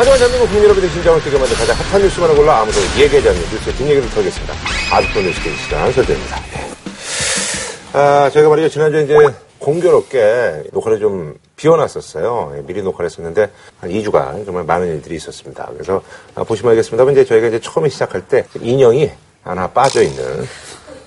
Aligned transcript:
하지만 0.00 0.16
대한민국 0.18 0.46
국민 0.46 0.64
여러분의 0.64 0.88
심장을 0.88 1.22
뛰게 1.22 1.36
만든 1.36 1.54
가장 1.58 1.76
핫한 1.76 2.00
뉴스만을 2.00 2.34
골라 2.34 2.60
아무도 2.62 2.80
얘기하지 2.98 3.28
않는 3.28 3.38
뉴스의 3.38 3.74
뒷얘기를 3.74 4.08
털겠습니다. 4.08 4.54
아직도 4.90 5.20
뉴스 5.20 5.42
게임 5.42 5.56
시간 5.58 5.92
설정입니다. 5.92 6.36
예. 6.54 7.98
아, 7.98 8.30
저희가 8.30 8.48
말이죠. 8.48 8.70
지난주에 8.70 9.02
이제 9.02 9.14
공교롭게 9.58 10.70
녹화를 10.72 11.00
좀 11.00 11.34
비워놨었어요. 11.56 12.54
예, 12.56 12.62
미리 12.62 12.80
녹화를 12.80 13.10
했었는데 13.10 13.50
한 13.78 13.90
2주간 13.90 14.46
정말 14.46 14.64
많은 14.64 14.88
일들이 14.88 15.16
있었습니다. 15.16 15.68
그래서 15.74 16.02
아, 16.34 16.44
보시면 16.44 16.70
알겠습습니다만 16.70 17.12
이제 17.12 17.26
저희가 17.26 17.48
이제 17.48 17.60
처음에 17.60 17.90
시작할 17.90 18.26
때 18.26 18.46
인형이 18.58 19.10
하나 19.42 19.68
빠져 19.68 20.00
있는 20.00 20.46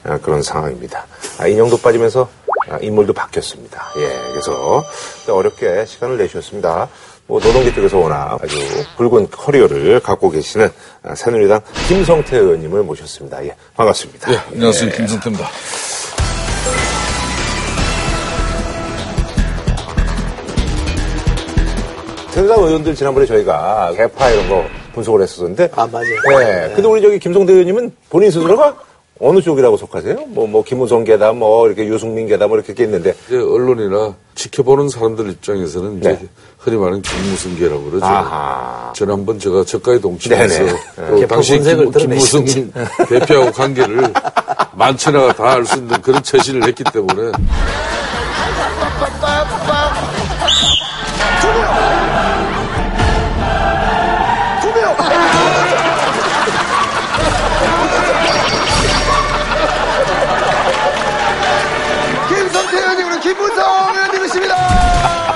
아, 0.04 0.20
그런 0.20 0.44
상황입니다. 0.44 1.08
아, 1.40 1.48
인형도 1.48 1.78
빠지면서 1.78 2.30
아, 2.70 2.78
인물도 2.80 3.14
바뀌었습니다. 3.14 3.94
예, 3.98 4.08
그래서 4.30 4.84
어렵게 5.28 5.86
시간을 5.88 6.18
내주셨습니다. 6.18 6.90
뭐 7.28 7.40
노동계 7.40 7.74
쪽에서 7.74 7.98
워낙 7.98 8.38
아주 8.42 8.58
붉은 8.98 9.30
커리어를 9.32 10.00
갖고 10.02 10.30
계시는 10.30 10.70
아, 11.04 11.16
새누리당 11.16 11.62
김성태 11.88 12.38
의원님을 12.38 12.84
모셨습니다. 12.84 13.44
예, 13.46 13.56
반갑습니다. 13.76 14.30
네, 14.32 14.38
안녕하세요. 14.52 14.92
김성태입니다. 14.92 15.50
새누리당 22.32 22.64
의원들 22.64 22.96
지난번에 22.96 23.26
저희가 23.26 23.94
개파 23.96 24.32
이런 24.32 24.50
거 24.50 24.66
분석을 24.94 25.22
했었는데 25.22 25.70
아, 25.76 25.88
맞아요. 25.88 26.06
네. 26.40 26.72
근데 26.74 26.88
우리 26.88 27.02
저기 27.02 27.20
김성태 27.20 27.52
의원님은 27.54 27.92
본인 28.10 28.32
스스로가 28.32 28.76
어느 29.24 29.42
쪽이라고 29.42 29.78
속하세요? 29.78 30.16
뭐, 30.28 30.46
뭐, 30.48 30.64
김우성 30.64 31.04
계다, 31.06 31.32
뭐, 31.32 31.66
이렇게 31.68 31.86
유승민 31.88 32.28
계다, 32.28 32.48
뭐, 32.48 32.58
이렇게 32.58 32.74
있는데. 32.84 33.14
이제 33.28 33.38
언론이나 33.38 34.16
지켜보는 34.36 34.90
사람들 34.90 35.30
입장에서는 35.32 36.00
이제 36.00 36.10
네. 36.10 36.28
흔히 36.58 36.76
말하는 36.78 37.02
김무성계라고 37.02 37.84
그러죠. 37.86 38.06
아하. 38.06 38.92
전한번 38.96 39.40
제가 39.40 39.64
네네. 40.58 40.74
또 41.10 41.16
개파 41.20 41.36
당시 41.36 41.60
김, 41.60 41.92
김무성 41.92 42.46
대표하고 43.08 43.52
관계를 43.52 44.12
만천하가 44.76 45.34
다 45.34 45.44
알 45.54 45.66
수 45.66 45.78
있는 45.78 46.02
그런 46.02 46.22
처신을 46.24 46.68
했기 46.68 46.84
때문에 46.84 47.32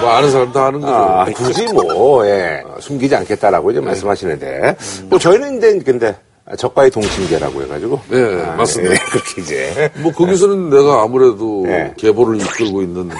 뭐 0.07 0.15
아는 0.15 0.31
사람 0.31 0.51
다 0.53 0.65
아는 0.67 0.79
거죠. 0.81 0.93
아, 0.93 1.25
굳이 1.25 1.65
뭐, 1.73 2.25
예, 2.25 2.63
숨기지 2.79 3.13
않겠다라고 3.15 3.71
이제 3.71 3.81
말씀하시는데. 3.81 4.77
뭐, 5.05 5.19
저희는 5.19 5.57
이제, 5.57 5.79
근데, 5.85 6.15
적과의 6.57 6.89
동심계라고 6.91 7.61
해가지고. 7.63 7.99
네, 8.07 8.43
아, 8.45 8.55
맞습니다. 8.55 8.93
예, 8.93 8.97
그렇게 9.11 9.41
이제. 9.41 9.91
뭐 9.97 10.13
거기서는 10.13 10.69
내가 10.69 11.01
아무래도 11.03 11.63
네. 11.65 11.93
계보를 11.97 12.39
이끌고 12.39 12.81
있는 12.81 13.09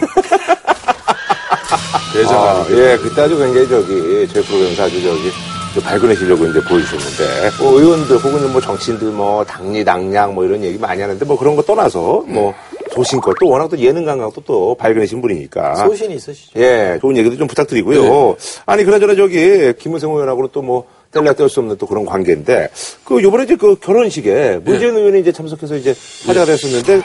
대장 2.13 2.35
아, 2.38 2.52
아니겠 2.61 2.77
예, 2.77 2.97
그때 2.97 3.21
아주 3.21 3.38
굉장히 3.38 3.67
저기, 3.67 4.27
저희 4.33 4.43
프로그램에서 4.45 4.83
아주 4.83 5.02
저기, 5.03 5.30
좀 5.73 5.83
발견하시려고 5.83 6.45
이제 6.47 6.61
보여주셨는데, 6.61 7.52
뭐, 7.59 7.80
의원들 7.80 8.17
혹은 8.17 8.52
뭐 8.53 8.61
정치인들 8.61 9.09
뭐, 9.09 9.43
당리, 9.43 9.83
당량 9.83 10.33
뭐 10.33 10.45
이런 10.45 10.63
얘기 10.63 10.77
많이 10.80 11.02
하는데, 11.02 11.23
뭐 11.25 11.38
그런 11.38 11.58
거 11.58 11.61
떠나서, 11.61 12.23
뭐, 12.25 12.53
소신껏 12.97 13.35
또 13.39 13.47
워낙 13.47 13.69
또 13.69 13.77
예능 13.77 14.05
감각도 14.05 14.41
또 14.45 14.75
발견하신 14.75 15.21
분이니까. 15.21 15.75
소신이 15.75 16.15
있으시죠. 16.15 16.59
예, 16.59 16.97
좋은 16.99 17.15
얘기도 17.15 17.37
좀 17.37 17.47
부탁드리고요. 17.47 18.01
네. 18.01 18.35
아니, 18.65 18.83
그나저나 18.83 19.15
저기, 19.15 19.73
김우성 19.77 20.11
의원하고는 20.13 20.49
또 20.51 20.61
뭐, 20.61 20.85
뗄래야 21.11 21.33
뗄 21.33 21.47
수 21.47 21.59
없는 21.59 21.77
또 21.77 21.85
그런 21.85 22.05
관계인데, 22.05 22.69
그, 23.03 23.21
요번에 23.21 23.43
이제 23.43 23.55
그 23.55 23.75
결혼식에 23.79 24.59
문재인 24.63 24.95
의원이 24.95 25.21
이제 25.21 25.31
참석해서 25.31 25.75
이제 25.75 25.95
화제가 26.25 26.45
됐었는데, 26.45 27.01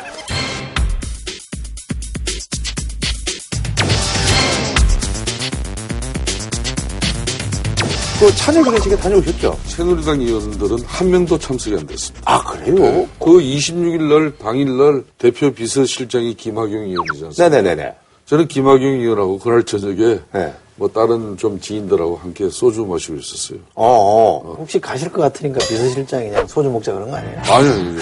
그 8.23 8.33
찬열 8.37 8.63
결혼식에 8.63 8.97
다녀오셨죠? 8.99 9.59
새누리당 9.65 10.21
의원들은 10.21 10.79
한 10.87 11.11
명도 11.11 11.37
참석이 11.37 11.75
안 11.77 11.85
됐습니다. 11.89 12.33
아, 12.33 12.41
그래요? 12.45 13.05
그 13.19 13.31
26일 13.33 14.03
날 14.03 14.39
당일 14.39 14.77
날 14.77 15.03
대표 15.19 15.53
비서실장이 15.53 16.35
김학용 16.35 16.85
의원이지 16.85 17.25
않습니까? 17.25 17.49
네네네네. 17.49 17.93
저는 18.27 18.47
김학용 18.47 19.01
의원하고 19.01 19.41
그날 19.41 19.65
저녁에 19.65 20.21
네. 20.33 20.55
뭐 20.77 20.89
다른 20.89 21.37
좀 21.37 21.61
지인들하고 21.61 22.17
함께 22.17 22.49
소주 22.49 22.85
마시고 22.87 23.17
있었어요. 23.19 23.59
어, 23.75 23.85
어. 23.85 24.57
혹시 24.59 24.81
가실 24.81 25.13
것 25.13 25.21
같으니까 25.23 25.59
비서실장이 25.61 26.31
그냥 26.31 26.47
소주 26.47 26.71
먹자 26.71 26.93
그런 26.93 27.11
거 27.11 27.17
아니에요? 27.17 27.39
아니, 27.51 27.69
아니, 27.69 27.99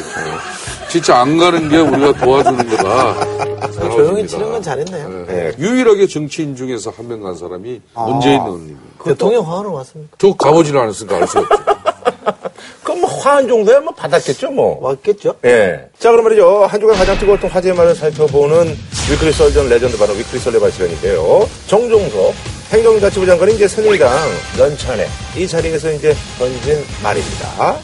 진짜 0.88 1.19
안 1.19 1.36
가는 1.36 1.69
게 1.69 1.78
우리가 1.78 2.12
도와주는 2.25 2.69
거다. 2.69 3.60
조용히 3.91 4.26
치는 4.26 4.50
건 4.50 4.62
잘했네요. 4.62 5.26
네. 5.26 5.53
유일하게 5.59 6.06
정치인 6.06 6.54
중에서 6.56 6.91
한 6.91 7.06
명 7.09 7.20
간 7.22 7.34
사람이 7.36 7.80
문재인 7.94 8.41
의원입니다. 8.41 8.80
대통령 9.04 9.47
화환은 9.50 9.70
왔습니까? 9.70 10.16
저 10.19 10.32
가보질 10.34 10.76
않았으니까 10.78 11.16
알 11.16 11.26
수 11.26 11.38
없죠. 11.38 11.54
그럼 12.82 13.00
뭐 13.00 13.10
화한 13.10 13.48
정도야 13.48 13.80
뭐 13.80 13.94
받았겠죠, 13.94 14.50
뭐. 14.50 14.78
왔겠죠? 14.80 15.36
예. 15.44 15.88
자, 15.98 16.10
그럼 16.10 16.24
말이죠. 16.24 16.64
한 16.66 16.80
주간 16.80 16.96
가장 16.96 17.18
뜨거웠던 17.18 17.50
화제의 17.50 17.74
말을 17.74 17.94
살펴보는 17.94 18.76
weekly 19.10 19.32
썰전 19.32 19.68
레전드 19.68 19.96
바로 19.98 20.12
weekly 20.14 20.38
썰레발 20.41 20.70
시간인데요. 20.72 21.48
정종섭 21.66 22.34
행정자치부 22.70 23.26
장관이 23.26 23.54
이제 23.54 23.66
새누리당 23.66 24.10
연찬회 24.58 25.06
이 25.36 25.46
자리에서 25.46 25.91
이제 25.92 26.14
던진 26.38 26.84
말입니다. 27.02 27.78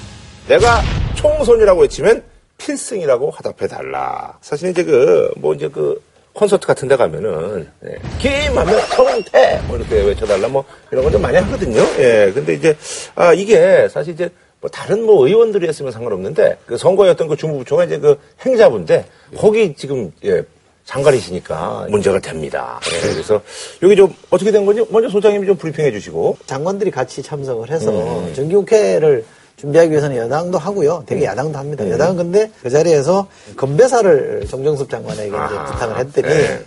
내가 0.48 0.82
총선이라고 1.16 1.80
외치면 1.82 2.22
필승이라고 2.58 3.30
화답해 3.30 3.68
달라. 3.68 4.38
사실 4.40 4.70
이제 4.70 4.84
그, 4.84 5.30
뭐 5.36 5.54
이제 5.54 5.68
그, 5.68 6.00
콘서트 6.36 6.66
같은 6.66 6.86
데 6.86 6.96
가면은, 6.96 7.66
예, 7.86 7.96
김하면 8.18 8.78
성태! 8.88 9.58
뭐 9.66 9.78
이렇게 9.78 10.02
외쳐달라 10.02 10.48
뭐 10.48 10.64
이런 10.92 11.02
걸 11.02 11.10
좀 11.10 11.22
많이 11.22 11.38
하거든요. 11.38 11.80
예. 11.98 12.30
근데 12.34 12.52
이제, 12.52 12.76
아, 13.14 13.32
이게 13.32 13.88
사실 13.88 14.12
이제 14.12 14.28
뭐 14.60 14.68
다른 14.68 15.02
뭐 15.04 15.26
의원들이 15.26 15.66
했으면 15.66 15.92
상관없는데 15.92 16.58
그 16.66 16.76
선거였던 16.76 17.28
그 17.28 17.36
주무부처가 17.36 17.84
이제 17.84 17.98
그 17.98 18.18
행자부인데 18.44 19.06
거기 19.36 19.74
지금, 19.74 20.12
예, 20.26 20.42
장관이시니까 20.84 21.86
문제가 21.88 22.20
됩니다. 22.20 22.80
예, 22.94 23.00
그래서 23.12 23.40
여기 23.82 23.96
좀 23.96 24.14
어떻게 24.30 24.52
된 24.52 24.66
건지 24.66 24.84
먼저 24.90 25.08
소장님이 25.08 25.46
좀 25.46 25.56
브리핑해 25.56 25.90
주시고. 25.90 26.36
장관들이 26.46 26.90
같이 26.90 27.22
참석을 27.22 27.70
해서 27.70 27.90
음. 27.90 28.32
정기국회를 28.34 29.24
준비하기 29.56 29.90
위해서는 29.90 30.16
여당도 30.16 30.58
하고요. 30.58 31.04
되게 31.06 31.22
음. 31.22 31.26
야당도 31.26 31.58
합니다. 31.58 31.88
여당은 31.88 32.16
근데 32.16 32.50
그 32.62 32.70
자리에서 32.70 33.26
건배사를 33.56 34.46
정정섭 34.48 34.90
장관에게 34.90 35.34
아하. 35.34 35.64
부탁을 35.64 35.98
했더니 35.98 36.28
네. 36.28 36.60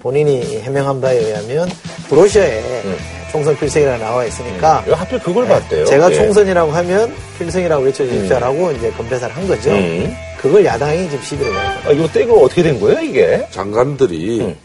본인이 0.00 0.58
해명한 0.60 1.00
바에 1.00 1.18
의하면 1.18 1.68
브로셔에 2.08 2.82
음. 2.84 2.96
총선 3.30 3.56
필승이라고 3.56 4.02
나와 4.02 4.24
있으니까 4.24 4.84
왜 4.86 4.92
하필 4.94 5.18
그걸 5.20 5.46
봤대요? 5.46 5.84
제가 5.86 6.10
예. 6.10 6.14
총선이라고 6.16 6.70
하면 6.70 7.14
필승이라고 7.38 7.84
외쳐주십시오라고 7.84 8.72
이제 8.72 8.90
건배사를 8.90 9.34
한 9.34 9.46
거죠. 9.48 9.70
음. 9.70 10.14
그걸 10.38 10.64
야당이 10.64 11.08
지금 11.10 11.24
시비를 11.24 11.52
걸었어요. 11.52 11.88
아, 11.88 11.90
이거 11.92 12.20
이거 12.20 12.34
어떻게 12.40 12.62
된 12.62 12.80
거예요, 12.80 13.00
이게? 13.00 13.46
장관들이 13.50 14.40
음. 14.40 14.56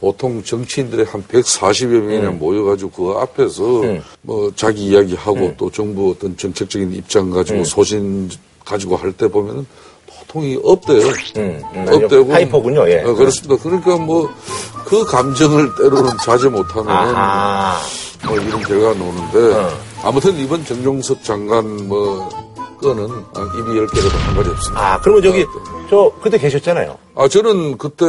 보통 0.00 0.42
정치인들이 0.42 1.04
한 1.04 1.24
140여 1.26 1.86
명이나 1.86 2.30
모여가지고 2.32 2.90
그 2.90 3.18
앞에서 3.18 3.80
음. 3.82 4.02
뭐 4.22 4.52
자기 4.54 4.86
이야기하고 4.86 5.54
또 5.56 5.70
정부 5.70 6.10
어떤 6.10 6.36
정책적인 6.36 6.92
입장 6.92 7.26
음. 7.26 7.30
가지고 7.30 7.64
소신 7.64 8.28
가지고 8.64 8.96
할 8.96 9.12
때 9.12 9.28
보면은 9.28 9.66
보통이 10.06 10.58
업돼요. 10.62 11.06
음, 11.36 11.62
음, 11.74 11.86
업되고. 11.88 12.32
하이퍼군요, 12.32 12.88
예. 12.90 13.02
어, 13.02 13.14
그렇습니다. 13.14 13.56
그러니까 13.62 13.96
뭐 13.96 14.28
그 14.86 15.04
감정을 15.04 15.74
때로는 15.74 16.16
자제 16.22 16.48
아하. 16.86 17.76
뭐 18.24 18.36
이런 18.38 18.62
결과가 18.62 18.94
나오는데 18.94 19.54
어. 19.54 19.70
아무튼 20.04 20.36
이번 20.38 20.64
정종섭 20.64 21.22
장관 21.24 21.88
뭐 21.88 22.28
아, 22.84 23.58
입이 23.58 23.76
열 23.76 23.86
개라도 23.88 24.16
한 24.16 24.36
마디 24.36 24.50
없습니다. 24.50 24.94
아, 24.94 25.00
그러면 25.00 25.22
저기, 25.24 25.44
저, 25.90 26.12
그때 26.22 26.38
계셨잖아요. 26.38 26.96
아 27.16 27.26
저는 27.26 27.78
그때 27.78 28.04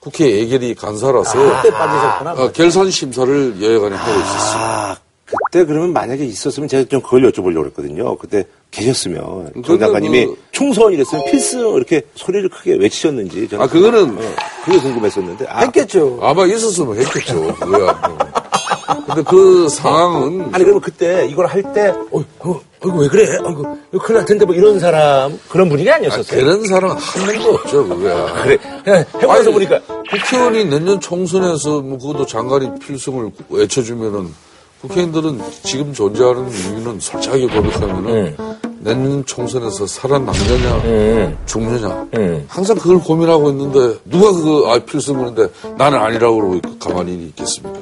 국회 0.00 0.30
예결위 0.38 0.74
간사라서 0.74 1.38
그때 1.62 1.70
빠지셨구나. 1.76 2.32
어, 2.32 2.52
결산 2.52 2.90
심사를 2.90 3.54
여야간에 3.62 3.96
하고 3.96 4.18
있었어요. 4.20 4.62
아, 4.62 4.96
그때 5.26 5.64
그러면 5.66 5.92
만약에 5.92 6.24
있었으면 6.24 6.68
제가 6.68 6.88
좀 6.88 7.00
그걸 7.02 7.22
여쭤보려고 7.30 7.62
그랬거든요. 7.64 8.16
그때 8.16 8.44
계셨으면 8.70 9.20
정 9.52 9.62
그거는 9.62 9.78
장관님이 9.80 10.26
그- 10.26 10.36
총선 10.52 10.92
이랬으면 10.92 11.24
필승 11.26 11.74
이렇게 11.74 12.02
소리를 12.14 12.48
크게 12.48 12.74
외치셨는지 12.76 13.48
저는 13.48 13.64
아 13.64 13.68
그거는 13.68 14.16
어, 14.18 14.22
그게 14.64 14.78
궁금했었는데 14.80 15.46
아, 15.48 15.60
했겠죠. 15.60 16.18
아마 16.22 16.46
있었으면 16.46 16.96
했겠죠. 16.98 17.54
그거야. 17.56 17.90
어. 17.90 19.04
근데 19.06 19.22
그 19.22 19.68
상황은 19.68 20.48
아니 20.52 20.64
그러면 20.64 20.80
그때 20.80 21.26
이걸 21.30 21.46
할 21.46 21.62
때 21.74 21.88
어, 22.10 22.24
어, 22.40 22.60
어이구 22.82 22.98
왜 22.98 23.08
그래? 23.08 23.36
어이구 23.44 23.78
이거 23.92 24.02
큰일 24.04 24.18
날 24.18 24.24
텐데 24.26 24.44
뭐 24.44 24.54
이런 24.54 24.78
사람 24.80 25.38
그런 25.48 25.68
분위기 25.68 25.90
아, 25.90 25.96
아니었었어요. 25.96 26.40
그런 26.40 26.64
사람 26.66 26.90
한 26.96 27.26
명도 27.26 27.50
없죠. 27.54 27.88
그거야. 27.88 28.42
그래 28.42 28.58
그냥 28.84 29.04
해보면서 29.14 29.50
보니까 29.50 29.80
국회의원이 30.10 30.64
내년 30.66 31.00
총선에서 31.00 31.80
뭐 31.80 31.98
그것도 31.98 32.26
장관이 32.26 32.78
필승을 32.78 33.30
외쳐주면은 33.50 34.32
국회의원들은 34.80 35.42
지금 35.62 35.92
존재하는 35.92 36.48
이유는 36.50 37.00
솔직하게 37.00 37.48
고백하면은 37.48 38.34
내년 38.82 39.22
총선에서 39.26 39.86
살아남느냐 39.86 41.36
죽느냐 41.44 42.06
항상 42.48 42.78
그걸 42.78 42.98
고민하고 42.98 43.50
있는데 43.50 43.98
누가 44.06 44.32
그거 44.32 44.72
아 44.72 44.78
필승하는데 44.78 45.48
나는 45.76 45.98
아니라고 45.98 46.36
그러고 46.36 46.78
가만히 46.78 47.12
있겠습니까? 47.26 47.78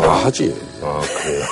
다 0.00 0.08
하지. 0.24 0.54
아, 0.82 1.00
그래요. 1.00 1.42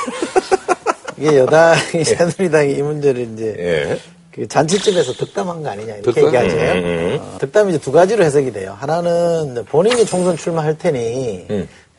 이게 1.19 1.39
여당이 1.39 2.05
새누리당이 2.05 2.73
이 2.75 2.83
문제를 2.83 3.29
이제 3.35 3.55
예. 3.59 3.99
그 4.33 4.47
잔치집에서 4.47 5.13
득담한 5.15 5.63
거 5.63 5.71
아니냐 5.71 5.97
이렇게 5.97 6.21
득담? 6.21 6.27
얘기하죠. 6.45 7.23
어, 7.23 7.39
득담이 7.41 7.71
이제 7.71 7.79
두 7.81 7.91
가지로 7.91 8.23
해석이 8.25 8.53
돼요. 8.53 8.77
하나는 8.79 9.65
본인이 9.69 10.05
총선 10.07 10.37
출마할 10.37 10.79
테니 10.79 11.47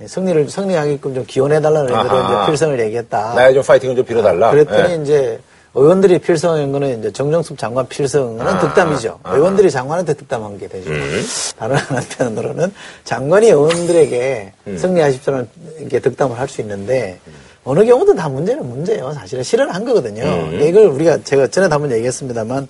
승리를 0.05 0.49
승리하게끔 0.49 1.13
좀 1.15 1.25
기원해달라는 1.25 1.91
의미로 1.93 2.15
음. 2.17 2.25
이제 2.25 2.51
필성을 2.51 2.79
얘기했다. 2.79 3.33
나의 3.33 3.53
좀 3.53 3.63
파이팅을 3.63 3.95
좀 3.97 4.05
빌어달라. 4.05 4.51
그랬더니 4.51 4.93
예. 4.93 5.01
이제 5.01 5.39
의원들이 5.75 6.19
필성한 6.19 6.71
거는 6.71 6.99
이제 6.99 7.11
정정숙 7.11 7.57
장관 7.57 7.87
필성은 7.87 8.41
아. 8.41 8.59
득담이죠. 8.59 9.19
의원들이 9.25 9.69
장관한테 9.69 10.13
득담한 10.13 10.57
게 10.57 10.67
되죠. 10.67 10.89
음. 10.89 11.21
다른 11.57 11.75
한편으로는 11.75 12.73
장관이 13.03 13.47
의원들에게 13.47 14.53
음. 14.67 14.77
승리하십시오는 14.77 15.47
이게 15.81 15.99
득담을 15.99 16.39
할 16.39 16.47
수 16.47 16.61
있는데 16.61 17.19
어느 17.63 17.85
경우든 17.85 18.15
다 18.15 18.29
문제는 18.29 18.67
문제예요. 18.67 19.13
사실은 19.13 19.43
실현한 19.43 19.85
거거든요. 19.85 20.23
음. 20.23 20.61
이걸 20.61 20.85
우리가 20.85 21.19
제가 21.23 21.47
전에도 21.47 21.73
한번 21.75 21.91
얘기했습니다만 21.91 22.67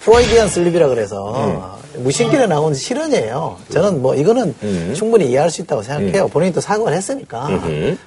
프로이디안 0.00 0.48
슬립이라 0.48 0.88
그래서 0.88 1.78
음. 1.94 2.02
무신길에 2.04 2.46
나온 2.46 2.72
실현이에요. 2.74 3.58
저는 3.68 4.00
뭐 4.00 4.14
이거는 4.14 4.54
음. 4.62 4.94
충분히 4.96 5.26
이해할 5.30 5.50
수 5.50 5.60
있다고 5.60 5.82
생각해요. 5.82 6.28
본인이 6.28 6.52
또 6.54 6.60
사과를 6.60 6.96
했으니까. 6.96 7.48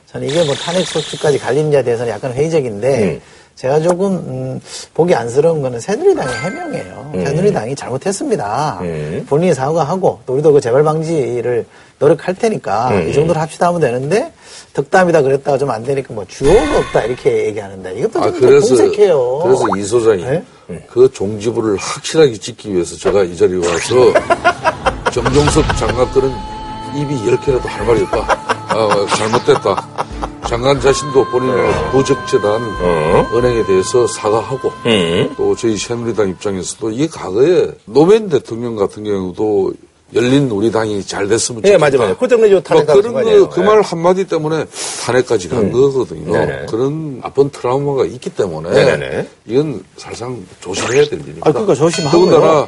저는 0.07 0.27
이게 0.27 0.44
뭐 0.44 0.56
탄핵 0.56 0.88
소추까지 0.88 1.38
갈리느냐에 1.38 1.83
대해서는 1.83 2.12
약간 2.12 2.33
회의적인데 2.33 3.03
음. 3.03 3.21
제가 3.56 3.80
조금 3.82 4.14
음, 4.14 4.62
보기 4.94 5.14
안쓰러운 5.16 5.62
거는 5.62 5.80
새누리당의 5.80 6.34
해명이에요. 6.36 7.12
새누리당이 7.14 7.76
잘못했습니다. 7.76 8.80
음. 8.82 9.26
본인이 9.30 9.54
사과하고 9.54 10.20
또 10.26 10.34
우리도 10.34 10.54
그 10.54 10.60
재발 10.62 10.84
방지를 10.84 11.66
노력할 12.00 12.34
테니까 12.36 12.90
음. 12.90 13.10
이 13.10 13.14
정도로 13.14 13.40
합시다 13.40 13.68
하면 13.68 13.80
되는데 13.80 14.34
덕담이다 14.74 15.22
그랬다가 15.22 15.58
좀 15.58 15.70
안 15.70 15.84
되니까 15.84 16.14
뭐 16.14 16.26
주어가 16.28 16.78
없다 16.80 17.04
이렇게 17.04 17.46
얘기하는데 17.46 17.94
이것도 18.00 18.20
아 18.22 18.32
좀 18.32 18.40
그래서 18.40 18.68
공색해요. 18.76 19.40
그래서 19.44 19.66
이 19.78 19.84
소장이 19.84 20.24
네? 20.24 20.44
그 20.90 21.10
종지부를 21.12 21.78
확실하게 21.78 22.34
찍기 22.34 22.74
위해서 22.74 22.96
제가 22.98 23.24
이 23.24 23.38
자리에 23.38 23.58
와서 23.58 24.14
정종섭 25.14 25.64
장관 25.78 26.10
거는 26.12 26.32
입이 26.95 27.28
열 27.28 27.40
개라도 27.40 27.68
할 27.68 27.86
말이 27.86 28.01
없다. 28.04 28.54
아, 28.69 29.06
잘못됐다. 29.16 29.88
장관 30.48 30.80
자신도 30.80 31.25
본인의 31.25 31.92
부적절한 31.92 32.62
어. 32.81 33.30
은행에 33.34 33.66
대해서 33.66 34.06
사과하고 34.06 34.72
음. 34.86 35.34
또 35.38 35.56
저희 35.56 35.78
새누리당 35.78 36.30
입장에서도 36.30 36.92
이게 36.92 37.07
과거에 37.07 37.72
노무현 37.86 38.30
대통령 38.30 38.75
같은 38.75 39.04
경우도 39.04 39.74
열린 40.13 40.51
우리 40.51 40.72
당이 40.72 41.04
잘 41.07 41.28
됐으면 41.28 41.63
예, 41.63 41.69
좋겠다. 41.69 41.86
맞아, 41.86 41.98
맞아. 41.98 42.13
그것 42.13 42.28
때문에 42.28 42.50
저 42.51 42.62
탄핵 42.62 42.86
뭐 42.86 42.95
그런 42.95 43.13
거 43.13 43.19
아니에요. 43.19 43.50
그 43.50 43.62
예. 43.62 43.66
말 43.66 43.81
한마디 43.81 44.28
때문에 44.28 44.66
탄핵까지 45.06 45.50
간 45.50 45.72
거거든요. 45.72 46.31
네네. 46.31 46.66
그런 46.69 47.19
나쁜 47.22 47.50
트라우마가 47.50 48.06
있기 48.06 48.30
때문에 48.30 48.69
네네네. 48.69 49.28
이건 49.48 49.84
사실상 49.98 50.45
조심해야 50.62 51.06
될 51.06 51.13
일입니다. 51.19 51.50
아, 51.50 51.51
그러니까 51.51 51.74
조심하고요. 51.74 52.30
더군다나 52.30 52.68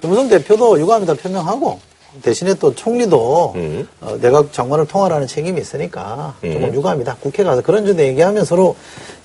김무성 0.00 0.28
대표도 0.28 0.80
유감이다 0.80 1.14
표명하고 1.14 1.78
대신에 2.22 2.54
또 2.54 2.74
총리도 2.74 3.52
음. 3.56 3.88
어, 4.00 4.16
내각 4.20 4.52
장관을 4.52 4.86
통할하는 4.86 5.26
책임이 5.26 5.60
있으니까 5.60 6.34
조금 6.40 6.74
유감이다. 6.74 7.16
국회 7.20 7.44
가서 7.44 7.62
그런 7.62 7.84
주도 7.86 8.02
얘기하면 8.02 8.44
서로 8.44 8.76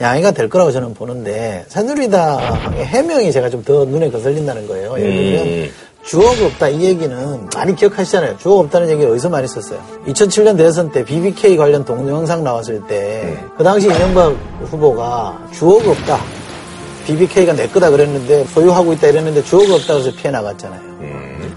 양해가 0.02 0.32
될 0.32 0.50
거라고 0.50 0.72
저는 0.72 0.94
보는데 0.94 1.66
새누리당의 1.68 2.86
해명이 2.86 3.32
제가 3.32 3.50
좀 3.50 3.62
더 3.64 3.86
눈에 3.86 4.10
거슬린다는 4.10 4.68
거예요. 4.68 4.98
예를 5.00 5.12
들면 5.14 5.46
음. 5.48 5.70
주어가 6.04 6.46
없다 6.48 6.70
이 6.70 6.82
얘기는 6.84 7.48
많이 7.54 7.76
기억하시잖아요. 7.76 8.38
주어가 8.40 8.62
없다는 8.62 8.90
얘기 8.90 9.06
어디서 9.06 9.30
많이 9.30 9.48
썼어요. 9.48 9.80
2007년 10.08 10.58
대선 10.58 10.92
때 10.92 11.06
BBK 11.06 11.58
관련 11.58 11.86
동영상 11.86 12.44
나왔을 12.44 12.82
때 12.88 13.38
그 13.56 13.64
당시 13.64 13.86
이명박 13.88 14.36
후보가 14.64 15.48
주어가 15.54 15.92
없다. 15.92 16.20
BBK가 17.06 17.54
내 17.54 17.68
거다 17.68 17.92
그랬는데 17.92 18.46
소유하고 18.46 18.94
있다 18.94 19.08
이랬는데 19.10 19.44
주어가 19.44 19.76
없다 19.76 19.94
그래서 19.94 20.12
피해 20.18 20.32
나갔잖아요. 20.32 20.91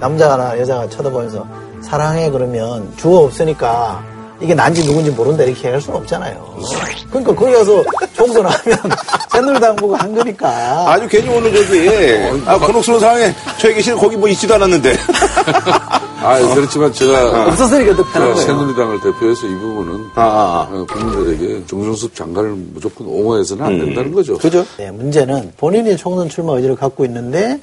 남자나 0.00 0.58
여자가 0.58 0.88
쳐다보면서 0.88 1.46
사랑해 1.82 2.30
그러면 2.30 2.92
주어 2.96 3.24
없으니까 3.24 4.02
이게 4.40 4.54
난지 4.54 4.84
누군지 4.84 5.10
모른다 5.10 5.44
이렇게 5.44 5.70
할 5.70 5.80
수는 5.80 6.00
없잖아요. 6.00 6.58
그러니까 7.08 7.34
거기 7.34 7.52
가서 7.52 7.84
총선하면 8.14 8.78
새누리당 9.30 9.76
보고 9.76 9.94
한 9.94 10.14
거니까. 10.14 10.92
아주 10.92 11.06
괜히 11.08 11.28
오늘 11.28 11.54
저기, 11.54 11.88
아, 12.46 12.58
곤혹스러운 12.58 13.00
상황에 13.00 13.32
저희 13.58 13.74
계시는 13.74 13.96
거기 13.96 14.16
뭐 14.16 14.28
있지도 14.28 14.54
않았는데. 14.54 14.96
아, 16.24 16.38
그렇지만 16.54 16.90
제가 16.92 17.48
없었으니까 17.48 17.94
더 17.96 18.02
편한 18.04 18.34
제가 18.34 18.34
거예요. 18.34 18.46
새누리당을 18.46 19.00
대표해서 19.02 19.46
이 19.46 19.54
부분은 19.56 20.06
아, 20.14 20.22
아, 20.22 20.68
어, 20.72 20.86
국민들에게 20.90 21.66
정준섭 21.66 22.14
장관을 22.14 22.54
무조건 22.72 23.06
옹호해서는 23.06 23.64
안 23.64 23.78
된다는 23.78 24.10
거죠. 24.12 24.38
그죠? 24.38 24.64
네, 24.78 24.90
문제는 24.90 25.52
본인이 25.58 25.96
총선 25.98 26.28
출마 26.28 26.54
의지를 26.54 26.76
갖고 26.76 27.04
있는데 27.04 27.60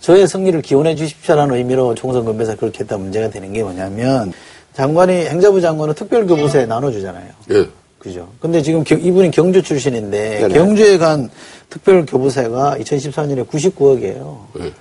저의 0.00 0.26
승리를 0.26 0.60
기원해 0.62 0.94
주십시오라는 0.94 1.54
의미로 1.56 1.94
총선 1.94 2.24
건배사 2.24 2.54
그렇게 2.56 2.80
했다 2.80 2.96
문제가 2.96 3.28
되는 3.30 3.52
게 3.52 3.62
뭐냐면 3.62 4.32
장관이 4.74 5.26
행자부 5.26 5.60
장관은 5.60 5.94
특별교부세 5.94 6.66
나눠주잖아요. 6.66 7.26
예. 7.52 7.66
그죠. 7.98 8.28
근데 8.40 8.62
지금 8.62 8.82
겨- 8.82 8.94
이분이 8.96 9.30
경주 9.30 9.62
출신인데 9.62 10.40
네네. 10.40 10.54
경주에 10.54 10.96
간 10.96 11.28
특별교부세가 11.68 12.76
2014년에 12.80 13.46
99억이에요. 13.46 14.38
예. 14.60 14.72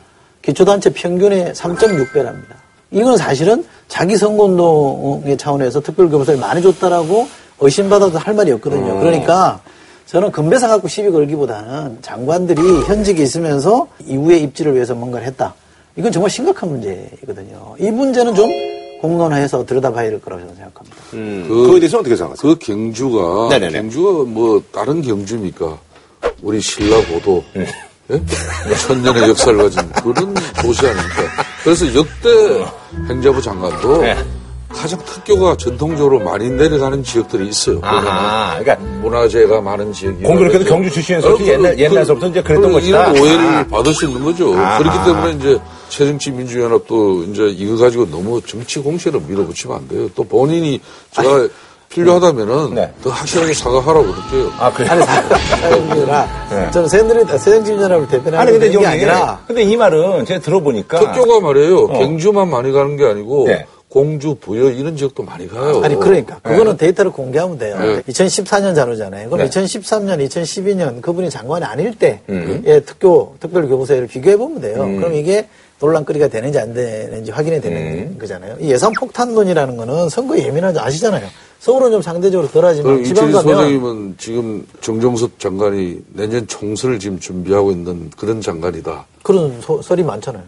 기초단체 0.41 0.91
평균의 0.93 1.53
3.6배랍니다. 1.53 2.55
이건 2.91 3.17
사실은 3.17 3.65
자기 3.89 4.15
선거운동의 4.15 5.37
차원에서 5.37 5.81
특별교부세를 5.81 6.39
많이 6.39 6.61
줬다라고 6.61 7.27
의심받아도 7.59 8.17
할 8.17 8.33
말이 8.33 8.51
없거든요. 8.53 8.99
그러니까 8.99 9.59
저는 10.09 10.31
건배사 10.31 10.67
갖고 10.67 10.87
시비 10.87 11.11
걸기보다는 11.11 11.99
장관들이 12.01 12.59
현직에 12.87 13.21
있으면서 13.21 13.87
이후의 14.07 14.41
입지를 14.41 14.73
위해서 14.73 14.95
뭔가를 14.95 15.27
했다. 15.27 15.53
이건 15.95 16.11
정말 16.11 16.31
심각한 16.31 16.69
문제이거든요. 16.69 17.75
이 17.79 17.91
문제는 17.91 18.33
좀 18.33 18.49
공론화해서 19.01 19.65
들여다봐야 19.67 20.09
될 20.09 20.19
거라고 20.19 20.41
저는 20.41 20.55
생각합니다. 20.55 20.97
음, 21.13 21.45
그- 21.47 21.55
그거에 21.63 21.79
대해서 21.79 21.99
어떻게 21.99 22.15
생각하세요? 22.15 22.53
그 22.53 22.57
경주가 22.59 23.49
네네네. 23.51 23.81
경주가 23.81 24.23
뭐 24.31 24.61
다른 24.71 25.01
경주입니까? 25.03 25.77
우리 26.41 26.59
신라 26.59 26.97
고도 27.05 27.43
네. 27.53 27.67
예? 28.11 28.75
천년의 28.87 29.29
역사를 29.29 29.55
가진 29.57 29.87
그런 29.91 30.33
도시 30.59 30.87
아닙니까? 30.87 31.21
그래서 31.63 31.85
역대 31.93 32.65
행자부 33.07 33.39
장관도 33.41 34.01
네. 34.01 34.17
가장 34.69 34.99
특교가 35.03 35.57
전통적으로 35.57 36.19
많이 36.19 36.49
내려가는 36.49 37.03
지역들이 37.03 37.47
있어요. 37.47 37.79
아하, 37.81 38.59
그러니까 38.59 38.85
문화재가 39.01 39.61
많은 39.61 39.91
지역이 39.91 40.23
공교롭게도 40.23 40.65
경주 40.65 40.89
출신에서 40.91 41.37
옛날- 41.45 41.77
옛날서부터 41.77 42.27
이제 42.27 42.41
그랬던 42.43 42.71
것이다. 42.71 43.11
이런 43.11 43.21
오해를 43.21 43.39
아. 43.57 43.67
받을 43.67 43.93
수 43.93 44.05
있는 44.05 44.23
거죠. 44.23 44.53
아하. 44.55 44.77
그렇기 44.77 44.97
때문에 45.05 45.31
이제 45.33 45.59
새정치 45.89 46.31
민주연합도 46.31 47.23
이제 47.23 47.47
이거 47.47 47.77
가지고 47.77 48.09
너무 48.09 48.39
정치 48.41 48.79
공세로 48.79 49.19
밀어붙이면 49.21 49.75
안 49.77 49.87
돼요. 49.87 50.07
또 50.15 50.23
본인이 50.23 50.79
제가 51.11 51.47
필요하다면은 51.89 52.75
네. 52.75 52.93
더 53.03 53.09
확실하게 53.09 53.51
사과하라고 53.53 54.05
그럴게요. 54.13 54.53
아, 54.59 54.71
그래요? 54.71 54.91
아니, 54.91 55.03
사람이라 55.03 56.69
저는 56.71 56.87
새누리당, 56.87 57.37
새정치민주연합을 57.39 58.07
대표하는 58.07 58.37
아니, 58.39 58.51
근데 58.51 58.67
게좀 58.67 58.85
아니라 58.85 59.39
근데 59.47 59.63
이 59.63 59.75
말은 59.75 60.25
제가 60.25 60.39
들어보니까. 60.39 60.99
특교가 60.99 61.39
말이에요. 61.39 61.87
경주만 61.87 62.47
많이 62.51 62.71
가는 62.71 62.95
게 62.95 63.05
아니고 63.05 63.45
네. 63.47 63.65
공주, 63.89 64.35
부여 64.35 64.69
이런 64.69 64.95
지역도 64.95 65.23
많이 65.23 65.47
가요. 65.47 65.81
아니 65.83 65.95
그러니까 65.95 66.39
그거는 66.39 66.77
데이터를 66.77 67.11
공개하면 67.11 67.57
돼요. 67.57 67.77
네. 67.79 68.01
2014년 68.03 68.75
자료잖아요. 68.75 69.29
그럼 69.29 69.47
네. 69.47 69.49
2013년, 69.49 70.23
2012년 70.27 71.01
그분이 71.01 71.29
장관이 71.31 71.65
아닐 71.65 71.95
때의 71.95 72.19
음. 72.29 72.63
특교 72.85 73.35
특별교부세를 73.39 74.07
비교해 74.07 74.37
보면 74.37 74.61
돼요. 74.61 74.75
그럼 74.75 75.15
이게 75.15 75.47
논란거리가 75.79 76.27
되는지 76.27 76.59
안 76.59 76.73
되는지 76.73 77.31
확인이 77.31 77.59
되는 77.61 78.17
거잖아요. 78.19 78.57
이 78.59 78.71
예산 78.71 78.91
폭탄론이라는 78.93 79.77
거는 79.77 80.09
선거에 80.09 80.45
예민하지 80.45 80.79
아시잖아요. 80.79 81.25
서울은 81.59 81.91
좀 81.91 82.01
상대적으로 82.01 82.47
덜하지만 82.49 83.03
지방 83.03 83.31
가면 83.31 83.41
소장님은 83.43 84.15
지금 84.17 84.65
정종섭 84.79 85.37
장관이 85.39 85.99
내년 86.13 86.47
총선을 86.47 86.99
지금 86.99 87.19
준비하고 87.19 87.71
있는 87.71 88.09
그런 88.17 88.39
장관이다. 88.41 89.05
그런 89.23 89.59
소, 89.61 89.81
설이 89.81 90.03
많잖아요. 90.03 90.43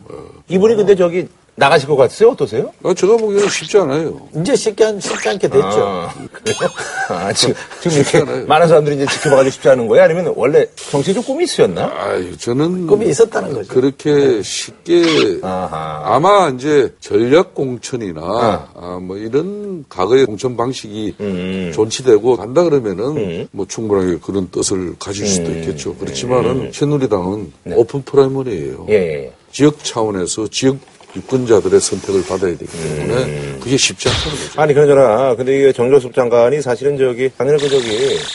이분이 0.47 0.75
근데 0.75 0.95
저기 0.95 1.27
나가실 1.55 1.89
것 1.89 1.97
같으세요? 1.97 2.29
어떠세요? 2.29 2.71
아, 2.81 2.93
제가 2.93 3.17
보기에는 3.17 3.47
쉽지 3.49 3.77
않아요. 3.79 4.21
이제 4.37 4.55
쉽게, 4.55 4.85
안- 4.85 4.99
쉽지 5.01 5.29
않게 5.29 5.49
됐죠. 5.49 5.65
아, 5.67 6.09
그래요? 6.31 6.69
아, 7.09 7.31
지금, 7.35 7.53
지금 7.81 7.97
이렇게 7.97 8.17
않아요. 8.19 8.45
많은 8.47 8.67
사람들이 8.69 8.95
이제 8.95 9.05
지켜봐가지고 9.05 9.51
쉽지 9.51 9.69
않은 9.69 9.87
거예요? 9.89 10.05
아니면 10.05 10.33
원래 10.37 10.65
정치에 10.89 11.13
좀 11.13 11.21
꿈이 11.23 11.43
있으셨나? 11.43 11.91
아유, 11.93 12.35
저는 12.37 12.87
꿈이 12.87 13.09
있었다는 13.09 13.53
거죠. 13.53 13.67
그렇게 13.73 14.41
쉽게 14.41 15.39
아하. 15.43 16.01
아마 16.15 16.47
이제 16.55 16.95
전략 17.01 17.53
공천이나 17.53 18.21
아. 18.23 18.67
아, 18.73 18.99
뭐 19.01 19.17
이런 19.17 19.83
과거의 19.89 20.25
공천 20.25 20.55
방식이 20.55 21.00
음. 21.19 21.71
존치되고 21.73 22.37
간다 22.37 22.63
그러면은 22.63 23.47
뭐 23.51 23.65
충분하게 23.67 24.17
그런 24.23 24.49
뜻을 24.49 24.95
가질 24.99 25.27
수도 25.27 25.49
음. 25.51 25.59
있겠죠. 25.59 25.95
그렇지만은 25.95 26.71
새누리당은 26.73 27.51
오픈 27.73 28.01
프라이머리예요. 28.03 28.85
네. 28.87 28.93
예, 28.93 29.23
예. 29.25 29.31
지역 29.51 29.83
차원에서 29.83 30.47
지역 30.49 30.77
유권자들의 31.13 31.77
선택을 31.81 32.23
받아야 32.25 32.55
되기 32.55 32.71
때문에 32.71 33.59
그게 33.59 33.75
쉽지 33.75 34.07
않다는 34.07 34.29
거죠. 34.47 34.61
아니 34.61 34.73
그러잖아. 34.73 35.35
근데 35.35 35.57
이게 35.57 35.73
정조섭 35.73 36.13
장관이 36.15 36.61
사실은 36.61 36.97
저기 36.97 37.29
작년에 37.37 37.57
그 37.59 37.67
저기 37.67 37.89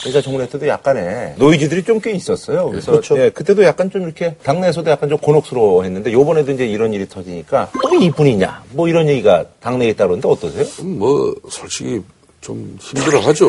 인사청문회 0.05 0.47
때도 0.49 0.67
약간의 0.67 1.33
노이즈들이 1.37 1.83
좀 1.83 1.97
꽤 1.99 2.11
있었어요. 2.11 2.69
그래서 2.69 2.91
그렇죠. 2.91 3.17
예, 3.19 3.31
그때도 3.31 3.63
약간 3.63 3.89
좀 3.89 4.03
이렇게 4.03 4.35
당내에서도 4.43 4.91
약간 4.91 5.09
좀 5.09 5.17
곤혹스러워했는데 5.17 6.11
요번에도 6.13 6.51
이제 6.51 6.67
이런 6.67 6.93
일이 6.93 7.09
터지니까 7.09 7.71
또 7.81 7.95
이분이냐 7.95 8.63
뭐 8.73 8.87
이런 8.87 9.09
얘기가 9.09 9.45
당내에 9.59 9.89
있다 9.89 10.05
그러는데 10.05 10.27
어떠세요? 10.29 10.63
음, 10.81 10.99
뭐 10.99 11.33
솔직히 11.49 12.03
좀 12.47 12.77
힘들어하죠. 12.79 13.45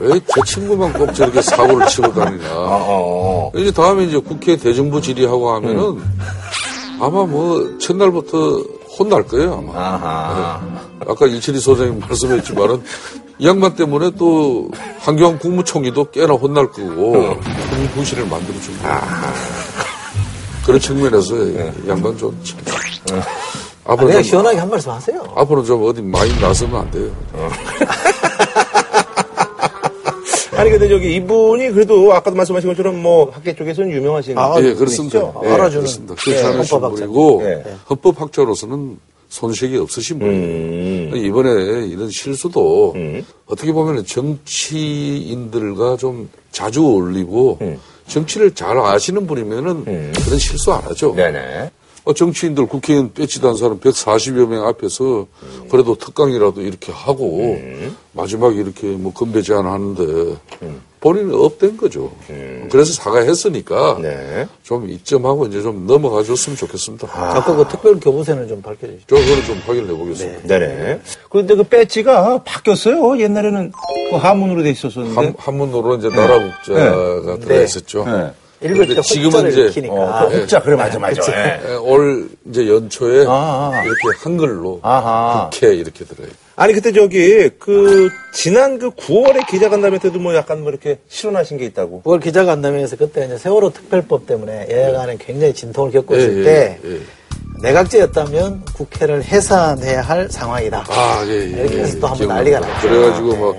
왜 0.00 0.18
제 0.20 0.40
친구만 0.46 0.90
꼭 0.94 1.12
저렇게 1.14 1.42
사고를 1.42 1.86
치고 1.88 2.12
다니냐. 2.14 2.48
어. 2.54 3.50
이제 3.54 3.70
다음에 3.70 4.04
이제 4.04 4.16
국회 4.18 4.56
대정부 4.56 5.00
질의하고 5.00 5.50
하면은 5.56 6.00
아마 6.98 7.24
뭐 7.24 7.76
첫날부터 7.78 8.62
혼날 8.98 9.26
거예요 9.26 9.58
아마. 9.58 9.78
아하. 9.78 10.60
아까 11.06 11.26
이철희 11.26 11.60
소장님 11.60 12.00
말씀했지만은 12.00 12.82
이 13.38 13.46
양반 13.46 13.74
때문에 13.74 14.10
또 14.18 14.70
한교안 15.00 15.38
국무총리도 15.38 16.10
꽤나 16.12 16.32
혼날 16.32 16.66
거고 16.70 17.36
큰 17.42 17.88
부실을 17.94 18.26
만들어준 18.26 18.78
거예요. 18.80 19.00
그런 20.64 20.80
측면에서 20.80 21.34
이 21.36 21.88
양반 21.88 22.16
좀 22.16 22.38
참. 22.42 22.58
앞으로 23.86 24.08
그냥 24.08 24.22
좀, 24.22 24.30
시원하게 24.30 24.58
한 24.58 24.68
말씀 24.70 24.90
하세요. 24.90 25.22
앞으로 25.34 25.62
좀 25.62 25.84
어디 25.84 26.02
많이 26.02 26.30
나서면 26.40 26.80
안 26.80 26.90
돼요. 26.90 27.10
아니 30.56 30.70
근데 30.70 30.88
저기 30.88 31.14
이분이 31.16 31.70
그래도 31.70 32.12
아까도 32.14 32.34
말씀하신 32.36 32.70
것처럼 32.70 33.00
뭐 33.02 33.30
학계 33.30 33.54
쪽에서는 33.54 33.90
유명하신 33.90 34.38
아, 34.38 34.54
예, 34.60 34.72
그렇습니다. 34.74 35.18
예, 35.44 35.48
알아주는 35.50 35.82
그렇습니다. 35.84 36.14
예, 36.26 36.32
괜찮으신 36.32 36.74
헌법학자. 36.74 37.04
분이고 37.06 37.42
예. 37.44 37.62
헌법학자로서는 37.90 38.98
손색이 39.28 39.76
없으신 39.76 40.18
분이에요. 40.18 41.12
음. 41.12 41.16
이번에 41.16 41.86
이런 41.88 42.08
실수도 42.10 42.92
음. 42.96 43.24
어떻게 43.46 43.72
보면 43.72 44.06
정치인들과 44.06 45.96
좀 45.98 46.30
자주 46.52 46.84
어울리고 46.86 47.58
음. 47.60 47.78
정치를 48.06 48.54
잘 48.54 48.78
아시는 48.78 49.26
분이면은 49.26 49.84
그런 49.84 50.38
실수 50.38 50.72
안 50.72 50.82
하죠. 50.84 51.14
네네. 51.14 51.70
어, 52.06 52.14
정치인들 52.14 52.66
국회의원 52.66 53.12
빼치단 53.12 53.56
사람 53.56 53.80
140여 53.80 54.46
명 54.46 54.64
앞에서 54.68 55.26
그래도 55.68 55.96
특강이라도 55.96 56.62
이렇게 56.62 56.92
하고 56.92 57.58
마지막에 58.12 58.54
이렇게 58.56 58.86
뭐 58.86 59.12
건배 59.12 59.42
제안하는데 59.42 60.36
본인은 61.00 61.34
업된 61.34 61.76
거죠. 61.76 62.12
그래서 62.70 62.92
사과했으니까 62.94 63.98
네. 64.00 64.46
좀 64.62 64.88
입점하고 64.88 65.46
이제 65.46 65.60
좀 65.60 65.84
넘어가 65.86 66.22
줬으면 66.22 66.56
좋겠습니다. 66.56 67.08
자꾸 67.08 67.56
그 67.56 67.66
특별 67.68 67.98
교부세는 67.98 68.46
좀 68.46 68.62
밝혀주시죠. 68.62 69.04
저 69.08 69.16
그거는 69.16 69.44
좀 69.44 69.60
확인해 69.66 69.92
보겠습니다. 69.92 70.42
네 70.46 70.58
네. 70.58 71.00
그런데 71.28 71.56
그 71.56 71.64
배지가 71.64 72.42
바뀌었어요. 72.44 73.18
옛날에는 73.20 73.72
그 74.10 74.16
하문으로 74.16 74.62
돼 74.62 74.70
있었었는데. 74.70 75.14
한, 75.14 75.34
한문으로 75.36 75.96
이제 75.96 76.08
나라 76.08 76.38
국자가 76.38 77.36
들어가 77.38 77.62
있었죠. 77.62 78.04
네. 78.60 78.68
읽을 78.68 78.94
때 78.94 79.00
지금은 79.02 79.50
이제 79.50 79.66
익히니까. 79.66 79.94
어, 79.94 80.28
그 80.28 80.38
혹자 80.38 80.60
그래 80.60 80.76
맞아 80.76 80.98
맞아. 80.98 81.20
예. 81.32 81.60
예, 81.70 81.74
올 81.74 82.28
이제 82.48 82.68
연초에 82.68 83.26
아, 83.26 83.72
아. 83.74 83.82
이렇게 83.84 84.18
한글로 84.18 84.80
아하. 84.82 85.50
국회 85.52 85.74
이렇게 85.74 86.04
들어요. 86.04 86.28
아니 86.56 86.72
그때 86.72 86.90
저기 86.92 87.50
그 87.58 88.08
지난 88.32 88.78
그 88.78 88.90
9월에 88.90 89.46
기자간담회 89.46 89.98
때도 89.98 90.18
뭐 90.18 90.34
약간 90.34 90.62
뭐 90.62 90.70
이렇게 90.70 90.98
실언하신 91.08 91.58
게 91.58 91.66
있다고. 91.66 92.02
9월 92.04 92.22
기자간담회에서 92.22 92.96
그때 92.96 93.26
이제 93.26 93.36
세월호 93.36 93.70
특별법 93.70 94.26
때문에 94.26 94.68
여야간에 94.70 95.18
굉장히 95.18 95.52
진통을 95.52 95.90
겪고 95.92 96.16
예, 96.16 96.20
있을 96.20 96.38
예, 96.40 96.44
때 96.44 96.80
예. 96.84 97.00
내각제였다면 97.62 98.64
국회를 98.74 99.22
해산해야 99.24 100.00
할 100.02 100.28
상황이다. 100.30 100.84
아, 100.88 101.24
예, 101.26 101.32
예. 101.32 101.44
이렇게 101.62 101.78
해서 101.80 101.98
또 102.00 102.06
한번. 102.06 102.28
난리가 102.28 102.60
났죠. 102.60 102.88
그래가지고 102.88 103.32
네. 103.32 103.38
막 103.40 103.56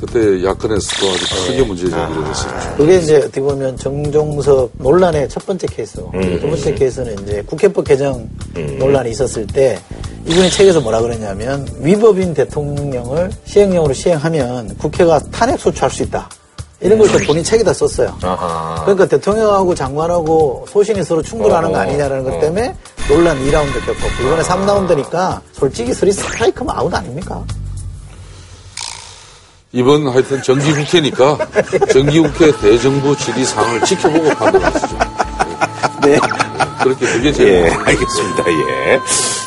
그때 0.00 0.44
야권에서도 0.44 1.12
아주 1.12 1.46
크게 1.46 1.62
문제 1.64 1.84
제기를 1.84 2.26
했었죠. 2.28 2.76
그게 2.76 2.98
이제 2.98 3.16
어떻게 3.16 3.40
보면 3.40 3.76
정종석 3.76 4.70
논란의 4.78 5.28
첫 5.28 5.44
번째 5.44 5.66
케이스고 5.66 6.12
두 6.12 6.40
번째 6.40 6.74
케이스는 6.74 7.22
이제 7.22 7.42
국회법 7.46 7.84
개정 7.84 8.28
논란이 8.78 9.10
있었을 9.10 9.46
때 9.46 9.78
이분이 10.26 10.50
책에서 10.50 10.80
뭐라 10.80 11.00
그랬냐면 11.00 11.66
위법인 11.80 12.34
대통령령을 12.34 13.30
시행령으로 13.44 13.92
시행하면 13.94 14.76
국회가 14.78 15.18
탄핵 15.30 15.58
소추할 15.58 15.90
수 15.90 16.02
있다. 16.02 16.28
이런 16.80 16.96
걸또 16.98 17.18
본인 17.26 17.42
책에다 17.42 17.72
썼어요. 17.72 18.16
아하. 18.22 18.82
그러니까 18.82 19.06
대통령하고 19.06 19.74
장관하고 19.74 20.64
소신이 20.68 21.02
서로 21.02 21.22
충돌하는 21.22 21.72
거 21.72 21.78
아니냐라는 21.78 22.22
것 22.22 22.38
때문에 22.38 22.72
논란 23.08 23.36
2라운드 23.38 23.84
겪었고 23.84 24.22
이번에 24.22 24.42
3라운드니까 24.42 25.40
솔직히 25.52 25.92
스리 25.92 26.12
스트라이크면 26.12 26.76
아웃 26.76 26.94
아닙니까? 26.94 27.42
이번 29.78 30.08
하여튼 30.08 30.42
정기국회니까 30.42 31.38
정기국회 31.92 32.50
대정부 32.60 33.16
질의사항을 33.16 33.84
지켜보고 33.84 34.28
판단하시죠. 34.30 34.98
네. 36.02 36.18
그렇게 36.82 37.06
그게 37.06 37.32
제일 37.32 37.66
예, 37.66 37.70
알겠습니다. 37.70 38.44
예. 38.48 39.00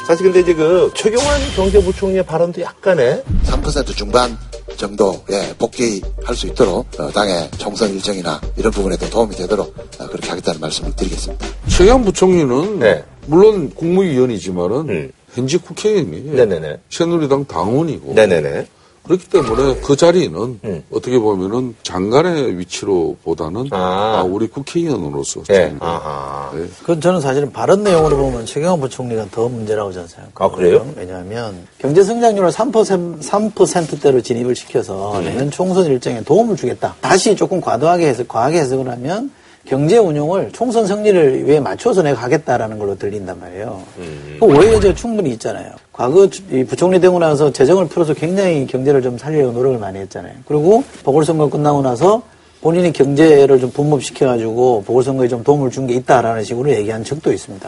사실 0.07 0.23
근데 0.23 0.39
이제 0.39 0.53
그 0.53 0.89
최경환 0.95 1.38
경제부총리의 1.57 2.25
발언도 2.25 2.61
약간의 2.61 3.23
3% 3.43 3.93
중반 3.93 4.38
정도에 4.77 5.53
복귀할 5.57 6.33
수 6.33 6.47
있도록 6.47 6.88
어, 6.97 7.11
당의 7.11 7.50
총선 7.57 7.89
일정이나 7.93 8.39
이런 8.55 8.71
부분에도 8.71 9.09
도움이 9.09 9.35
되도록 9.35 9.75
어, 10.00 10.07
그렇게 10.07 10.29
하겠다는 10.29 10.61
말씀을 10.61 10.95
드리겠습니다. 10.95 11.45
최강 11.67 12.05
부총리는 12.05 12.79
네. 12.79 13.03
물론 13.25 13.69
국무위원이지만은 13.75 14.89
음. 14.89 15.11
현직 15.33 15.65
국회의원이에요. 15.65 16.33
네네네. 16.35 16.79
새누리당 16.89 17.45
당원이고 17.45 18.13
네네네. 18.13 18.67
그렇기 19.03 19.29
때문에 19.29 19.81
그 19.81 19.96
자리는 19.96 20.60
음. 20.63 20.84
어떻게 20.91 21.17
보면은 21.17 21.75
장관의 21.84 22.58
위치로 22.60 23.17
보다는 23.24 23.67
아. 23.72 24.20
아, 24.20 24.24
우리 24.24 24.48
국회의원으로서 24.48 25.41
예. 25.50 25.70
좀, 25.70 25.79
아하. 25.81 26.51
네. 26.53 26.67
그건 26.79 27.01
저는 27.01 27.20
사실은 27.20 27.51
발언 27.51 27.84
내용으로 27.84 28.15
보면 28.17 28.46
최경환 28.46 28.79
부총리가 28.79 29.27
더 29.31 29.50
문제라고 29.50 29.91
저는 29.91 30.08
생각합니다. 30.08 30.46
아, 30.46 30.50
그래요? 30.50 30.88
왜냐하면 30.96 31.67
경제 31.79 32.03
성장률을 32.03 32.50
3%, 32.50 33.20
3%대로 33.20 34.22
진입을 34.22 34.55
시켜서 34.55 35.17
음. 35.17 35.24
내년 35.24 35.50
총선 35.50 35.86
일정에 35.86 36.24
도움을 36.24 36.55
주겠다. 36.55 36.96
다시 37.01 37.36
조금 37.36 37.60
과도하게 37.60 38.08
해석, 38.08 38.27
과하게 38.27 38.60
해석을 38.60 38.89
하면 38.89 39.31
경제 39.65 39.98
운용을 39.98 40.50
총선 40.51 40.88
승리를 40.88 41.48
위해 41.48 41.60
맞춰서 41.60 42.01
내가 42.01 42.20
하겠다라는 42.22 42.80
걸로 42.80 42.98
들린단 42.98 43.39
말이에요. 43.39 43.82
음. 44.00 44.38
그 44.39 44.46
오해가 44.46 44.94
충분히 44.96 45.30
있잖아요. 45.32 45.72
과거 45.94 46.27
주- 46.30 46.41
이 46.51 46.63
부총리 46.63 47.00
되고 47.00 47.20
나서 47.20 47.51
재정을 47.51 47.88
풀어서 47.88 48.13
굉장히 48.13 48.65
경제를 48.65 49.01
좀 49.01 49.18
살리려고 49.18 49.51
노력을 49.53 49.77
많이 49.77 50.00
했잖아요. 50.00 50.34
그리고 50.48 50.84
보궐선거 51.03 51.50
끝나고 51.50 51.82
나서 51.84 52.24
본인이 52.62 52.94
경제를 52.94 53.60
좀 53.60 53.72
분법시켜가지고 53.72 54.84
보궐선거에 54.86 55.27
좀 55.27 55.44
도움을 55.44 55.72
준 55.72 55.88
게 55.88 55.96
있다라는 55.96 56.44
식으로 56.44 56.70
얘기한 56.70 57.03
적도 57.03 57.34
있습니다. 57.34 57.68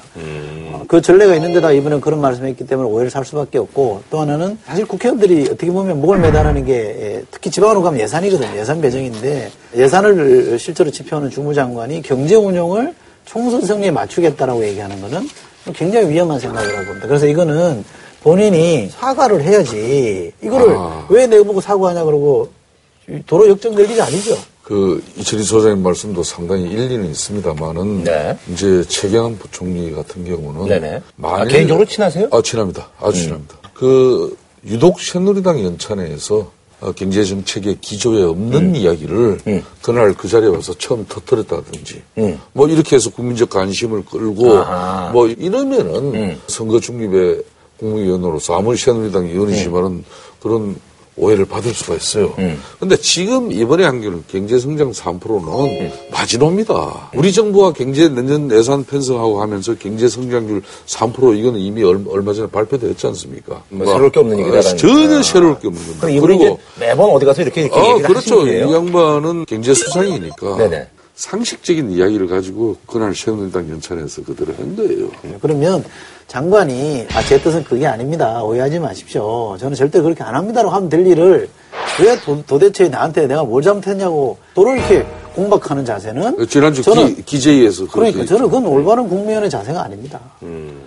어, 0.71 0.83
그 0.87 1.01
전례가 1.01 1.33
있는데다 1.35 1.71
이번에 1.71 1.99
그런 1.99 2.21
말씀을 2.21 2.49
했기 2.49 2.67
때문에 2.67 2.87
오해를 2.87 3.09
살 3.09 3.25
수밖에 3.25 3.57
없고 3.57 4.03
또 4.11 4.19
하나는 4.21 4.55
사실 4.65 4.85
국회의원들이 4.85 5.45
어떻게 5.51 5.71
보면 5.71 5.99
목을 5.99 6.19
매달하는 6.19 6.63
게 6.63 6.73
예, 6.75 7.23
특히 7.31 7.49
지방으로 7.49 7.81
가면 7.81 7.99
예산이거든요. 8.01 8.55
예산 8.55 8.81
배정인데 8.81 9.49
예산을 9.75 10.59
실제로 10.59 10.91
집행하는 10.91 11.31
주무장관이 11.31 12.03
경제 12.03 12.35
운용을 12.35 12.93
총선 13.25 13.61
승리에 13.61 13.89
맞추겠다라고 13.89 14.63
얘기하는 14.63 15.01
거는 15.01 15.27
굉장히 15.73 16.09
위험한 16.09 16.39
생각이라고 16.39 16.85
봅니다. 16.85 17.07
그래서 17.07 17.25
이거는 17.25 17.83
본인이 18.21 18.89
사과를 18.91 19.41
해야지 19.41 20.31
이거를 20.43 20.75
아. 20.77 21.07
왜 21.09 21.25
내보고 21.25 21.59
사과하냐 21.61 22.03
그러고 22.03 22.49
도로 23.25 23.49
역정될 23.49 23.89
일이 23.89 23.99
아니죠. 23.99 24.37
그 24.73 25.03
이철희 25.17 25.43
소장님 25.43 25.83
말씀도 25.83 26.23
상당히 26.23 26.63
일리는 26.63 27.05
있습니다만은 27.11 28.05
네. 28.05 28.35
이제 28.51 28.83
최경환 28.87 29.37
부총리 29.37 29.91
같은 29.91 30.25
경우는 30.25 30.65
네네. 30.67 30.99
만일- 31.15 31.41
아, 31.41 31.45
개인적으로 31.45 31.85
친하세요? 31.85 32.29
아 32.31 32.41
친합니다. 32.41 32.89
아주 32.99 33.21
친합니다. 33.21 33.55
그 33.75 34.35
유독 34.65 34.99
새누리당 34.99 35.63
연찬회에서 35.63 36.51
어, 36.81 36.91
경제 36.93 37.23
정책의 37.23 37.77
기조에 37.81 38.23
없는 38.23 38.75
이야기를 38.75 39.61
그날 39.83 40.11
그 40.15 40.27
자리에 40.27 40.49
와서 40.49 40.73
처음 40.79 41.05
터뜨렸다든지 41.07 42.01
뭐 42.53 42.67
이렇게 42.67 42.95
해서 42.95 43.11
국민적 43.11 43.51
관심을 43.51 44.03
끌고 44.05 44.57
아하. 44.57 45.11
뭐 45.11 45.27
이러면은 45.27 46.39
선거 46.47 46.79
중립의 46.79 47.43
국무위원으로서 47.79 48.57
아무리 48.57 48.75
새누리당 48.77 49.27
의원이지만은 49.27 50.03
그런 50.41 50.75
오해를 51.15 51.45
받을 51.45 51.73
수가 51.73 51.95
있어요. 51.95 52.33
그런데 52.77 52.95
지금 52.97 53.51
이번에 53.51 53.83
한겨는 53.85 54.23
경제성장 54.27 54.91
3%는 54.91 55.91
마지노입니다. 56.11 57.11
우리 57.15 57.31
정부가 57.31 57.71
경제 57.73 58.09
내년 58.09 58.49
예산 58.51 58.83
편성하고 58.83 59.41
하면서 59.41 59.75
경제성장률 59.75 60.61
3% 60.87 61.37
이거는 61.37 61.59
이미 61.59 61.83
얼- 61.83 62.03
얼마 62.09 62.33
전에 62.33 62.47
발표됐지 62.49 63.05
않습니까? 63.07 63.61
뭐 63.69 63.85
새로울 63.85 64.11
게 64.11 64.19
없는 64.19 64.39
얘기다라는 64.39 64.71
어, 64.71 64.75
전혀 64.75 64.99
얘기다. 65.03 65.23
새로울 65.23 65.59
게 65.59 65.67
없는 65.67 65.81
겁니다. 65.99 66.09
이제 66.09 66.57
매번 66.79 67.09
어디 67.11 67.25
가서 67.25 67.41
이렇게 67.43 67.61
이렇게 67.63 67.79
아, 67.79 68.07
그렇죠. 68.07 68.47
이? 68.47 68.59
양반은 68.73 69.45
경제 69.45 69.73
수상이니까 69.73 70.57
네네. 70.57 70.87
상식적인 71.15 71.91
이야기를 71.91 72.25
가지고 72.27 72.75
그날 72.87 73.13
새누리당 73.13 73.69
연찬에서 73.69 74.23
그대로 74.23 74.51
한 74.55 74.75
거예요. 74.75 75.09
그러면 75.41 75.83
장관이 76.27 77.07
아, 77.13 77.21
제 77.23 77.39
뜻은 77.41 77.63
그게 77.63 77.85
아닙니다. 77.87 78.43
오해하지 78.43 78.79
마십시오. 78.79 79.55
저는 79.59 79.75
절대 79.75 80.01
그렇게 80.01 80.23
안 80.23 80.35
합니다라고 80.35 80.73
하면 80.75 80.89
될 80.89 81.05
일을 81.05 81.49
왜 82.01 82.17
도, 82.21 82.57
대체 82.57 82.89
나한테 82.89 83.27
내가 83.27 83.43
뭘 83.43 83.61
잘못했냐고 83.61 84.37
도를 84.55 84.77
이렇게 84.79 85.05
공박하는 85.35 85.83
자세는 85.85 86.47
지난주 86.47 86.81
저는 86.83 87.15
기, 87.15 87.21
기재위에서 87.23 87.87
그러니까 87.87 88.23
저는 88.25 88.43
그건 88.45 88.65
올바른 88.67 89.07
국민의 89.09 89.49
자세가 89.49 89.83
아닙니다. 89.83 90.19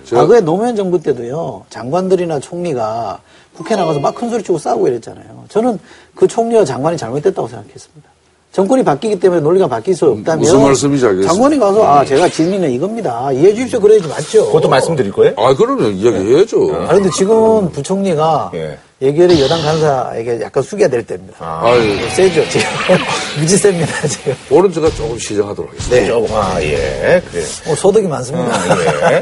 제가- 0.04 0.14
과거에 0.16 0.40
노무현 0.40 0.74
정부 0.76 1.00
때도요 1.00 1.64
장관들이나 1.70 2.38
총리가 2.40 3.20
국회 3.56 3.74
나가서 3.76 4.00
막 4.00 4.14
큰 4.14 4.30
소리 4.30 4.42
치고 4.42 4.58
싸우고 4.58 4.88
이랬잖아요. 4.88 5.44
저는 5.48 5.78
그 6.14 6.26
총리와 6.28 6.64
장관이 6.64 6.96
잘못됐다고 6.96 7.48
생각했습니다. 7.48 8.08
정권이 8.56 8.82
바뀌기 8.84 9.20
때문에 9.20 9.42
논리가 9.42 9.68
바뀔 9.68 9.94
수 9.94 10.06
없다면 10.06 10.38
무슨 10.38 10.62
말씀인지 10.62 11.04
알겠습니다. 11.04 11.30
장관이 11.34 11.58
가서 11.58 11.86
아 11.86 12.02
제가 12.06 12.26
진리는 12.26 12.70
이겁니다. 12.70 13.30
이해해 13.30 13.54
주십시오. 13.54 13.78
그래야지 13.78 14.08
맞죠. 14.08 14.46
그것도 14.46 14.70
말씀드릴 14.70 15.12
거예요? 15.12 15.34
아, 15.36 15.54
그러면 15.54 15.92
이야기해야죠. 15.94 16.74
아 16.88 16.94
근데 16.94 17.10
지금 17.10 17.70
부총리가 17.70 18.52
예. 18.54 18.78
예결위 19.02 19.42
여당 19.42 19.60
간사에게 19.60 20.40
약간 20.40 20.62
숙여야 20.62 20.88
될 20.88 21.04
때입니다. 21.04 21.36
아유. 21.38 21.98
세죠 22.14 22.48
지금 22.48 22.66
무지 23.38 23.58
셉니다 23.58 24.08
지금. 24.08 24.34
오늘 24.50 24.72
제가 24.72 24.88
조금 24.88 25.18
시정하도록 25.18 25.70
하겠습니다. 25.72 26.00
네. 26.00 26.06
조금, 26.06 26.34
아, 26.34 26.62
예. 26.62 27.22
그래요. 27.30 27.44
어, 27.68 27.74
소득이 27.74 28.08
많습니다. 28.08 28.54
아, 28.56 29.12
예. 29.12 29.20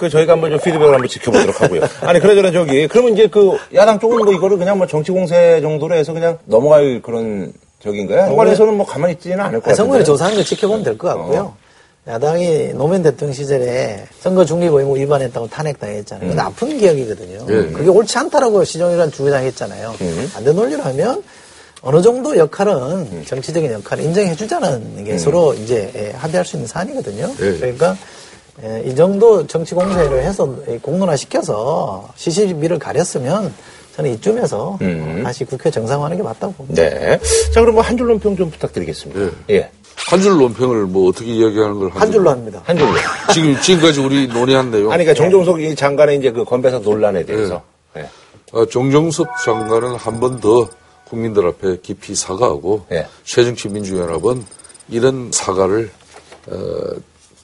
그 0.00 0.08
저희가 0.08 0.32
한번 0.32 0.50
좀 0.50 0.58
피드백을 0.58 0.92
한번 0.92 1.06
지켜보도록 1.08 1.62
하고요. 1.62 1.82
아니 2.00 2.18
그러저나 2.18 2.50
저기 2.50 2.88
그러면 2.88 3.12
이제 3.12 3.28
그 3.28 3.56
야당 3.72 4.00
쪽은 4.00 4.24
뭐 4.24 4.34
이거를 4.34 4.58
그냥 4.58 4.78
뭐 4.78 4.88
정치 4.88 5.12
공세 5.12 5.60
정도로 5.60 5.94
해서 5.94 6.12
그냥 6.12 6.38
넘어갈 6.46 7.00
그런 7.00 7.52
적인가요? 7.84 8.26
정관에서는 8.28 8.74
뭐 8.74 8.86
가만히 8.86 9.12
있지는 9.14 9.40
않을 9.40 9.60
것 9.60 9.66
같아요. 9.66 9.76
성관이 9.76 10.04
조사하는 10.04 10.38
거 10.38 10.42
지켜보면 10.44 10.82
될 10.82 10.96
것 10.98 11.08
같고요. 11.08 11.54
야당이 12.06 12.72
노무현 12.74 13.02
대통령 13.02 13.32
시절에 13.34 14.04
선거 14.20 14.44
중립 14.44 14.72
의무 14.74 14.96
위반했다고 14.96 15.48
탄핵당했잖아요. 15.48 16.28
근데 16.28 16.42
아픈 16.42 16.76
기억이거든요. 16.76 17.46
예. 17.48 17.72
그게 17.72 17.88
옳지 17.88 18.18
않다라고 18.18 18.62
시정이란 18.64 19.10
주장했잖아요. 19.10 19.94
반대 20.34 20.52
논리로 20.52 20.82
하면 20.82 21.22
어느 21.80 22.02
정도 22.02 22.36
역할은 22.36 23.24
정치적인 23.26 23.72
역할을 23.72 24.04
인정해 24.04 24.34
주자는 24.34 25.04
게 25.04 25.16
서로 25.18 25.54
이제 25.54 25.90
예, 25.94 26.10
합의할 26.16 26.44
수 26.44 26.56
있는 26.56 26.66
사안이거든요. 26.66 27.30
예. 27.40 27.52
그러니까 27.58 27.96
예, 28.62 28.82
이 28.86 28.94
정도 28.94 29.46
정치 29.46 29.74
공세를 29.74 30.22
해서 30.24 30.46
공론화 30.82 31.16
시켜서 31.16 32.08
시시비를 32.16 32.78
가렸으면 32.78 33.52
저는 33.96 34.12
이쯤에서 34.14 34.78
다시 35.22 35.44
국회 35.44 35.70
정상화하는 35.70 36.16
게 36.16 36.22
맞다고 36.22 36.52
봅니다. 36.54 36.82
네. 36.82 37.20
자 37.52 37.60
그럼 37.60 37.74
뭐 37.74 37.82
한 37.82 37.96
줄 37.96 38.06
논평 38.08 38.36
좀 38.36 38.50
부탁드리겠습니다. 38.50 39.36
예. 39.50 39.70
한 39.96 40.20
줄 40.20 40.36
논평을 40.36 40.86
뭐 40.86 41.08
어떻게 41.08 41.26
이야기하는 41.32 41.78
걸한 41.78 42.10
줄로 42.12 42.30
합니다. 42.30 42.60
한 42.64 42.76
줄로. 42.76 42.90
지금 43.32 43.58
지금까지 43.60 44.00
우리 44.00 44.26
논의한 44.26 44.70
내용. 44.70 44.90
아니 44.92 45.04
그러니까 45.04 45.14
정종석 45.14 45.62
이 45.62 45.74
장관의 45.74 46.18
이제 46.18 46.30
그 46.32 46.44
건배사 46.44 46.78
논란에 46.78 47.24
대해서. 47.24 47.62
예. 47.96 48.08
어, 48.52 48.66
정정섭 48.66 49.26
장관은 49.44 49.94
한 49.96 50.20
번 50.20 50.40
더 50.40 50.68
국민들 51.08 51.46
앞에 51.46 51.78
깊이 51.82 52.14
사과하고 52.14 52.86
예. 52.92 53.06
새정치 53.24 53.68
민주연합은 53.68 54.44
이런 54.88 55.30
사과를 55.32 55.90
어, 56.48 56.56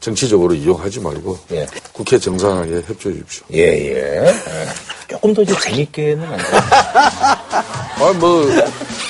정치적으로 0.00 0.54
이용하지 0.54 1.00
말고 1.00 1.38
예. 1.52 1.66
국회 1.92 2.18
정상화에 2.18 2.82
협조해 2.86 3.14
주십시오. 3.16 3.44
예, 3.52 3.58
예. 3.58 4.26
예. 4.26 4.34
조금 5.08 5.34
더 5.34 5.42
이제 5.42 5.54
재밌게는 5.60 6.24
안 6.24 6.36
돼요. 6.36 6.46
아, 7.52 8.12
뭐, 8.18 8.44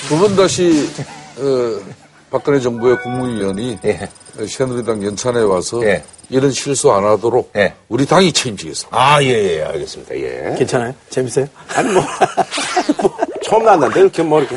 두 0.09 0.16
번 0.18 0.35
다시, 0.35 0.88
어, 1.38 1.80
박근혜 2.30 2.59
정부의 2.61 3.00
국무위원이 3.02 3.78
예. 3.85 4.09
새누리당 4.49 5.04
연찬에 5.04 5.40
와서 5.42 5.80
예. 5.85 6.02
이런 6.28 6.50
실수 6.50 6.90
안 6.92 7.05
하도록 7.05 7.50
예. 7.57 7.74
우리 7.88 8.07
당이 8.07 8.33
책임지겠습니다. 8.33 8.96
아, 8.96 9.22
예, 9.22 9.29
예, 9.59 9.62
알겠습니다. 9.62 10.14
예. 10.16 10.55
괜찮아요? 10.59 10.92
재밌어요? 11.11 11.46
아니 11.74 11.92
뭐, 11.92 12.03
뭐 13.03 13.16
처음 13.44 13.64
나왔는데 13.64 14.00
이렇게 14.00 14.22
뭐 14.22 14.40
이렇게 14.40 14.57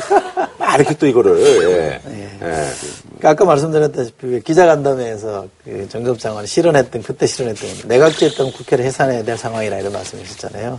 막 0.58 0.74
이렇게 0.80 0.94
또 0.96 1.06
이거를 1.06 2.00
예. 2.42 2.80
예. 3.24 3.28
그러니까 3.28 3.30
아까 3.30 3.44
말씀드렸다시피 3.46 4.40
기자간담회에서 4.40 5.48
그 5.64 5.88
정급 5.88 6.18
장관이 6.18 6.46
실언했던 6.46 7.02
그때 7.02 7.26
실언했던 7.26 7.88
내각제였던 7.88 8.52
국회를 8.52 8.84
해산해야 8.84 9.24
될 9.24 9.38
상황이라 9.38 9.78
이런 9.78 9.92
말씀이셨잖아요. 9.92 10.78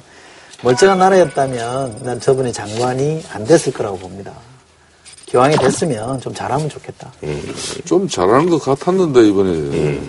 멀쩡한 0.62 0.99
나라였다면 0.99 2.03
난 2.03 2.19
저분이 2.19 2.53
장관이 2.53 3.23
안 3.31 3.45
됐을 3.45 3.73
거라고 3.73 3.97
봅니다. 3.97 4.34
기왕이 5.25 5.58
됐으면 5.58 6.21
좀 6.21 6.34
잘하면 6.34 6.69
좋겠다. 6.69 7.12
좀 7.84 8.08
잘하는 8.08 8.49
것 8.49 8.62
같았는데, 8.62 9.27
이번에. 9.27 9.99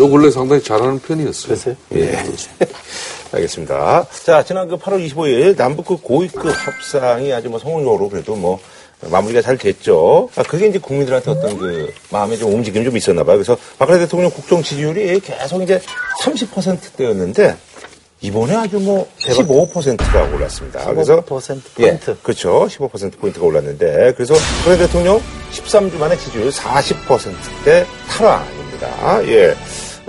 요 0.00 0.08
근래 0.08 0.30
상당히 0.30 0.62
잘하는 0.62 0.98
편이었어요. 1.00 1.48
그랬어요? 1.48 1.76
예. 1.94 2.24
알겠습니다. 3.32 4.06
자, 4.24 4.42
지난 4.42 4.66
그 4.68 4.78
8월 4.78 5.06
25일 5.06 5.56
남북 5.56 5.86
그 5.86 5.96
고위급 5.98 6.46
협상이 6.46 7.32
아주 7.32 7.50
뭐 7.50 7.58
성공적으로 7.58 8.08
그래도 8.08 8.34
뭐 8.34 8.58
마무리가 9.02 9.42
잘 9.42 9.56
됐죠. 9.56 10.28
아, 10.36 10.42
그게 10.42 10.66
이제 10.66 10.78
국민들한테 10.78 11.30
어떤 11.30 11.56
그 11.56 11.92
마음에 12.10 12.36
좀 12.36 12.52
움직임이 12.52 12.84
좀 12.84 12.96
있었나 12.96 13.22
봐요. 13.22 13.36
그래서 13.36 13.56
박근혜 13.78 14.00
대통령 14.00 14.30
국정 14.30 14.62
지지율이 14.62 15.20
계속 15.20 15.62
이제 15.62 15.80
30%대였는데 16.22 17.56
이번에 18.20 18.56
아주 18.56 18.80
뭐 18.80 19.08
15%가 19.20 20.22
올랐습니다. 20.34 20.84
그래서 20.86 21.22
15% 21.24 21.60
예, 21.78 21.82
포인트. 21.82 22.16
그렇죠. 22.20 22.66
15%포인트가 22.66 23.46
올랐는데, 23.46 24.14
그래서 24.16 24.34
박근혜 24.58 24.78
대통령 24.78 25.22
13주 25.52 25.96
만에 25.98 26.16
지지율 26.16 26.50
40%대 26.50 27.86
탈환입니다. 28.08 29.28
예. 29.28 29.54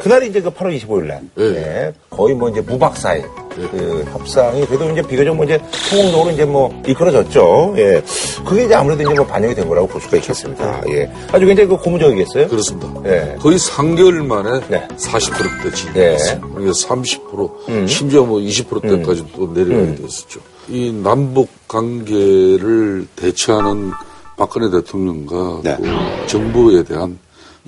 그날이 0.01 0.29
이제 0.29 0.41
그 0.41 0.49
8월 0.49 0.77
25일 0.79 1.05
날. 1.05 1.21
예. 1.37 1.43
예. 1.43 1.93
거의 2.09 2.35
뭐 2.35 2.49
이제 2.49 2.61
무박사일. 2.61 3.23
그 3.49 4.05
협상이 4.11 4.65
그래도 4.65 4.89
이제 4.91 5.01
비교적 5.01 5.35
뭐 5.35 5.43
이제 5.45 5.59
성공적으로 5.71 6.31
이제 6.31 6.45
뭐 6.45 6.81
이끌어졌죠. 6.87 7.73
예. 7.77 8.01
그게 8.45 8.65
이제 8.65 8.75
아무래도 8.75 9.03
이제 9.03 9.13
뭐 9.13 9.25
반영이 9.25 9.53
된 9.53 9.67
거라고 9.67 9.87
볼 9.87 10.01
수가 10.01 10.17
있겠습니다. 10.17 10.81
예. 10.89 11.11
아주 11.31 11.45
굉장히 11.45 11.69
그 11.69 11.77
고무적이겠어요. 11.77 12.47
그렇습니다. 12.47 12.93
예. 13.05 13.35
거의 13.39 13.57
3개월 13.57 14.25
만에 14.25 14.61
네. 14.69 14.87
40%대 14.95 15.69
네. 15.69 15.75
진입했어요. 15.75 16.41
그러니까 16.41 16.71
30%, 16.71 17.87
심지어 17.87 18.23
뭐 18.23 18.39
20%대까지 18.39 19.25
또 19.35 19.51
내려가게 19.53 19.95
됐었죠. 19.95 20.39
이 20.69 20.91
남북 20.91 21.49
관계를 21.67 23.07
대처하는 23.15 23.91
박근혜 24.37 24.69
대통령과 24.69 25.61
네. 25.63 25.77
또 25.77 26.27
정부에 26.27 26.83
대한 26.83 27.19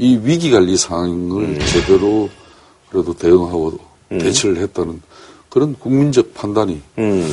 이 0.02 0.20
위기 0.24 0.50
관리 0.50 0.76
상황을 0.76 1.60
제대로 1.60 2.28
그래도 2.90 3.14
대응하고 3.14 3.78
대처를 4.10 4.58
했다는 4.58 5.00
그런 5.48 5.76
국민적 5.78 6.34
판단이 6.34 6.82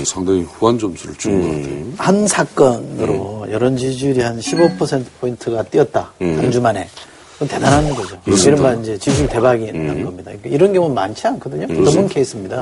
상당히 0.05 0.43
후한 0.43 0.79
점수를 0.79 1.15
준것 1.17 1.51
같아요. 1.63 1.85
한 1.97 2.27
사건으로 2.29 3.47
여론 3.51 3.77
지지율이 3.79 4.21
한 4.21 4.39
15%포인트가 4.39 5.63
뛰었다. 5.63 6.13
한 6.21 6.51
주 6.51 6.61
만에. 6.61 6.87
그건 7.35 7.49
대단한 7.49 7.95
거죠. 7.95 8.19
이른바 8.27 8.75
이제 8.75 8.99
지지율 8.99 9.29
대박이 9.29 9.73
난 9.73 10.05
겁니다. 10.05 10.25
그러니까 10.33 10.49
이런 10.51 10.73
경우는 10.75 10.95
많지 10.95 11.27
않거든요. 11.29 11.67
드문 11.69 12.07
케이스입니다. 12.09 12.61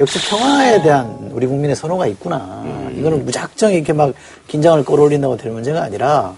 역시 0.00 0.18
평화에 0.28 0.82
대한 0.82 1.30
우리 1.32 1.46
국민의 1.46 1.74
선호가 1.76 2.06
있구나. 2.08 2.64
이거는 2.98 3.24
무작정 3.24 3.72
이렇게 3.72 3.92
막 3.94 4.12
긴장을 4.48 4.84
끌어올린다고 4.84 5.36
될 5.38 5.52
문제가 5.52 5.84
아니라 5.84 6.34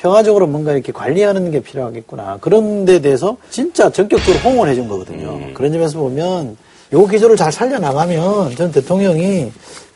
평화적으로 0.00 0.46
뭔가 0.46 0.72
이렇게 0.72 0.92
관리하는 0.92 1.50
게 1.50 1.60
필요하겠구나. 1.60 2.38
그런 2.40 2.84
데 2.84 3.00
대해서 3.00 3.36
진짜 3.50 3.90
전격적으로 3.90 4.38
호응을 4.44 4.68
해준 4.68 4.88
거거든요. 4.88 5.52
그런 5.54 5.72
점에서 5.72 5.98
보면 5.98 6.56
요 6.92 7.06
기조를 7.06 7.36
잘 7.36 7.50
살려나가면 7.52 8.56
전 8.56 8.72
대통령이 8.72 9.50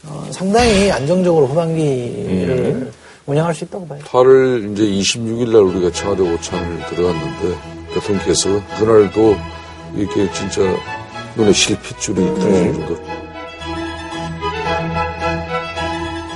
어, 0.06 0.26
상당히 0.30 0.90
안정적으로 0.90 1.46
후반기를 1.46 2.90
운영할 3.26 3.54
수 3.54 3.64
있다고 3.64 3.86
봐요. 3.86 4.00
8월 4.04 4.72
이제 4.72 4.82
26일 4.82 5.52
날 5.52 5.62
우리가 5.62 5.92
청와대 5.92 6.22
오찬을 6.22 6.86
들어갔는데 6.88 7.56
대통령께서 7.94 8.48
그날도 8.78 9.36
이렇게 9.94 10.32
진짜 10.32 10.62
눈에 11.36 11.52
실핏줄이 11.52 12.16
들어오는 12.16 12.74
정도. 12.74 12.96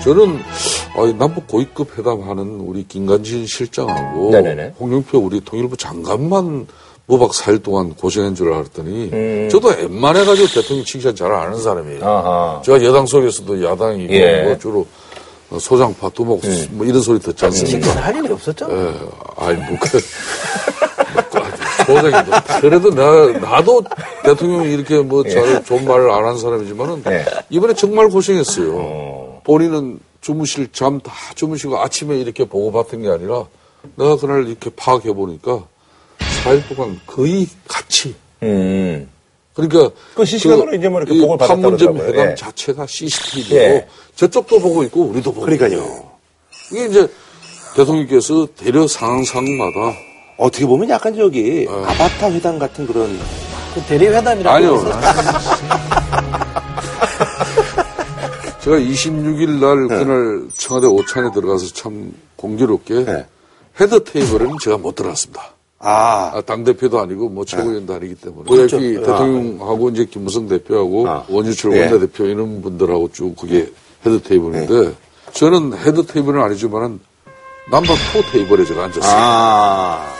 저는 0.04 0.38
아, 0.96 1.12
남북 1.18 1.46
고위급 1.46 1.98
회담하는 1.98 2.60
우리 2.60 2.86
김관진 2.88 3.46
실장하고 3.46 4.30
네네네. 4.30 4.74
홍영표 4.80 5.18
우리 5.18 5.40
통일부 5.40 5.76
장관만 5.76 6.66
무박 7.06 7.30
4일 7.32 7.62
동안 7.62 7.94
고생한 7.94 8.34
줄 8.34 8.52
알았더니 8.52 9.48
저도 9.50 9.68
웬만해가지고 9.68 10.48
대통령 10.48 10.84
칭찬 10.84 11.14
잘안 11.14 11.42
하는 11.42 11.60
사람이에요. 11.60 12.04
아하. 12.04 12.62
제가 12.64 12.82
여당 12.82 13.06
속에서도 13.06 13.62
야당이고 13.64 14.12
예. 14.12 14.42
뭐 14.44 14.58
주로 14.58 14.86
어, 15.50 15.58
소장파, 15.60 16.08
두목, 16.08 16.42
뭐 16.72 16.84
이런 16.84 17.00
소리 17.00 17.20
듣지 17.20 17.44
않습니까? 17.44 17.78
식사를 17.86 18.04
할 18.04 18.16
일이 18.16 18.32
없었죠? 18.32 18.66
예, 18.68 18.94
아이, 19.36 19.54
뭐, 19.54 19.78
그, 19.80 20.00
소장이도. 21.86 22.32
그래도 22.60 22.90
나, 22.90 23.38
나도 23.38 23.84
대통령이 24.24 24.72
이렇게 24.72 24.98
뭐, 24.98 25.22
잘, 25.22 25.62
좋은 25.62 25.84
말을 25.86 26.10
안 26.10 26.24
한 26.24 26.36
사람이지만은, 26.36 27.04
예. 27.06 27.24
이번에 27.50 27.74
정말 27.74 28.08
고생했어요. 28.08 29.40
본인은 29.44 30.00
주무실 30.20 30.68
잠 30.72 31.00
다 31.00 31.12
주무시고 31.34 31.78
아침에 31.80 32.18
이렇게 32.18 32.44
보고받은 32.44 33.02
게 33.02 33.08
아니라, 33.08 33.44
내가 33.96 34.16
그날 34.16 34.46
이렇게 34.46 34.70
파악해 34.70 35.12
보니까, 35.12 35.64
4일 36.44 36.68
동안 36.74 37.00
거의 37.06 37.46
같이, 37.68 38.14
음. 38.42 39.08
그러니까 39.54 39.90
그 40.14 40.24
실시간으로 40.24 40.74
이제 40.74 40.88
뭐 40.88 41.00
이렇게 41.00 41.14
이 41.14 41.20
보고를 41.20 41.38
받았다고 41.38 41.62
판문점. 41.62 41.96
회담 41.98 42.30
예. 42.30 42.34
자체가 42.34 42.86
CCTV고 42.86 43.56
예. 43.56 43.86
저쪽도 44.14 44.60
보고 44.60 44.82
있고 44.84 45.02
우리도 45.04 45.32
보고 45.32 45.46
그러니까요. 45.46 46.10
이게 46.72 46.86
이제 46.86 47.08
대통령께서 47.74 48.46
대려 48.54 48.86
상황상마다 48.86 49.96
어떻게 50.36 50.66
보면 50.66 50.90
약간 50.90 51.14
저기 51.16 51.66
아바타 51.70 52.32
회담 52.32 52.58
같은 52.58 52.86
그런 52.86 53.18
그 53.74 53.80
대리 53.88 54.08
회담이라고 54.08 54.56
아니요. 54.56 54.76
제가 58.66 58.78
26일 58.78 59.60
날 59.60 59.86
그날 59.86 60.48
청와대 60.56 60.88
오찬에 60.88 61.30
들어가서 61.32 61.66
참 61.66 62.12
공교롭게 62.34 63.04
네. 63.04 63.26
head 63.80 64.02
table에는 64.02 64.56
제가 64.60 64.76
못 64.76 64.96
들어갔습니다. 64.96 65.54
아, 65.78 66.32
아, 66.34 66.40
당대표도 66.40 66.98
아니고 66.98 67.28
뭐 67.28 67.44
최고위원도 67.44 67.94
아니기 67.94 68.16
때문에. 68.16 68.44
거기 68.44 68.94
대통령하고 68.94 69.90
이제 69.90 70.04
김무성 70.06 70.48
대표하고 70.48 71.08
아. 71.08 71.24
원유철 71.28 71.76
예. 71.76 71.82
원내대표 71.82 72.24
이런 72.24 72.60
분들하고 72.60 73.12
쭉 73.12 73.36
그게 73.36 73.70
head 74.04 74.20
table인데 74.20 74.94
저는 75.32 75.78
head 75.78 76.04
table은 76.04 76.42
아니지만은 76.42 76.98
number 77.70 77.94
two 77.94 78.32
테이블에 78.32 78.64
제가 78.64 78.82
앉았어요. 78.82 79.14
아, 79.14 80.12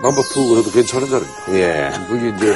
number 0.00 0.22
two 0.32 0.48
그래도 0.48 0.70
괜찮은 0.70 1.08
자리입니다. 1.08 1.54
예. 1.54 1.90
거기 2.08 2.28
이제 2.36 2.54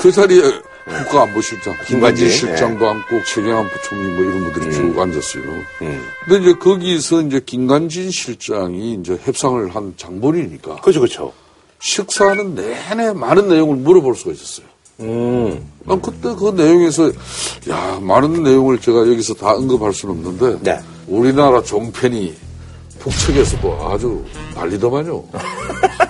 그 0.00 0.10
자리에 0.10 0.65
국가안보실장, 0.86 1.74
김관진 1.86 2.26
김관진, 2.26 2.30
실장도 2.30 2.88
앉고 2.88 3.24
최경환 3.24 3.68
부총리 3.68 4.08
뭐 4.14 4.24
이런 4.24 4.52
분들이 4.52 4.72
쭉 4.72 4.98
앉았어요. 4.98 5.42
음. 5.82 6.08
근데 6.24 6.42
이제 6.42 6.54
거기서 6.54 7.22
이제 7.22 7.40
김관진 7.44 8.10
실장이 8.10 8.94
이제 8.94 9.18
협상을 9.22 9.74
한 9.74 9.94
장본이니까 9.96 10.76
그죠, 10.76 11.00
그죠. 11.00 11.32
식사하는 11.80 12.54
내내 12.54 13.12
많은 13.12 13.48
내용을 13.48 13.76
물어볼 13.76 14.14
수가 14.14 14.32
있었어요. 14.32 14.66
음, 15.00 15.70
난 15.84 16.00
그때 16.00 16.34
그 16.34 16.54
내용에서 16.56 17.12
야 17.68 17.98
많은 18.00 18.42
내용을 18.42 18.80
제가 18.80 19.00
여기서 19.00 19.34
다 19.34 19.52
언급할 19.52 19.92
수는 19.92 20.14
없는데 20.14 20.58
네. 20.62 20.80
우리나라 21.06 21.62
종편이 21.62 22.34
북측에서도 22.98 23.90
아주 23.90 24.24
난리더만요. 24.54 25.24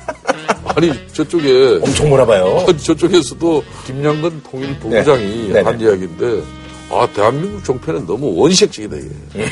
아니 0.77 0.93
저쪽에 1.13 1.81
엄청 1.83 2.11
몰아봐요. 2.11 2.67
아니, 2.69 2.79
저쪽에서도 2.79 3.65
김양근 3.87 4.43
통일 4.43 4.79
부부장이 4.79 5.49
네. 5.49 5.53
네네. 5.55 5.61
한 5.63 5.81
이야기인데 5.81 6.43
아 6.91 7.09
대한민국 7.15 7.65
종편은 7.65 8.07
너무 8.07 8.39
원색적이다 8.39 8.97
이게. 8.97 9.09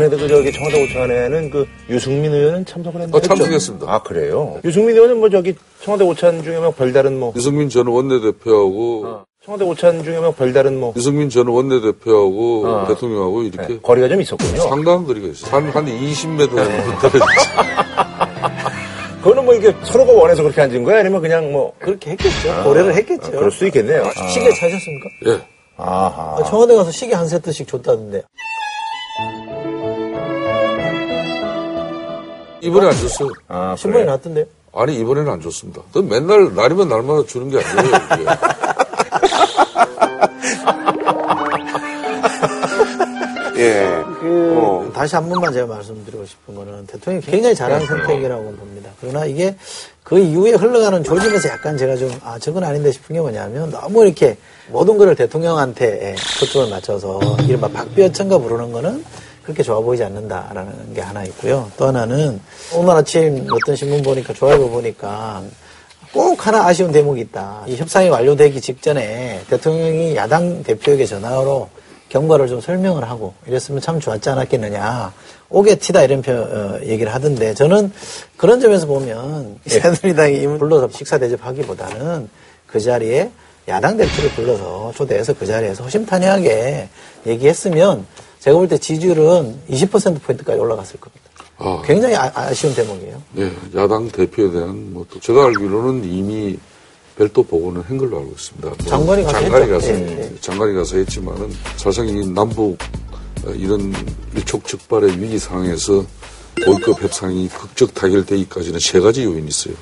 근데 0.00 0.16
그 0.16 0.26
저기 0.28 0.52
청와대 0.52 0.82
오찬에는 0.82 1.50
그 1.50 1.66
유승민 1.88 2.32
의원은 2.32 2.66
참석을 2.66 3.02
했나요? 3.02 3.16
어, 3.16 3.20
참석했습니다. 3.20 3.86
아, 3.88 4.02
그래요? 4.02 4.58
유승민 4.64 4.96
의원은 4.96 5.18
뭐 5.18 5.30
저기 5.30 5.54
청와대 5.82 6.04
오찬 6.04 6.42
중에 6.42 6.58
뭐 6.58 6.72
별다른 6.72 7.20
뭐, 7.20 7.32
유승민 7.36 7.68
전 7.68 7.86
원내대표하고 7.86 9.24
청와대 9.44 9.62
오찬 9.64 10.02
중에 10.02 10.18
뭐 10.20 10.30
별다른 10.30 10.80
뭐, 10.80 10.94
유승민 10.96 11.28
전 11.28 11.46
원내대표하고 11.48 12.66
어. 12.66 12.86
대통령하고 12.88 13.42
이렇게 13.42 13.74
네, 13.74 13.80
거리가 13.80 14.08
좀 14.08 14.20
있었군요. 14.22 14.62
상당한 14.62 15.04
거리가 15.04 15.28
있어요. 15.28 15.54
한, 15.54 15.68
한 15.68 15.84
20m 15.84 16.38
정도 16.38 16.54
떨어졌어요. 16.54 17.64
그거는 19.22 19.44
뭐 19.44 19.54
이게 19.54 19.74
서로가 19.84 20.12
원해서 20.12 20.42
그렇게 20.42 20.62
앉은 20.62 20.82
거야? 20.84 21.00
아니면 21.00 21.20
그냥 21.20 21.52
뭐, 21.52 21.74
그렇게 21.78 22.12
했겠죠. 22.12 22.62
고려를 22.64 22.94
했겠죠. 22.94 23.32
그럴 23.32 23.50
수 23.50 23.66
있겠네요. 23.66 24.04
시계 24.32 24.48
차셨습니까? 24.54 25.08
예. 25.26 25.40
아하. 25.76 26.36
아, 26.38 26.42
청와대 26.44 26.74
가서 26.74 26.90
시계 26.90 27.14
한 27.14 27.28
세트씩 27.28 27.68
줬다던데. 27.68 28.22
이번에 32.62 32.86
안 32.86 32.92
줬어요. 32.92 33.28
아, 33.48 33.74
신문에 33.76 34.04
그래요? 34.04 34.16
났던데요. 34.16 34.44
아니, 34.72 34.98
이번에는 35.00 35.30
안 35.30 35.40
줬습니다. 35.42 35.82
또 35.92 36.02
맨날, 36.02 36.54
날이면 36.54 36.88
날마다 36.88 37.26
주는 37.26 37.50
게 37.50 37.58
아니에요. 37.62 37.94
예. 43.56 44.04
그 44.20 44.54
어. 44.56 44.90
다시 44.92 45.14
한 45.14 45.28
번만 45.28 45.52
제가 45.52 45.66
말씀드리고 45.66 46.24
싶은 46.24 46.54
거는 46.54 46.86
대통령이 46.86 47.24
굉장히 47.24 47.54
잘한 47.54 47.84
선택이라고 47.86 48.44
봅니다. 48.52 48.90
그러나 49.00 49.24
이게 49.26 49.56
그 50.02 50.18
이후에 50.18 50.52
흘러가는 50.52 51.02
조짐에서 51.02 51.48
약간 51.48 51.76
제가 51.76 51.96
좀, 51.96 52.10
아, 52.22 52.38
저건 52.38 52.64
아닌데 52.64 52.92
싶은 52.92 53.14
게 53.14 53.20
뭐냐면 53.20 53.70
너무 53.70 54.04
이렇게 54.04 54.36
모든 54.68 54.98
거를 54.98 55.14
대통령한테 55.14 56.14
초점을 56.38 56.70
맞춰서 56.70 57.20
이른바 57.46 57.68
박비어천가 57.68 58.38
부르는 58.38 58.72
거는 58.72 59.04
그렇게 59.42 59.62
좋아 59.62 59.80
보이지 59.80 60.02
않는다라는 60.04 60.94
게 60.94 61.02
하나 61.02 61.22
있고요. 61.24 61.70
또 61.76 61.86
하나는 61.86 62.40
오늘 62.74 62.94
아침 62.94 63.46
어떤 63.50 63.76
신문 63.76 64.02
보니까 64.02 64.32
조합을 64.32 64.70
보니까 64.70 65.42
꼭 66.12 66.46
하나 66.46 66.66
아쉬운 66.66 66.92
대목이 66.92 67.20
있다. 67.22 67.64
이 67.66 67.76
협상이 67.76 68.08
완료되기 68.08 68.60
직전에 68.60 69.42
대통령이 69.48 70.16
야당 70.16 70.62
대표에게 70.62 71.06
전화로 71.06 71.68
경과를 72.08 72.46
좀 72.48 72.60
설명을 72.60 73.08
하고 73.08 73.34
이랬으면 73.46 73.80
참 73.80 73.98
좋았지 74.00 74.28
않았겠느냐. 74.30 75.12
오게 75.50 75.76
티다 75.76 76.02
이런 76.04 76.22
표, 76.22 76.32
어, 76.32 76.78
얘기를 76.82 77.12
하던데 77.12 77.54
저는 77.54 77.92
그런 78.36 78.60
점에서 78.60 78.86
보면 78.86 79.58
새누리당이 79.66 80.46
불러서 80.58 80.88
식사 80.92 81.18
대접하기보다는 81.18 82.28
그 82.66 82.80
자리에 82.80 83.30
야당 83.68 83.96
대표를 83.96 84.30
불러서 84.30 84.92
초대해서 84.94 85.32
그 85.32 85.46
자리에서 85.46 85.84
호심탄회하게 85.84 86.88
얘기했으면 87.26 88.06
제가 88.40 88.56
볼 88.58 88.68
때 88.68 88.76
지지율은 88.78 89.60
20%포인트까지 89.70 90.58
올라갔을 90.60 91.00
겁니다. 91.00 91.23
아. 91.58 91.82
굉장히 91.84 92.14
아, 92.16 92.52
쉬운 92.52 92.74
대목이에요. 92.74 93.22
예, 93.38 93.52
야당 93.76 94.08
대표에 94.08 94.50
대한 94.50 94.92
뭐또 94.92 95.20
제가 95.20 95.44
알기로는 95.46 96.04
이미 96.04 96.58
별도 97.16 97.42
보고는 97.42 97.82
한 97.82 97.96
걸로 97.96 98.18
알고 98.18 98.32
있습니다. 98.32 98.68
뭐 98.68 98.76
장관이 98.86 99.22
가서 99.22 99.40
장관이 99.40 99.62
했죠. 99.62 99.72
가서 99.74 99.88
예, 99.88 100.18
예. 100.18 100.32
장관이 100.40 100.74
가서 100.74 100.96
했지만은 100.96 101.52
사실상 101.76 102.08
이 102.08 102.26
남북 102.26 102.76
어, 103.46 103.50
이런 103.50 103.92
일촉즉발의 104.34 105.20
위기 105.20 105.38
상황에서 105.38 106.04
고위급 106.64 107.02
협상이 107.02 107.48
극적 107.48 107.94
타결되기까지는 107.94 108.78
세 108.78 109.00
가지 109.00 109.24
요인이 109.24 109.48
있어요. 109.48 109.74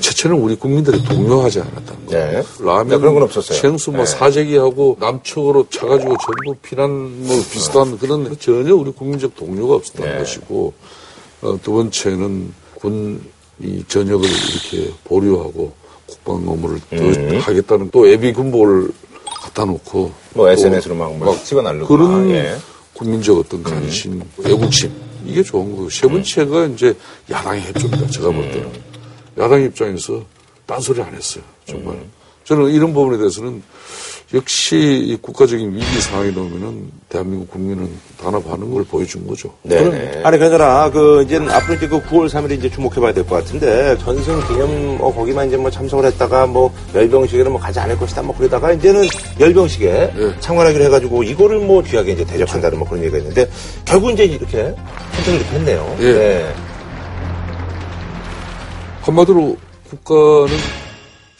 첫째는 0.00 0.36
우리 0.36 0.54
국민들이 0.54 1.02
동요하지 1.02 1.60
않았다는 1.60 2.06
거예요. 2.06 2.42
네. 2.42 2.46
라면, 2.62 2.88
네, 2.88 2.98
그런 2.98 3.14
건 3.14 3.22
없었어요. 3.22 3.58
생수 3.58 3.90
뭐 3.90 4.04
네. 4.04 4.06
사재기하고 4.06 4.98
남측으로 5.00 5.68
차가지고 5.70 6.16
전부 6.18 6.60
피난 6.62 7.26
뭐 7.26 7.36
비슷한 7.50 7.98
그런 7.98 8.36
전혀 8.38 8.74
우리 8.74 8.92
국민적 8.92 9.34
동요가 9.34 9.76
없었다는 9.76 10.12
네. 10.12 10.18
것이고 10.18 10.74
어, 10.76 10.99
두 11.62 11.72
번째는 11.72 12.52
군 12.76 13.40
이 13.62 13.84
전역을 13.86 14.26
이렇게 14.28 14.92
보류하고 15.04 15.72
국방 16.06 16.36
업무를 16.48 16.80
더 16.90 16.96
음. 16.96 17.38
하겠다는 17.40 17.90
또 17.90 18.10
예비 18.10 18.32
군복을 18.32 18.90
갖다 19.42 19.64
놓고 19.64 20.12
뭐또 20.34 20.50
SNS로 20.50 20.94
막, 20.94 21.14
막 21.18 21.44
찍어 21.44 21.62
날르고. 21.62 21.86
그런 21.86 22.30
예. 22.30 22.56
국민적 22.94 23.38
어떤 23.38 23.62
관심, 23.62 24.22
애국심 24.44 24.92
이게 25.24 25.42
좋은 25.42 25.70
거고 25.76 25.88
세 25.90 26.06
번째가 26.06 26.66
이제 26.66 26.94
야당의 27.30 27.62
협조입니다. 27.62 28.06
제가 28.10 28.30
볼 28.30 28.50
때는 28.50 28.70
야당 29.38 29.62
입장에서 29.62 30.22
딴소리 30.66 31.00
안 31.02 31.14
했어요. 31.14 31.44
정말 31.66 31.98
저는 32.44 32.70
이런 32.70 32.92
부분에 32.92 33.18
대해서는 33.18 33.62
역시 34.32 34.76
이 34.76 35.16
국가적인 35.20 35.74
위기 35.74 36.00
상황이 36.00 36.30
나오면은 36.30 36.88
대한민국 37.08 37.50
국민은 37.50 37.90
단합하는 38.22 38.70
걸 38.70 38.84
보여준 38.84 39.26
거죠. 39.26 39.52
네네. 39.64 40.20
아니, 40.22 40.38
그러나, 40.38 40.88
그, 40.88 41.24
이제 41.24 41.36
앞으로 41.36 41.74
이제 41.74 41.88
그 41.88 42.00
9월 42.02 42.28
3일에 42.28 42.52
이제 42.52 42.70
주목해봐야 42.70 43.12
될 43.12 43.24
것 43.26 43.36
같은데, 43.36 43.98
전승 43.98 44.40
기념, 44.46 44.98
어, 45.00 45.12
거기만 45.12 45.48
이제 45.48 45.56
뭐 45.56 45.68
참석을 45.68 46.04
했다가 46.04 46.46
뭐, 46.46 46.72
열병식에는 46.94 47.50
뭐 47.50 47.60
가지 47.60 47.80
않을 47.80 47.98
것이다, 47.98 48.22
뭐 48.22 48.36
그러다가 48.36 48.70
이제는 48.70 49.04
열병식에 49.40 50.12
네. 50.14 50.34
참관하기로 50.38 50.84
해가지고 50.84 51.24
이거를 51.24 51.58
뭐 51.58 51.82
귀하게 51.82 52.12
이제 52.12 52.24
대접한다는 52.24 52.78
뭐 52.78 52.86
그런 52.86 53.02
얘기가 53.02 53.18
있는데, 53.18 53.50
결국 53.84 54.12
이제 54.12 54.24
이렇게 54.26 54.72
선택을 55.14 55.40
이렇게 55.40 55.56
했네요. 55.56 55.96
예. 55.98 56.12
네. 56.12 56.54
한마디로 59.02 59.56
국가는 59.90 60.56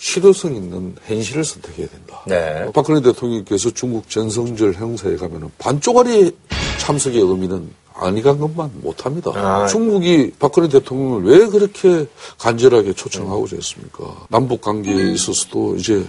실효성 0.01 0.55
있는 0.55 0.97
현실을 1.05 1.45
선택해야 1.45 1.87
된다. 1.89 2.23
네. 2.27 2.71
박근혜 2.73 3.03
대통령께서 3.03 3.71
중국 3.71 4.09
전성절 4.09 4.75
행사에 4.75 5.17
가면은 5.17 5.51
반쪽짜리 5.59 6.35
참석의 6.79 7.21
의미는 7.21 7.71
아니 7.95 8.23
간 8.23 8.39
것만 8.39 8.71
못합니다. 8.81 9.31
아. 9.35 9.67
중국이 9.67 10.33
박근혜 10.39 10.69
대통령을 10.69 11.25
왜 11.25 11.47
그렇게 11.47 12.07
간절하게 12.39 12.95
초청하고자 12.95 13.57
했습니까? 13.57 14.27
남북 14.31 14.63
관계에 14.63 15.13
있어서도 15.13 15.77
이제 15.77 16.03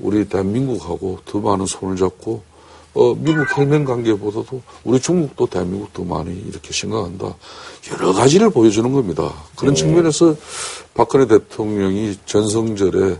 우리 0.00 0.26
대한민국하고 0.26 1.18
더 1.26 1.38
많은 1.38 1.66
손을 1.66 1.96
잡고 1.96 2.42
어, 2.96 3.14
미국 3.14 3.44
혈맹 3.54 3.84
관계보다도 3.84 4.62
우리 4.84 4.98
중국도 4.98 5.46
대한민국도 5.46 6.02
많이 6.04 6.34
이렇게 6.48 6.72
생각한다. 6.72 7.36
여러 7.92 8.12
가지를 8.14 8.48
보여주는 8.48 8.90
겁니다. 8.90 9.34
그런 9.54 9.74
네. 9.74 9.80
측면에서 9.80 10.34
박근혜 10.94 11.26
대통령이 11.26 12.16
전성절에 12.24 13.18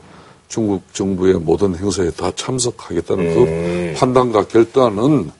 중국 0.48 0.82
정부의 0.94 1.34
모든 1.34 1.76
행사에 1.76 2.10
다 2.12 2.32
참석하겠다는 2.34 3.34
그 3.34 3.40
음. 3.40 3.44
그 3.44 3.98
판단과 3.98 4.46
결단은 4.46 5.30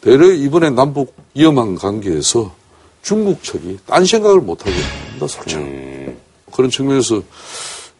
대려 0.00 0.30
이번에 0.30 0.70
남북 0.70 1.14
위험한 1.34 1.74
관계에서 1.74 2.54
중국 3.02 3.42
측이 3.42 3.78
딴 3.84 4.04
생각을 4.04 4.40
못하게 4.40 4.70
합니다, 4.70 5.26
솔직히. 5.26 5.60
음. 5.60 6.16
그런 6.52 6.70
측면에서 6.70 7.20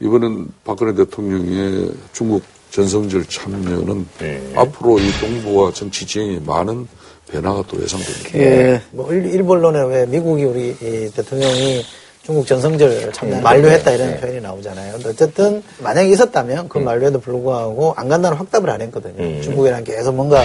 이번엔 0.01 0.49
박근혜 0.64 0.95
대통령의 0.95 1.90
중국 2.12 2.42
전성절 2.73 3.27
참여는 3.27 4.07
네. 4.19 4.43
앞으로 4.57 4.99
이 4.99 5.03
동북아 5.21 5.73
정치 5.75 6.07
지형에 6.07 6.41
많은 6.45 6.89
변화가 7.31 7.65
또 7.69 7.81
예상됩니다. 7.81 8.39
예, 8.39 8.81
뭐 8.91 9.13
일본론에 9.13 9.83
왜 9.83 10.07
미국이 10.07 10.45
우리 10.45 10.75
대통령이 11.15 11.85
중국 12.23 12.47
전성절 12.47 13.13
참여 13.13 13.37
네. 13.37 13.41
만료했다 13.43 13.91
이런 13.91 14.11
네. 14.13 14.21
표현이 14.21 14.41
나오잖아요. 14.41 14.99
어쨌든 15.05 15.63
만약에 15.81 16.09
있었다면 16.11 16.71
그 16.71 16.79
음. 16.79 16.85
만료에도 16.85 17.21
불구하고 17.21 17.93
안 17.97 18.09
간다는 18.09 18.39
확답을 18.39 18.71
안 18.71 18.81
했거든요. 18.81 19.23
음. 19.23 19.43
중국이랑 19.43 19.85
계속 19.85 20.15
뭔가 20.15 20.43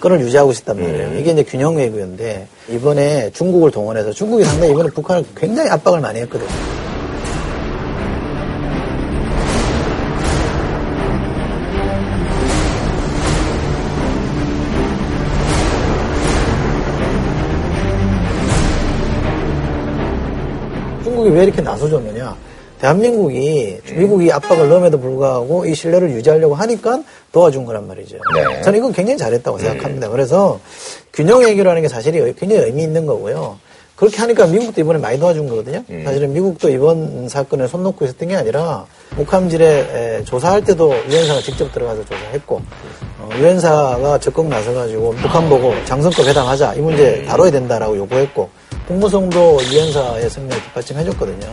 끈을 0.00 0.20
유지하고 0.20 0.54
싶단 0.54 0.80
말이에요. 0.80 1.08
음. 1.08 1.18
이게 1.18 1.32
이제 1.32 1.42
균형 1.42 1.76
외교인데 1.76 2.46
이번에 2.70 3.30
중국을 3.32 3.70
동원해서 3.70 4.12
중국이 4.12 4.44
상당히 4.44 4.72
이번에 4.72 4.88
북한을 4.90 5.24
굉장히 5.36 5.68
압박을 5.68 6.00
많이 6.00 6.20
했거든요. 6.20 6.48
중국이 21.26 21.30
왜 21.30 21.44
이렇게 21.44 21.60
나서줬느냐. 21.60 22.36
대한민국이 22.80 23.78
미국이 23.94 24.30
압박을 24.30 24.68
넣음에도 24.68 25.00
불구하고 25.00 25.64
이 25.64 25.74
신뢰를 25.74 26.10
유지하려고 26.10 26.54
하니까 26.54 27.02
도와준 27.32 27.64
거란 27.64 27.86
말이죠. 27.88 28.18
네. 28.34 28.62
저는 28.62 28.78
이건 28.78 28.92
굉장히 28.92 29.18
잘했다고 29.18 29.58
생각합니다. 29.58 30.10
그래서 30.10 30.60
균형 31.12 31.42
해결하는 31.42 31.82
게 31.82 31.88
사실이 31.88 32.34
굉장히 32.34 32.64
의미 32.64 32.82
있는 32.82 33.06
거고요. 33.06 33.58
그렇게 33.96 34.18
하니까 34.18 34.46
미국도 34.46 34.78
이번에 34.82 34.98
많이 34.98 35.18
도와준 35.18 35.48
거거든요. 35.48 35.82
음. 35.88 36.02
사실은 36.04 36.34
미국도 36.34 36.68
이번 36.68 37.30
사건에 37.30 37.66
손 37.66 37.82
놓고 37.82 38.04
있었던 38.04 38.28
게 38.28 38.36
아니라 38.36 38.84
목함질에 39.16 40.24
조사할 40.26 40.62
때도 40.64 40.94
유엔사가 41.08 41.40
직접 41.40 41.72
들어가서 41.72 42.04
조사했고 42.04 42.60
어, 43.20 43.30
유엔사가 43.38 44.18
적극 44.18 44.48
나서가지고 44.48 45.12
북한 45.12 45.48
보고 45.48 45.72
장성급 45.86 46.26
회담하자 46.26 46.74
이 46.74 46.80
문제 46.80 47.24
다뤄야 47.24 47.50
된다라고 47.50 47.96
요구했고 47.96 48.50
국무성도 48.86 49.58
유엔사의 49.64 50.30
성명을 50.30 50.62
뒷받침해줬거든요. 50.64 51.46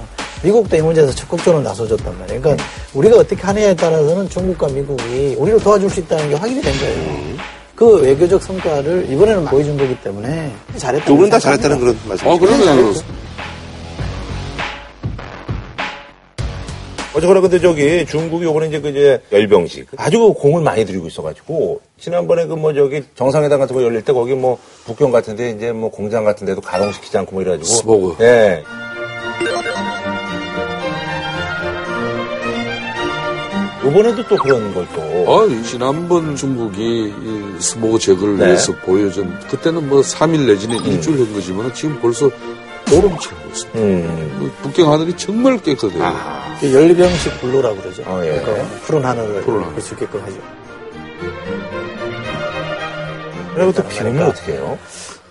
미국도 0.44 0.76
이 0.76 0.82
문제에서 0.82 1.14
적극적으로 1.14 1.64
나서줬단 1.64 2.20
말이에요. 2.20 2.42
그러니까 2.42 2.64
우리가 2.94 3.18
어떻게 3.18 3.42
하느냐에 3.42 3.76
따라서는 3.76 4.30
중국과 4.30 4.68
미국이 4.68 5.36
우리를 5.38 5.60
도와줄 5.60 5.90
수 5.90 6.02
있다는 6.02 6.30
게 6.30 6.36
확인이 6.36 6.62
된 6.62 6.78
거예요. 6.78 7.38
그 7.76 8.02
외교적 8.02 8.42
성과를 8.44 9.08
이번에는 9.10 9.46
보여준 9.46 9.78
거기 9.78 10.00
때문에 10.02 10.54
잘했다. 10.78 11.06
두분 11.06 11.30
다 11.30 11.40
잘했다는 11.40 11.80
그런 11.80 11.98
말씀. 12.08 12.30
아, 12.30 12.38
그러면 12.38 12.94
어쨌거나 17.16 17.42
근데 17.42 17.60
저기 17.60 18.06
중국이 18.08 18.46
요번에 18.46 18.68
이제 18.68 18.80
그 18.82 18.90
이제 18.90 19.22
열병식 19.32 19.88
아주 19.98 20.34
공을 20.36 20.62
많이 20.64 20.84
들이고 20.86 21.06
있어가지고 21.08 21.82
지난번에 22.00 22.46
그 22.48 22.56
뭐 22.56 22.74
저기 22.74 23.04
정상회담 23.16 23.60
같은 23.60 23.76
거 23.76 23.84
열릴 23.84 24.02
때 24.04 24.14
거기 24.14 24.34
뭐 24.34 24.58
북경 24.86 25.12
같은데 25.12 25.52
이제 25.52 25.72
뭐 25.72 25.92
공장 25.92 26.24
같은 26.24 26.48
데도 26.48 26.62
가동시키지 26.62 27.18
않고 27.18 27.34
뭐 27.34 27.42
이래가지고 27.42 27.66
스모그. 27.66 28.24
예. 28.24 28.64
이번에도 33.86 34.26
또 34.28 34.38
그런 34.38 34.74
걸 34.74 34.88
또. 34.96 35.02
아, 35.02 35.64
지난번 35.68 36.36
중국이 36.38 37.14
스모그 37.60 38.00
제거를 38.00 38.38
네. 38.38 38.46
위해서 38.48 38.74
보여준, 38.78 39.38
그때는 39.50 39.90
뭐 39.90 40.00
3일 40.02 40.48
내지는 40.48 40.80
음. 40.80 40.86
일주일 40.86 41.20
한 41.20 41.34
거지만 41.34 41.74
지금 41.74 42.00
벌써 42.00 42.30
보름치 43.02 43.30
하고 43.30 43.50
있습니다. 43.50 43.80
음. 43.80 44.38
그 44.40 44.64
북경 44.64 44.92
하늘이 44.92 45.16
정말 45.18 45.58
깨끗해요. 45.62 46.04
아. 46.04 46.58
열병식 46.64 47.42
blue라고 47.42 47.76
그러죠. 47.78 48.04
어, 48.06 48.22
예. 48.24 48.40
그러니까 48.42 48.66
푸른 48.86 49.04
하늘을 49.06 49.42
볼 49.42 49.64
수 49.82 49.94
있게끔 49.96 50.22
하죠. 50.22 50.36
그리고 53.56 53.72
또 53.72 53.84
비오면 53.88 54.24
어떻게 54.28 54.54
해요? 54.54 54.78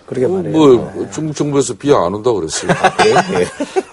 그러게 0.05 0.25
어, 0.25 0.29
말이에요. 0.29 0.57
뭐, 0.57 0.91
네. 0.95 1.09
중국 1.11 1.35
정부에서 1.35 1.73
비 1.73 1.91
안 1.93 2.13
온다 2.13 2.31
그랬어요. 2.31 2.71
아, 2.71 2.95
네. 3.03 3.45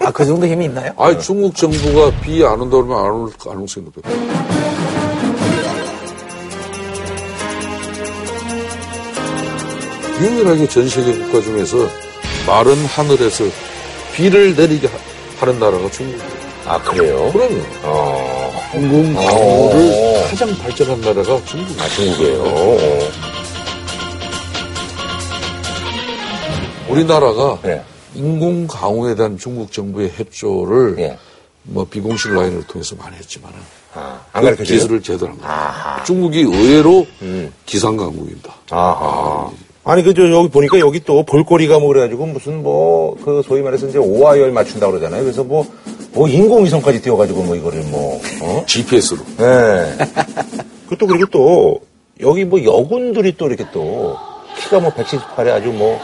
아, 0.05 0.11
그 0.11 0.25
정도 0.25 0.45
힘이 0.45 0.65
있나요? 0.65 0.93
아니, 0.97 1.19
중국 1.19 1.55
정부가 1.55 2.11
비 2.21 2.43
안 2.43 2.61
온다 2.61 2.77
그러면 2.77 2.97
안 2.99 3.11
올 3.11 3.31
가능성이 3.37 3.87
높아요. 3.93 4.13
유일하게 10.21 10.67
전 10.67 10.87
세계 10.87 11.17
국가 11.17 11.41
중에서 11.41 11.77
마른 12.47 12.85
하늘에서 12.85 13.45
비를 14.13 14.55
내리게 14.55 14.89
하는 15.39 15.59
나라가 15.59 15.89
중국이에요. 15.89 16.41
아, 16.65 16.81
그래요? 16.81 17.31
그럼요. 17.31 17.61
어. 17.83 18.51
항공 18.71 19.13
방어를 19.13 19.91
어. 19.93 20.27
가장 20.29 20.55
발전한 20.57 21.01
나라가 21.01 21.43
중국. 21.45 21.79
아, 21.79 21.87
중국이에요. 21.89 22.43
어. 22.43 23.11
우리나라가 26.89 27.59
네. 27.63 27.83
인공 28.13 28.67
강우에 28.67 29.15
대한 29.15 29.37
중국 29.37 29.71
정부의 29.71 30.11
협조를 30.15 30.95
네. 30.95 31.17
뭐 31.63 31.85
비공식 31.85 32.33
라인을 32.33 32.63
통해서 32.67 32.95
많이 32.95 33.15
했지만은 33.17 33.57
아, 33.93 34.19
안그 34.33 34.63
기술을 34.63 35.01
제대로 35.01 35.31
한 35.31 35.37
거예요. 35.39 36.03
중국이 36.05 36.41
의외로 36.41 37.07
음. 37.21 37.53
기상 37.65 37.97
강국입니다. 37.97 38.53
아, 38.71 38.77
아 38.77 39.51
니 39.83 40.03
그 40.03 40.13
저 40.13 40.29
여기 40.31 40.49
보니까 40.49 40.79
여기 40.79 40.99
또 41.03 41.23
볼거리가 41.23 41.79
뭐 41.79 41.87
그래가지고 41.89 42.27
무슨 42.27 42.61
뭐 42.63 43.15
그 43.23 43.41
소위 43.45 43.61
말해서 43.61 43.87
이제 43.87 43.97
오화열 43.97 44.51
맞춘다 44.51 44.87
그러잖아요. 44.87 45.23
그래서 45.23 45.43
뭐, 45.43 45.65
뭐 46.13 46.27
인공위성까지 46.27 47.01
띄워가지고 47.01 47.43
뭐 47.43 47.55
이거를 47.55 47.81
뭐 47.83 48.21
어? 48.41 48.63
GPS로. 48.67 49.19
네. 49.37 49.97
그것도 50.87 51.07
그리고 51.07 51.25
또 51.31 51.79
여기 52.21 52.45
뭐 52.45 52.63
여군들이 52.63 53.35
또 53.37 53.47
이렇게 53.47 53.65
또 53.73 54.17
키가 54.59 54.79
뭐 54.79 54.91
178에 54.91 55.49
아주 55.49 55.69
뭐 55.69 55.99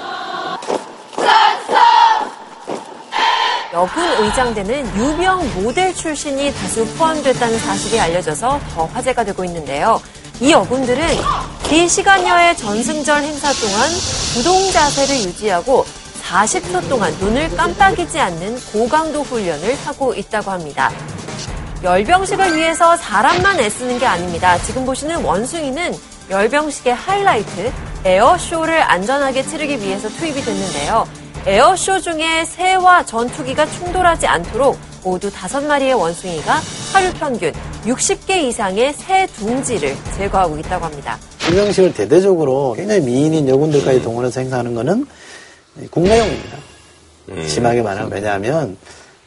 여군 3.73 4.03
의장대는 4.25 4.95
유명 4.97 5.41
모델 5.61 5.93
출신이 5.93 6.51
다수 6.53 6.85
포함됐다는 6.97 7.59
사실이 7.59 7.99
알려져서 7.99 8.59
더 8.73 8.85
화제가 8.85 9.23
되고 9.23 9.43
있는데요. 9.45 10.01
이 10.39 10.51
여군들은 10.51 11.03
기시간여의 11.63 12.57
전승절 12.57 13.23
행사 13.23 13.51
동안 13.53 13.89
부동 14.33 14.71
자세를 14.71 15.15
유지하고 15.15 15.83
40초 16.23 16.87
동안 16.89 17.11
눈을 17.19 17.55
깜빡이지 17.55 18.19
않는 18.19 18.59
고강도 18.71 19.23
훈련을 19.23 19.75
하고 19.85 20.13
있다고 20.13 20.51
합니다. 20.51 20.91
열병식을 21.83 22.55
위해서 22.55 22.95
사람만 22.97 23.59
애쓰는 23.59 23.97
게 23.97 24.05
아닙니다. 24.05 24.57
지금 24.59 24.85
보시는 24.85 25.23
원숭이는 25.23 25.95
열병식의 26.29 26.93
하이라이트, 26.93 27.71
에어쇼를 28.03 28.81
안전하게 28.83 29.43
치르기 29.43 29.79
위해서 29.79 30.07
투입이 30.09 30.41
됐는데요. 30.41 31.07
에어쇼 31.45 32.01
중에 32.01 32.45
새와 32.45 33.05
전투기가 33.05 33.65
충돌하지 33.65 34.27
않도록 34.27 34.77
모두 35.07 35.31
다섯 35.31 35.61
마리의 35.61 35.93
원숭이가 35.93 36.59
하루 36.91 37.13
평균 37.13 37.53
60개 37.85 38.43
이상의 38.43 38.91
새 38.93 39.25
둥지를 39.27 39.95
제거하고 40.17 40.57
있다고 40.57 40.83
합니다. 40.83 41.17
일명식을 41.49 41.93
대대적으로 41.93 42.73
굉장히 42.73 42.99
미인인 43.01 43.47
여군들까지 43.47 44.01
동원해서 44.01 44.41
행사하는 44.41 44.75
것은 44.75 45.07
국내용입니다. 45.91 46.57
음. 47.29 47.47
심하게 47.47 47.81
말하면 47.81 48.11
왜냐하면 48.11 48.77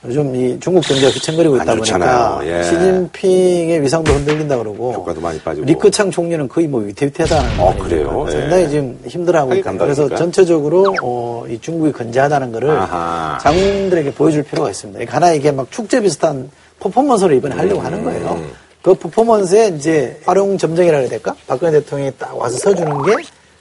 요즘 0.06 0.34
이 0.34 0.58
중국 0.60 0.80
경제가 0.80 1.10
휘청거리고 1.12 1.56
있다 1.56 1.74
보니까 1.74 2.40
예. 2.44 2.62
시진핑의 2.62 3.82
위상도 3.82 4.12
흔들린다 4.12 4.56
그러고 4.56 4.94
효과도 4.94 5.20
많이 5.20 5.38
빠지고 5.38 5.66
리크창 5.66 6.10
총리는 6.10 6.48
거의 6.48 6.68
뭐 6.68 6.80
위태위태하다는 6.80 7.60
어, 7.60 7.76
그래요? 7.76 8.24
예. 8.28 8.32
상당히 8.32 8.68
지금 8.70 8.98
힘들어하고 9.06 9.54
있다. 9.56 9.72
그래서 9.72 10.08
전체적으로 10.08 10.94
어, 11.02 11.44
이 11.48 11.58
중국이 11.60 11.92
건재하다는 11.92 12.50
거를 12.52 12.70
아하. 12.70 13.38
장군들에게 13.42 14.14
보여줄 14.14 14.42
필요가 14.44 14.70
있습니다. 14.70 14.98
그러니까 14.98 15.16
하나 15.16 15.32
이게 15.32 15.52
막 15.52 15.70
축제 15.70 16.00
비슷한 16.00 16.50
퍼포먼스를 16.80 17.36
이번에 17.36 17.54
하려고 17.56 17.80
음. 17.80 17.84
하는 17.84 18.02
거예요. 18.04 18.42
그 18.80 18.94
퍼포먼스에 18.94 19.68
이제 19.76 20.18
활용 20.24 20.56
점정이라 20.56 20.96
해야 20.96 21.08
될까? 21.10 21.34
박근혜 21.46 21.72
대통령이 21.72 22.12
딱 22.18 22.34
와서 22.38 22.56
서주는 22.56 23.02
게 23.02 23.16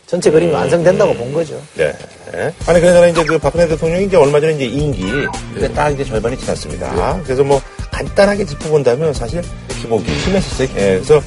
전체 0.09 0.31
그림이 0.31 0.51
완성된다고 0.51 1.13
본 1.13 1.31
거죠. 1.31 1.61
네. 1.75 1.93
아니, 2.65 2.79
그러나 2.81 3.07
이제 3.07 3.23
그 3.23 3.37
박근혜 3.37 3.67
대통령이 3.67 4.05
이제 4.05 4.17
얼마 4.17 4.39
전에 4.39 4.53
이제 4.53 4.65
임기, 4.65 5.03
근데 5.53 5.71
딱 5.73 5.89
이제 5.91 6.03
절반이 6.03 6.37
지났습니다. 6.37 7.21
그래서 7.23 7.43
뭐 7.43 7.61
간단하게 7.91 8.45
짚어본다면 8.45 9.13
사실 9.13 9.41
기복이 9.81 10.05
심했었어요. 10.19 10.67
네. 10.69 10.73
그래서 10.95 11.21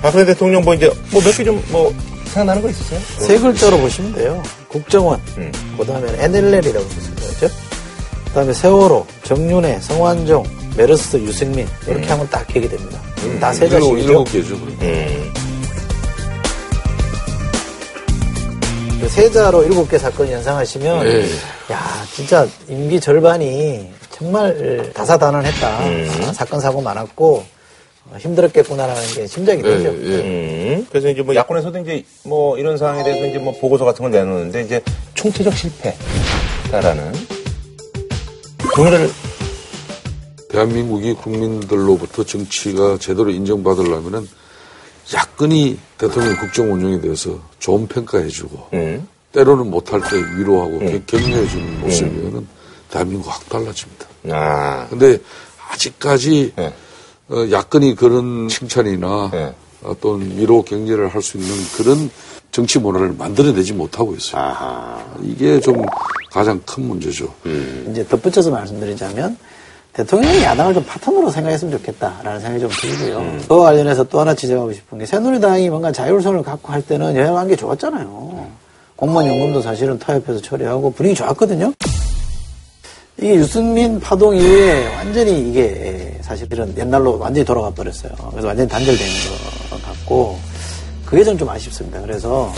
박근혜 0.00 0.24
대통령 0.24 0.62
뭐 0.62 0.74
이제 0.74 0.90
뭐 1.10 1.20
몇 1.22 1.36
개 1.36 1.44
좀뭐 1.44 1.92
생각나는 2.26 2.62
거 2.62 2.70
있으세요? 2.70 3.00
세 3.18 3.38
글자로 3.38 3.76
보시면 3.78 4.14
돼요. 4.14 4.42
국정원, 4.68 5.20
음. 5.36 5.52
그 5.76 5.84
다음에 5.84 6.08
NLL이라고 6.24 6.86
있습니다. 6.86 7.48
그 7.48 8.30
다음에 8.34 8.52
세월호, 8.52 9.04
정윤회, 9.24 9.80
성완종, 9.80 10.44
메르스, 10.76 11.16
유승민 11.18 11.66
이렇게 11.86 12.06
하면 12.06 12.26
딱 12.30 12.46
기억이 12.46 12.68
됩니다. 12.68 12.98
다세 13.40 13.66
일곱, 13.66 13.78
자식이죠. 13.80 14.08
일곱 14.08 14.32
개죠. 14.32 14.54
음. 14.54 15.32
그 19.00 19.08
세자로 19.08 19.64
일곱 19.64 19.88
개 19.88 19.98
사건 19.98 20.30
연상하시면 20.30 21.06
예. 21.06 21.24
야 21.72 22.04
진짜 22.12 22.46
임기 22.68 23.00
절반이 23.00 23.90
정말 24.10 24.92
다사다난했다. 24.92 25.68
아, 25.68 26.32
사건 26.32 26.60
사고 26.60 26.82
많았고 26.82 27.44
어, 28.10 28.16
힘들었겠구나라는 28.18 29.02
게 29.14 29.26
심장이 29.26 29.60
예, 29.60 29.62
되죠. 29.62 29.88
예. 29.88 30.16
음. 30.16 30.86
그래서 30.90 31.08
이제 31.08 31.22
뭐 31.22 31.34
야권에서도 31.34 31.78
이제 31.78 32.04
뭐 32.24 32.58
이런 32.58 32.76
상황에 32.76 33.02
대해서 33.02 33.26
이제 33.26 33.38
뭐 33.38 33.58
보고서 33.58 33.84
같은 33.84 34.02
걸 34.02 34.10
내놓는데 34.10 34.62
이제 34.62 34.82
총체적 35.14 35.54
실패다라는 35.54 37.12
동의를 38.74 39.10
대한민국이 40.50 41.14
국민들로부터 41.14 42.24
정치가 42.24 42.98
제대로 42.98 43.30
인정받으려면은 43.30 44.28
야권이 45.12 45.78
대통령 45.98 46.36
국정 46.38 46.72
운영에 46.72 47.00
대해서 47.00 47.38
좋은 47.58 47.86
평가해주고 47.88 48.68
음. 48.74 49.06
때로는 49.32 49.70
못할 49.70 50.00
때 50.00 50.16
위로하고 50.36 50.78
격- 50.80 51.06
격려해주는 51.06 51.80
모습이면은 51.80 52.46
대한민국 52.90 53.28
확 53.32 53.48
달라집니다. 53.48 54.06
아. 54.30 54.86
근데 54.90 55.18
아직까지 55.70 56.52
네. 56.56 56.72
어, 57.28 57.46
야권이 57.50 57.94
그런 57.94 58.48
칭찬이나 58.48 59.30
네. 59.32 59.54
어떤 59.82 60.20
위로 60.36 60.62
격려를 60.62 61.08
할 61.08 61.22
수 61.22 61.38
있는 61.38 61.50
그런 61.76 62.10
정치 62.50 62.78
문화를 62.80 63.12
만들어내지 63.12 63.72
못하고 63.72 64.14
있어요. 64.14 64.42
아하. 64.42 65.04
이게 65.22 65.60
좀 65.60 65.84
가장 66.30 66.60
큰 66.66 66.86
문제죠. 66.88 67.32
이제 67.90 68.04
덧붙여서 68.06 68.50
말씀드리자면 68.50 69.36
대통령이 69.92 70.42
야당을 70.44 70.74
좀 70.74 70.84
파트너로 70.84 71.30
생각했으면 71.30 71.76
좋겠다라는 71.78 72.40
생각이 72.40 72.60
좀 72.60 72.70
들고요. 72.70 73.38
그와 73.48 73.64
관련해서 73.66 74.04
또 74.04 74.20
하나 74.20 74.34
지적하고 74.34 74.72
싶은 74.72 74.98
게 74.98 75.06
새누리당이 75.06 75.68
뭔가 75.68 75.90
자율성을 75.92 76.42
갖고 76.42 76.72
할 76.72 76.80
때는 76.82 77.16
여야 77.16 77.32
관 77.32 77.48
계 77.48 77.56
좋았잖아요. 77.56 78.46
공무원 78.94 79.26
연금도 79.26 79.62
사실은 79.62 79.98
타협해서 79.98 80.40
처리하고 80.42 80.92
분위기 80.92 81.16
좋았거든요. 81.16 81.72
이게 83.18 83.34
유승민 83.34 83.98
파동 83.98 84.34
이후에 84.36 84.94
완전히 84.96 85.48
이게 85.50 86.16
사실은 86.22 86.72
옛날로 86.78 87.18
완전히 87.18 87.44
돌아가 87.44 87.70
버렸어요. 87.70 88.12
그래서 88.30 88.46
완전히 88.48 88.68
단절된 88.68 89.06
것 89.70 89.82
같고 89.82 90.38
그게 91.04 91.24
좀 91.24 91.36
좀 91.36 91.48
아쉽습니다. 91.48 92.00
그래서 92.00 92.52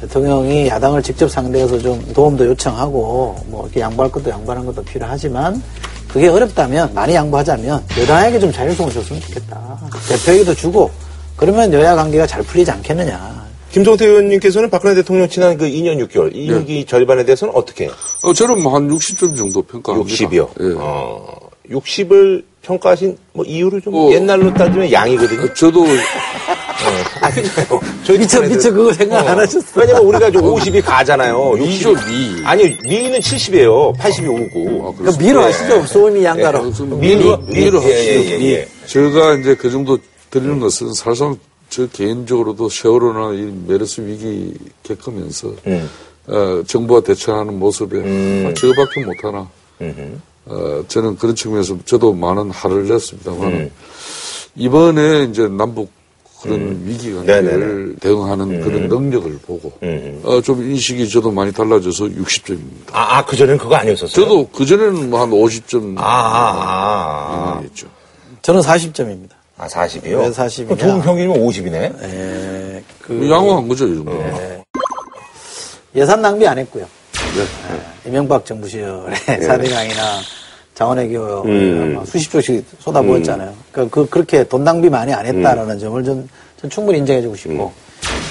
대통령이 0.00 0.68
야당을 0.68 1.02
직접 1.02 1.28
상대해서 1.28 1.76
좀 1.78 2.00
도움도 2.14 2.46
요청하고 2.46 3.36
뭐 3.46 3.64
이렇게 3.64 3.80
양보할 3.80 4.12
것도 4.12 4.30
양보하는 4.30 4.64
것도 4.66 4.84
필요하지만 4.84 5.60
그게 6.08 6.28
어렵다면 6.28 6.94
많이 6.94 7.14
양보하자면 7.14 7.84
여당에게 8.00 8.40
좀 8.40 8.50
자율성을 8.52 8.92
줬으면 8.92 9.20
좋겠다. 9.22 9.78
대표에게도 10.08 10.54
주고 10.54 10.90
그러면 11.36 11.72
여야 11.72 11.94
관계가 11.94 12.26
잘 12.26 12.42
풀리지 12.42 12.70
않겠느냐. 12.70 13.46
김성태 13.70 14.06
의원님께서는 14.06 14.70
박근혜 14.70 14.94
대통령 14.94 15.28
지난 15.28 15.58
그 15.58 15.66
2년 15.66 16.02
6개월 16.08 16.34
이 16.34 16.46
임기 16.46 16.86
절반에 16.86 17.24
대해서는 17.24 17.54
어떻게 17.54 17.84
해요? 17.84 17.92
어, 18.24 18.32
저는 18.32 18.62
뭐 18.62 18.74
한 18.74 18.88
60점 18.88 19.36
정도 19.36 19.60
평가합니다. 19.62 20.10
60이요. 20.10 20.48
예. 20.60 20.74
어, 20.78 21.26
60을 21.70 22.44
평가하신 22.62 23.18
뭐 23.34 23.44
이유를 23.44 23.82
좀 23.82 23.94
어. 23.94 24.10
옛날로 24.10 24.52
따지면 24.54 24.90
양이거든요. 24.90 25.52
저도 25.52 25.84
아니잖아요. 27.20 27.80
저희 28.04 28.18
미처 28.18 28.40
미처 28.40 28.72
그거 28.72 28.92
생각 28.92 29.26
안 29.26 29.38
하셨어요. 29.38 29.72
왜냐면 29.74 30.02
우리가 30.04 30.30
좀 30.30 30.42
50이 30.42 30.82
가잖아요. 30.84 31.52
미죠, 31.52 31.92
60. 31.92 32.08
미. 32.08 32.46
아니, 32.46 32.76
미는 32.84 33.20
70이에요. 33.20 33.96
80이 33.96 34.28
오고. 34.28 34.88
아, 34.88 35.02
그 35.02 35.18
미로 35.18 35.42
하시죠. 35.42 35.86
소음이 35.86 36.24
양가로. 36.24 36.72
미로, 37.00 37.36
미, 37.38 37.54
미로 37.54 37.82
예, 37.82 37.92
하시죠. 37.92 38.10
예, 38.10 38.40
예, 38.40 38.52
예. 38.52 38.68
제가 38.86 39.34
이제 39.34 39.54
그 39.54 39.70
정도 39.70 39.98
드리는 40.30 40.58
것은 40.60 40.92
사실상 40.94 41.36
저 41.68 41.86
개인적으로도 41.86 42.68
세월호나 42.68 43.34
이 43.34 43.52
메르스 43.66 44.00
위기 44.00 44.54
겪으면서 44.82 45.54
음. 45.66 45.88
어, 46.26 46.62
정부가 46.66 47.00
대처하는 47.00 47.58
모습에 47.58 47.98
아, 48.46 48.54
저거밖에 48.54 49.04
못하나. 49.04 49.48
어, 50.46 50.82
저는 50.88 51.16
그런 51.16 51.34
측면에서 51.34 51.76
저도 51.84 52.12
많은 52.14 52.50
화를 52.50 52.88
냈습니다만 52.88 53.42
음. 53.52 53.70
이번에 54.56 55.24
이제 55.24 55.46
남북 55.46 55.90
그런 56.42 56.80
위기 56.84 57.12
관계를 57.14 57.96
대응하는 58.00 58.60
그런 58.60 58.88
능력을 58.88 59.38
보고 59.46 59.72
음. 59.82 60.20
어, 60.24 60.40
좀 60.40 60.62
인식이 60.62 61.08
저도 61.08 61.30
많이 61.32 61.52
달라져서 61.52 62.04
60점입니다. 62.04 62.92
아, 62.92 63.18
아, 63.18 63.24
그전에는 63.24 63.58
그거 63.58 63.74
아니었었어요? 63.76 64.10
저도 64.10 64.48
그전에는 64.48 65.10
뭐 65.10 65.20
한 65.20 65.30
50점 65.30 65.98
아, 65.98 66.02
아, 66.02 67.56
아. 67.56 67.60
했죠. 67.62 67.88
저는 68.42 68.60
40점입니다. 68.60 69.30
아, 69.56 69.66
40이요? 69.66 70.32
왜40 70.32 70.66
이냐? 70.66 70.76
좋은 70.76 71.02
평균이면 71.02 71.36
50이네? 71.44 72.02
에, 72.04 72.82
그 73.02 73.28
양호한 73.28 73.66
거죠, 73.66 73.88
이 73.88 73.94
정도. 73.96 74.12
예산 75.96 76.22
낭비 76.22 76.46
안 76.46 76.56
했고요. 76.58 76.86
네. 77.14 78.08
이명박 78.08 78.46
정부 78.46 78.68
시절에 78.68 79.16
사대강이나 79.42 80.02
자원의 80.78 81.08
교육 81.08 81.44
음. 81.44 81.94
아마 81.96 82.04
수십 82.04 82.30
조씩 82.30 82.64
쏟아부었잖아요. 82.78 83.52
그러니까 83.72 83.92
그, 83.92 84.08
그렇게 84.08 84.44
돈 84.44 84.62
낭비 84.62 84.88
많이 84.88 85.12
안 85.12 85.26
했다라는 85.26 85.74
음. 85.74 85.78
점을 85.80 86.04
좀, 86.04 86.28
좀 86.60 86.70
충분히 86.70 86.98
인정해주고 86.98 87.34
싶고 87.34 87.72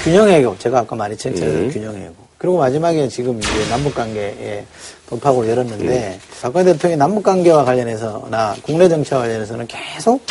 균형해고 0.05 0.55
제가 0.57 0.79
아까 0.79 0.95
많이 0.95 1.17
칭찬해서 1.17 1.57
음. 1.59 1.69
균형해고 1.69 2.15
그리고 2.37 2.57
마지막에 2.59 3.09
지금 3.09 3.37
이제 3.37 3.49
남북관계에 3.69 4.63
돌파구를 5.09 5.49
열었는데 5.49 6.19
음. 6.21 6.41
박근혜 6.41 6.71
대통령이 6.71 6.97
남북관계와 6.97 7.65
관련해서나 7.65 8.55
국내 8.61 8.87
정치와 8.87 9.21
관련해서는 9.21 9.67
계속 9.67 10.21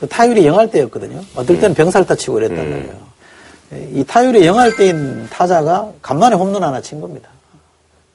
그 0.00 0.08
타율이 0.08 0.46
영할 0.46 0.70
때였거든요. 0.70 1.20
어떨 1.34 1.56
음. 1.56 1.60
때는 1.60 1.74
병살타 1.74 2.14
치고 2.14 2.32
그랬단 2.34 2.56
말이에요. 2.56 2.94
이 3.92 4.02
타율이 4.04 4.46
영할 4.46 4.74
때인 4.74 5.28
타자가 5.28 5.90
간만에 6.00 6.34
홈런 6.34 6.62
하나 6.62 6.80
친 6.80 7.02
겁니다. 7.02 7.28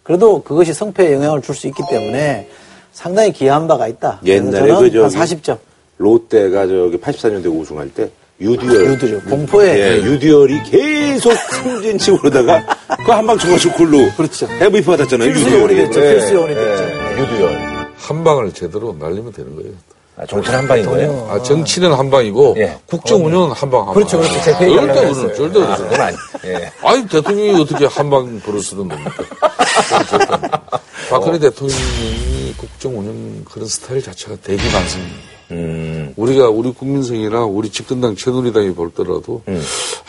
그래도 0.01 0.41
그것이 0.41 0.73
성패에 0.73 1.13
영향을 1.13 1.43
줄 1.43 1.53
수 1.53 1.67
있기 1.67 1.83
때문에 1.87 2.49
상당히 2.93 3.33
기여한 3.33 3.67
바가 3.67 3.87
있다. 3.87 4.19
옛날에 4.25 4.67
그한 4.67 4.91
저기 4.91 5.15
40점. 5.17 5.57
롯데가 5.97 6.67
저기 6.67 6.97
84년대 6.97 7.45
우승할 7.59 7.89
때 7.93 8.09
유두열. 8.39 8.85
유두열, 8.93 9.23
공포에. 9.25 9.79
예, 9.79 9.95
유두열이 9.97 10.63
계속 10.63 11.33
승진 11.33 11.97
치고 11.97 12.17
그러다가 12.19 12.63
그 13.05 13.11
한방 13.11 13.37
쳐가지고 13.37 13.75
골로. 13.75 14.09
그렇죠. 14.17 14.47
MVP 14.59 14.85
받았잖아요. 14.85 15.29
요원이 15.29 15.75
됐죠, 15.75 16.05
예, 16.05 16.13
필수 16.13 16.33
요원이 16.33 16.53
됐죠. 16.55 16.83
예, 16.83 17.17
유두열. 17.21 17.73
한 17.97 18.23
방을 18.23 18.53
제대로 18.53 18.95
날리면 18.99 19.31
되는 19.33 19.55
거예요. 19.55 19.71
아, 20.15 20.25
정치는 20.27 20.59
한 20.59 20.67
방인 20.67 20.85
거예요? 20.85 21.27
아, 21.31 21.41
정치는 21.41 21.93
한 21.93 22.11
방이고, 22.11 22.55
예. 22.59 22.77
국정 22.85 23.25
운영은 23.25 23.51
한 23.51 23.71
방, 23.71 23.87
한 23.87 23.93
그렇죠, 23.95 24.19
방. 24.19 24.29
그렇죠. 24.29 24.63
얘기 24.63 24.75
절대 24.75 25.05
했어요. 25.07 25.33
절대 25.33 25.59
아, 25.63 25.65
그러는. 25.75 25.89
그건 25.89 26.01
아니. 26.01 26.17
예. 26.45 26.71
아니, 26.83 27.07
대통령이 27.07 27.61
어떻게 27.61 27.85
한방 27.85 28.39
벌어쓰는 28.41 28.87
겁니까? 28.89 29.11
아닙니다. 31.13 31.19
박근혜 31.19 31.39
대통령이 31.39 32.53
국정 32.57 32.99
운영 32.99 33.43
그런 33.45 33.67
스타일 33.67 34.01
자체가 34.01 34.37
되게 34.43 34.61
반성입니다. 34.71 35.33
음. 35.51 36.13
우리가 36.15 36.49
우리 36.49 36.71
국민성이나 36.71 37.45
우리 37.45 37.69
집권당 37.69 38.15
새누리당이 38.15 38.73
볼 38.73 38.89
때라도 38.91 39.41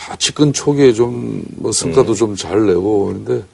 아, 0.08 0.16
집권 0.16 0.52
초기에 0.52 0.92
좀뭐 0.92 1.72
성과도 1.72 2.14
좀잘 2.14 2.66
내고 2.66 3.06
그런데 3.06 3.44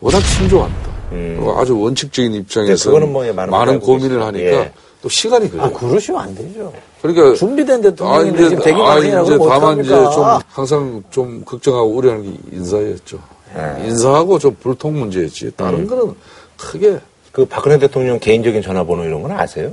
워낙 0.00 0.20
신조합니다. 0.20 0.90
그리고 1.10 1.58
아주 1.58 1.78
원칙적인 1.78 2.34
입장에서 2.34 2.98
네, 2.98 3.06
뭐, 3.06 3.26
예, 3.26 3.32
많은 3.32 3.50
많은 3.50 3.80
고민을. 3.80 4.22
하니까 4.22 4.44
예. 4.44 4.72
또 5.02 5.08
시간이 5.08 5.50
걸려요. 5.50 5.66
아, 5.66 5.70
그러시면 5.72 6.20
안 6.20 6.34
되죠. 6.34 6.72
그러니까 7.00 7.34
준비된 7.34 7.80
대통령인데 7.80 8.44
아, 8.44 8.48
지금 8.48 8.62
대기 8.62 8.80
아, 8.80 8.84
방송이라고 8.84 9.26
이제 9.28 9.38
다만 9.48 9.80
이제? 9.80 9.88
좀 9.88 10.24
항상 10.48 11.02
좀 11.10 11.42
걱정하고 11.44 11.88
우려하는 11.88 12.24
게 12.24 12.38
인사였죠. 12.52 13.18
네. 13.54 13.88
인사하고 13.88 14.38
좀 14.38 14.56
불통 14.60 14.98
문제였지. 15.00 15.52
다른 15.56 15.86
거는 15.86 16.14
크게 16.60 17.00
그 17.32 17.44
박근혜 17.46 17.78
대통령 17.78 18.18
개인적인 18.18 18.62
전화번호 18.62 19.04
이런 19.04 19.22
건 19.22 19.32
아세요? 19.32 19.72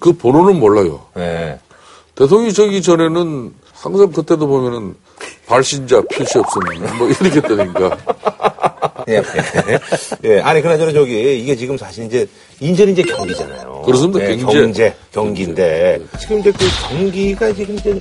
그 0.00 0.12
번호는 0.12 0.58
몰라요. 0.58 1.04
예. 1.18 1.58
대통령이 2.14 2.52
저기 2.52 2.82
전에는 2.82 3.52
항상 3.72 4.10
그때도 4.10 4.46
보면은 4.46 4.94
발신자 5.46 6.02
표시 6.12 6.38
없으면 6.38 6.98
뭐 6.98 7.08
이렇게 7.08 7.40
되니까. 7.40 7.96
예, 9.08 9.14
예. 9.14 9.78
예. 10.24 10.40
아니, 10.40 10.60
그나저나 10.60 10.92
저기, 10.92 11.40
이게 11.40 11.56
지금 11.56 11.78
사실 11.78 12.04
이제, 12.04 12.28
인제는 12.60 12.92
이제 12.92 13.02
경기잖아요. 13.02 13.82
그렇습니다. 13.86 14.20
예, 14.22 14.36
경제. 14.36 14.60
경제, 14.60 14.94
경기인데, 15.12 16.00
지금 16.20 16.40
이제 16.40 16.52
그 16.52 16.58
경기가 16.88 17.52
지금 17.54 17.74
이제, 17.76 17.98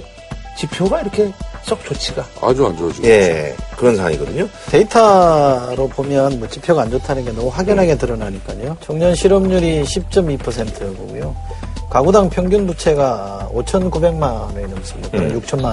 지표가 0.58 1.02
이렇게 1.02 1.32
썩 1.68 1.84
좋지가. 1.84 2.26
아주 2.42 2.66
안 2.66 2.78
좋아지고. 2.78 3.06
예, 3.08 3.54
그런 3.78 3.98
상황이거든요. 3.98 4.48
데이터로 4.72 5.88
보면 5.90 6.40
뭐 6.40 6.48
지표가 6.48 6.84
안 6.84 6.90
좋다는 6.90 7.26
게 7.26 7.32
너무 7.34 7.50
확연하게 7.50 7.98
드러나니까요. 7.98 8.78
청년 8.82 9.14
실업률이 9.14 9.84
10.2%고요. 9.84 11.36
가구당 11.90 12.30
평균 12.30 12.66
부채가 12.68 13.50
5,900만 13.54 14.22
원이 14.22 14.68
넘습니다. 14.74 15.18
음. 15.18 15.42
6천만 15.42 15.66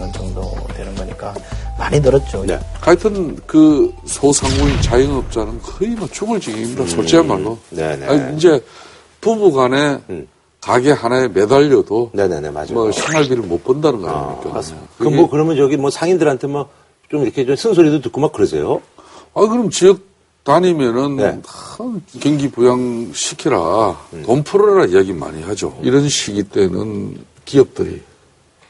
원 0.00 0.12
정도 0.12 0.52
되는 0.76 0.94
거니까 0.94 1.34
많이 1.78 1.98
늘었죠. 2.00 2.44
네. 2.46 2.58
하여튼 2.80 3.36
그 3.46 3.92
소상공인 4.06 4.80
자영업자는 4.80 5.60
거의 5.60 5.90
뭐 5.90 6.08
죽을 6.10 6.40
지경입니다. 6.40 6.82
음. 6.82 6.88
솔직한 6.88 7.26
말로. 7.26 7.58
네네. 7.70 7.96
네. 7.96 8.06
아니, 8.06 8.36
이제 8.36 8.60
부부 9.20 9.52
간에 9.52 9.98
음. 10.10 10.26
가게 10.62 10.92
하나에 10.92 11.28
매달려도 11.28 12.12
네네네 12.14 12.50
맞아요. 12.50 12.72
뭐 12.72 12.92
생활비를 12.92 13.42
못 13.42 13.62
번다는 13.64 14.00
거 14.00 14.08
아닙니까? 14.08 14.50
아, 14.50 14.54
맞습니다. 14.54 14.86
그럼 14.96 15.16
뭐 15.16 15.28
그러면 15.28 15.56
저기 15.56 15.76
뭐 15.76 15.90
상인들한테 15.90 16.46
뭐 16.46 16.82
좀 17.12 17.24
이렇게 17.24 17.44
좀 17.44 17.54
쓴소리도 17.54 18.00
듣고 18.00 18.22
막 18.22 18.32
그러세요? 18.32 18.80
아 19.34 19.40
그럼 19.46 19.68
지역 19.68 20.00
다니면은 20.44 21.16
네. 21.16 21.42
경기 22.20 22.50
부양 22.50 23.12
시키라 23.12 23.90
음. 24.14 24.22
돈 24.24 24.42
풀어라 24.42 24.86
이야기 24.86 25.12
많이 25.12 25.42
하죠. 25.42 25.78
이런 25.82 26.08
시기 26.08 26.42
때는 26.42 27.22
기업들이 27.44 28.00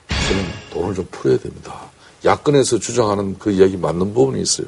저는 0.08 0.44
돈을 0.72 0.94
좀 0.96 1.06
풀어야 1.12 1.38
됩니다. 1.38 1.72
야권에서 2.24 2.80
주장하는 2.80 3.36
그 3.38 3.52
이야기 3.52 3.76
맞는 3.76 4.12
부분이 4.12 4.42
있어요. 4.42 4.66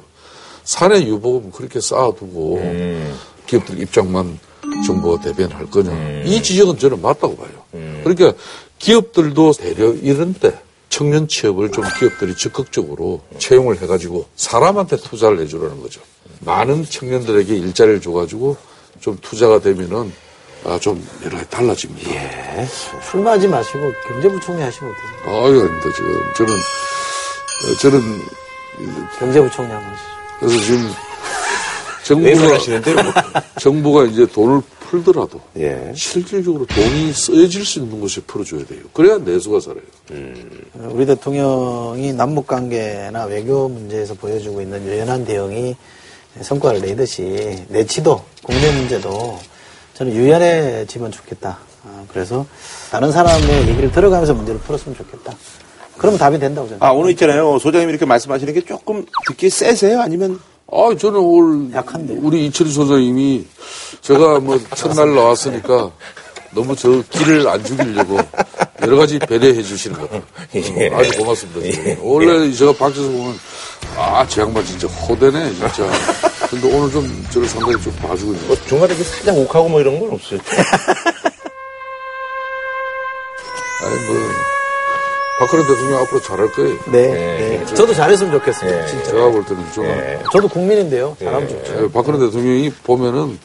사내 0.63 1.03
유보금 1.05 1.51
그렇게 1.51 1.81
쌓아두고 1.81 2.59
음. 2.59 3.13
기업들 3.49 3.81
입장만 3.81 4.39
정부가 4.87 5.23
대변할 5.23 5.67
거냐. 5.67 5.91
음. 5.91 6.23
이 6.27 6.43
지적은 6.43 6.79
저는 6.79 7.01
맞다고 7.03 7.37
봐요. 7.37 7.51
음. 7.75 8.01
그러니까 8.05 8.33
기업들도 8.79 9.53
대려 9.53 9.93
이런 9.93 10.35
때 10.35 10.59
청년 10.89 11.27
취업을 11.27 11.71
좀 11.73 11.85
기업들이 11.99 12.37
적극적으로 12.37 13.21
채용을 13.39 13.81
해가지고 13.81 14.27
사람한테 14.37 14.97
투자를 14.97 15.41
해주라는 15.41 15.81
거죠. 15.81 16.01
많은 16.41 16.85
청년들에게 16.85 17.55
일자리를 17.55 18.01
줘가지고 18.01 18.57
좀 19.01 19.19
투자가 19.21 19.59
되면은 19.61 20.13
아, 20.67 20.79
좀 20.79 21.07
여러 21.25 21.37
가지 21.37 21.51
달라집니다. 21.51 22.11
예. 22.11 22.67
술 23.03 23.23
마지 23.23 23.47
마시고 23.47 23.93
경제부총리 24.09 24.63
하시면 24.63 24.95
어때요? 24.95 25.37
아유, 25.37 25.61
아닙니다. 25.61 25.93
지금 25.95 26.33
저는, 26.37 26.55
저는. 27.81 28.23
경제부총리 29.19 29.71
한번 29.71 29.93
하시죠. 29.93 30.09
그래서 30.41 30.65
지금 30.65 30.91
정부가, 32.05 32.59
정부가 33.59 34.05
이제 34.05 34.27
돈을 34.27 34.61
풀더라도 34.81 35.41
예. 35.59 35.93
실질적으로 35.97 36.67
돈이 36.67 37.13
쓰여질 37.13 37.65
수 37.65 37.81
있는 37.81 38.01
곳에 38.01 38.21
풀어줘야 38.27 38.65
돼요. 38.67 38.81
그래야 38.93 39.19
내수가 39.19 39.61
살아요. 39.61 39.83
음. 40.13 40.65
우리 40.91 41.07
대통령이 41.07 42.13
남북 42.13 42.47
관계나 42.47 43.25
외교 43.25 43.69
문제에서 43.69 44.15
보여주고 44.15 44.61
있는 44.61 44.85
유연한 44.87 45.25
대응이 45.25 45.75
성과를 46.41 46.81
내듯이 46.81 47.65
내치도 47.69 48.23
국내 48.43 48.71
문제도 48.73 49.39
저는 49.95 50.13
유연해지면 50.13 51.11
좋겠다. 51.13 51.59
아, 51.87 52.05
그래서 52.09 52.47
다른 52.91 53.11
사람의 53.13 53.69
얘기를 53.69 53.91
들어가면서 53.91 54.35
문제를 54.35 54.61
풀었으면 54.61 54.97
좋겠다. 54.97 55.35
그러면 55.97 56.19
답이 56.19 56.39
된다고 56.39 56.67
저는. 56.69 56.83
아 56.83 56.91
오늘 56.91 57.11
있잖아요 57.13 57.59
소장님 57.59 57.89
이렇게 57.89 58.05
말씀하시는 58.05 58.53
게 58.53 58.61
조금 58.65 59.07
듣기 59.29 59.49
세세요 59.49 60.01
아니면? 60.01 60.41
아 60.71 60.97
저는 60.99 61.19
오늘 61.21 61.73
약한데 61.75 62.15
우리 62.15 62.47
이철희 62.47 62.73
소장님이 62.73 63.47
제가 64.01 64.41
뭐 64.41 64.59
첫날 64.75 65.15
나왔으니까 65.15 65.91
너무 66.53 66.75
저 66.77 67.03
길을 67.11 67.47
안 67.49 67.63
죽이려고 67.65 68.19
여러 68.83 68.97
가지 68.97 69.19
배려해 69.19 69.63
주시는 69.63 69.99
것 69.99 70.11
같아요. 70.11 70.23
예. 70.55 70.91
아주 70.95 71.19
고맙습니다. 71.19 71.63
예. 71.67 71.99
원래 72.01 72.51
제가 72.53 72.73
밖에서 72.73 73.03
보면 73.03 73.35
아, 73.97 74.27
제 74.27 74.41
양반 74.41 74.65
진짜 74.65 74.89
호되네, 74.89 75.53
진짜. 75.55 75.89
근데 76.51 76.77
오늘 76.77 76.91
좀 76.91 77.27
저를 77.31 77.49
상당히 77.49 77.81
좀 77.83 77.93
봐주고 77.97 78.33
있는 78.33 78.47
뭐 78.49 78.57
중간에 78.67 78.95
살짝 78.95 79.37
욱하고 79.37 79.69
뭐 79.69 79.81
이런 79.81 80.01
건 80.01 80.11
없어요. 80.13 80.41
아니, 83.85 84.07
뭐. 84.07 84.44
박근혜 85.39 85.67
대통령 85.67 85.99
앞으로 86.01 86.21
잘할 86.21 86.53
거예요. 86.53 86.77
네. 86.87 87.09
네. 87.09 87.59
네. 87.65 87.75
저도 87.75 87.93
잘했으면 87.95 88.33
좋겠어요. 88.33 88.71
네. 88.71 88.87
진짜. 88.87 89.05
제가 89.11 89.31
볼 89.31 89.45
때는 89.45 89.73
좀. 89.73 89.85
네. 89.85 90.23
저도 90.33 90.49
국민인데요. 90.49 91.17
잘하면 91.19 91.49
좋죠. 91.49 91.81
네, 91.81 91.93
박근혜 91.93 92.19
대통령이 92.19 92.71
보면은 92.85 93.39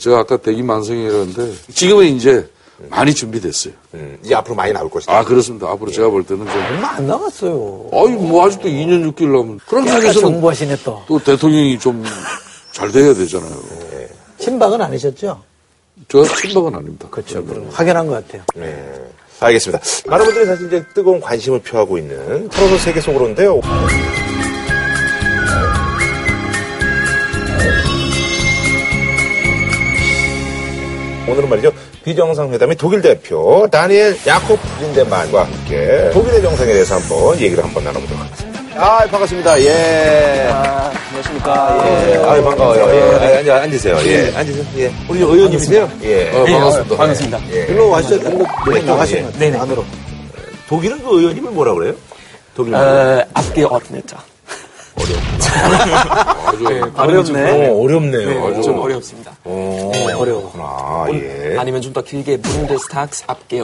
제가 0.00 0.18
아까 0.20 0.36
대기 0.36 0.62
만성이라는데 0.62 1.54
지금은 1.74 2.06
이제 2.06 2.48
많이 2.90 3.14
준비됐어요. 3.14 3.72
음, 3.94 4.18
이제 4.22 4.34
앞으로 4.34 4.54
많이 4.54 4.72
나올 4.72 4.90
것이다. 4.90 5.16
아, 5.16 5.24
그렇습니다. 5.24 5.66
앞으로 5.70 5.90
제가 5.90 6.10
볼 6.10 6.24
때는 6.24 6.46
좀. 6.46 6.54
얼마 6.62 6.90
안 6.96 7.06
남았어요. 7.06 7.88
아니, 7.92 8.10
뭐, 8.12 8.44
아직도 8.46 8.68
2년 8.68 9.10
6개월 9.14 9.28
남은. 9.32 9.60
그런 9.66 9.84
면에서 9.84 10.20
정부하시네 10.20 10.76
또. 10.84 11.02
또 11.06 11.18
대통령이 11.18 11.78
좀 11.78 12.04
잘 12.76 12.92
돼야 12.92 13.14
되잖아요. 13.14 13.50
네. 13.90 14.08
친박은 14.36 14.82
아니셨죠? 14.82 15.42
저 16.08 16.22
친박은 16.24 16.74
아닙니다. 16.74 17.08
그렇죠. 17.10 17.42
네. 17.46 17.66
확연한 17.72 18.06
것 18.06 18.22
같아요. 18.26 18.42
네. 18.54 18.92
알겠습니다. 19.40 19.82
많은 20.06 20.24
분들이 20.24 20.46
사실 20.46 20.66
이제 20.66 20.84
뜨거운 20.94 21.20
관심을 21.20 21.60
표하고 21.60 21.98
있는 21.98 22.48
털어서 22.48 22.78
세계 22.78 23.00
속으로인데요. 23.00 23.60
오늘은 31.28 31.48
말이죠. 31.48 31.72
비정상회담의 32.04 32.76
독일 32.76 33.02
대표 33.02 33.66
다니엘 33.70 34.16
야코프 34.26 34.60
린데만과 34.80 35.44
함께 35.44 36.10
독일의 36.12 36.40
정상에 36.40 36.72
대해서 36.72 36.94
한번 36.94 37.38
얘기를 37.40 37.64
한번 37.64 37.82
나눠보도록 37.82 38.22
하겠습니다. 38.22 38.55
아, 38.78 39.06
반갑습니다. 39.06 39.60
예. 39.62 40.48
아, 40.52 40.90
안녕하십니까. 41.08 42.08
예. 42.10 42.16
아, 42.16 42.42
반가워요. 42.42 42.94
예. 43.22 43.36
앉아, 43.38 43.62
앉으세요. 43.62 43.96
예. 44.04 44.32
앉으세요. 44.36 44.64
예. 44.78 44.92
우리 45.08 45.20
의원님이세요? 45.20 45.90
예. 46.02 46.30
어, 46.30 46.44
반갑습니다. 46.44 46.96
반갑습니다. 46.96 47.40
예. 47.52 47.66
일로 47.68 47.88
와시죠. 47.90 48.16
일로 48.66 48.82
나가시면. 48.84 49.32
네네. 49.38 49.58
안으로. 49.58 49.84
독일은 50.68 51.02
그 51.02 51.18
의원님을 51.20 51.50
뭐라 51.52 51.74
그래요? 51.74 51.94
독일. 52.54 52.74
어, 52.74 53.24
앞뒤 53.34 53.64
어트네자. 53.64 54.16
네, 55.14 56.80
어렵네. 56.96 57.68
어, 57.68 57.80
어렵네요. 57.82 58.50
네, 58.50 58.62
좀 58.62 58.78
어렵습니다. 58.78 59.32
오, 59.44 59.90
네, 59.92 60.12
어려워. 60.12 60.52
예. 61.12 61.56
아니면 61.58 61.80
좀 61.82 61.92
더 61.96 62.02
길게 62.02 62.36
문데스탁스 62.38 63.24
앞게. 63.26 63.62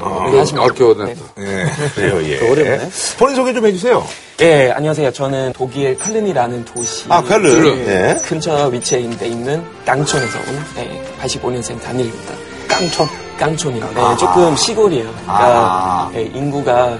아, 0.00 0.30
하시면 0.32 0.64
앞게 0.64 0.84
엇네타. 0.84 1.20
네. 1.36 1.66
그래요, 1.94 2.22
예. 2.22 2.38
어렵네. 2.50 2.88
본인 3.18 3.36
소개 3.36 3.52
좀 3.52 3.66
해주세요. 3.66 4.06
예, 4.40 4.70
안녕하세요. 4.70 5.12
저는 5.12 5.52
독일 5.54 5.98
칼른이라는 5.98 6.64
도시. 6.64 7.04
아, 7.08 7.22
칼른. 7.22 7.84
네. 7.86 8.16
근처 8.26 8.66
위치에 8.68 9.00
있는 9.00 9.62
깡촌에서 9.84 10.38
온 10.38 10.64
네, 10.76 11.02
85년생 11.22 11.80
다니엘입니다. 11.82 12.34
깡촌? 12.68 13.08
깡촌이요. 13.38 13.90
네, 13.94 14.00
아. 14.00 14.16
조금 14.16 14.56
시골이에요. 14.56 15.04
그러니까 15.10 15.34
아. 15.34 16.10
네, 16.12 16.22
인구가 16.34 16.96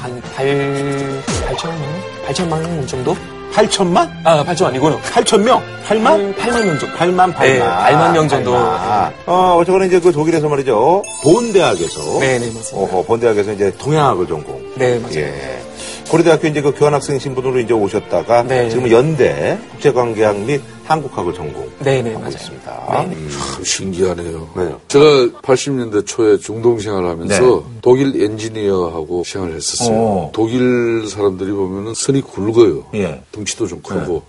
한 0.00 0.22
8, 0.34 1.22
8천 1.46 1.68
명? 1.68 2.02
8천만 2.28 2.60
명 2.60 2.86
정도? 2.86 3.16
8천만? 3.52 4.10
아, 4.24 4.44
8천 4.44 4.66
아니고요. 4.66 5.00
8천 5.00 5.42
명? 5.42 5.62
8만? 5.86 6.36
8, 6.36 6.52
만명 6.52 6.78
정도. 6.78 6.96
8만, 6.96 7.34
8만. 7.34 7.40
네, 7.40 7.60
8만 7.60 8.12
명 8.12 8.28
정도. 8.28 8.52
8만. 8.52 9.12
어, 9.26 9.56
어쨌거나 9.60 9.84
이제 9.84 10.00
그 10.00 10.10
독일에서 10.10 10.48
말이죠. 10.48 11.02
본대학에서. 11.22 12.18
네, 12.20 12.38
네, 12.38 12.46
맞습니다. 12.52 12.76
어허, 12.76 13.02
본대학에서 13.04 13.52
이제 13.52 13.72
동양학을 13.78 14.26
전공. 14.26 14.60
네, 14.74 14.98
맞습니다. 14.98 15.20
예. 15.20 15.63
고려대학교 16.10 16.46
이제 16.48 16.60
그 16.60 16.72
교환학생 16.72 17.18
신분으로 17.18 17.58
이제 17.60 17.72
오셨다가 17.72 18.42
네. 18.44 18.68
지금 18.68 18.90
연대 18.90 19.58
국제관계학 19.72 20.38
및 20.40 20.60
한국학을 20.84 21.32
전공. 21.32 21.68
네네, 21.80 22.10
하고 22.10 22.20
맞아요. 22.20 22.34
있습니다. 22.34 22.86
네네. 22.92 23.14
음, 23.16 23.30
참 23.54 23.64
신기하네요. 23.64 24.48
왜요? 24.54 24.80
제가 24.88 25.04
80년대 25.42 26.06
초에 26.06 26.36
중동 26.38 26.78
생활을 26.78 27.08
하면서 27.08 27.42
네. 27.42 27.78
독일 27.80 28.22
엔지니어하고 28.22 29.24
생활을 29.24 29.56
했었어요. 29.56 29.96
오. 29.96 30.30
독일 30.32 31.08
사람들이 31.08 31.50
보면은 31.52 31.94
선이 31.94 32.20
굵어요. 32.20 32.84
예. 32.94 33.22
덩치도 33.32 33.66
좀 33.66 33.80
크고. 33.82 34.12
네. 34.14 34.20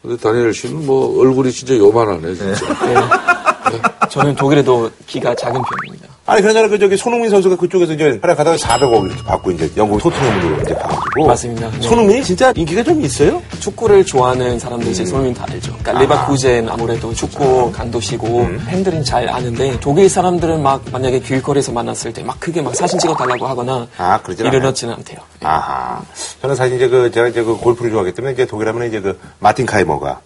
근데 0.00 0.16
다니엘 0.16 0.54
씨는 0.54 0.86
뭐 0.86 1.20
얼굴이 1.20 1.52
진짜 1.52 1.76
요만하네, 1.76 2.34
진짜. 2.34 2.86
네. 2.86 2.94
네. 2.94 3.82
저는 4.10 4.34
독일에도 4.34 4.90
키가 5.06 5.34
작은 5.34 5.60
편입니다. 5.60 6.07
아니, 6.28 6.42
그러잖아, 6.42 6.68
그, 6.68 6.78
저기, 6.78 6.94
손흥민 6.98 7.30
선수가 7.30 7.56
그쪽에서 7.56 7.94
이제, 7.94 8.18
하나 8.20 8.34
가다가 8.34 8.54
400억 8.56 9.06
이렇게 9.06 9.22
받고, 9.22 9.50
이제, 9.52 9.72
영국 9.78 9.98
토트넘으로 10.02 10.60
이제 10.60 10.74
가가지고. 10.74 11.26
맞습니다. 11.26 11.70
네. 11.70 11.80
손흥민이 11.80 12.22
진짜 12.22 12.52
인기가 12.54 12.82
좀 12.82 13.00
있어요? 13.00 13.42
축구를 13.60 14.04
좋아하는 14.04 14.58
사람들이 14.58 14.90
음. 14.90 15.06
손흥민 15.06 15.32
다 15.32 15.46
알죠. 15.50 15.72
그러니까 15.78 15.96
아. 15.96 16.00
레버쿠젠 16.00 16.68
아무래도 16.68 17.14
축구 17.14 17.72
강도시고, 17.72 18.40
음. 18.42 18.62
팬들은 18.68 19.04
잘 19.04 19.26
아는데, 19.30 19.80
독일 19.80 20.10
사람들은 20.10 20.62
막, 20.62 20.82
만약에 20.92 21.20
길거리에서 21.20 21.72
만났을 21.72 22.12
때 22.12 22.22
막 22.22 22.38
크게 22.40 22.60
막 22.60 22.76
사진 22.76 22.98
찍어달라고 22.98 23.46
하거나, 23.46 23.86
아, 23.96 24.20
이르지는 24.28 24.92
않대요. 24.96 25.18
네. 25.40 25.46
아하. 25.46 26.02
저는 26.42 26.56
사실 26.56 26.76
이제 26.76 26.88
그, 26.88 27.10
제가 27.10 27.28
이제 27.28 27.42
그 27.42 27.56
골프를 27.56 27.90
좋아하기 27.90 28.12
때문에, 28.12 28.34
이제 28.34 28.44
독일 28.44 28.68
하면 28.68 28.86
이제 28.86 29.00
그, 29.00 29.18
마틴 29.38 29.64
카이머가. 29.64 30.20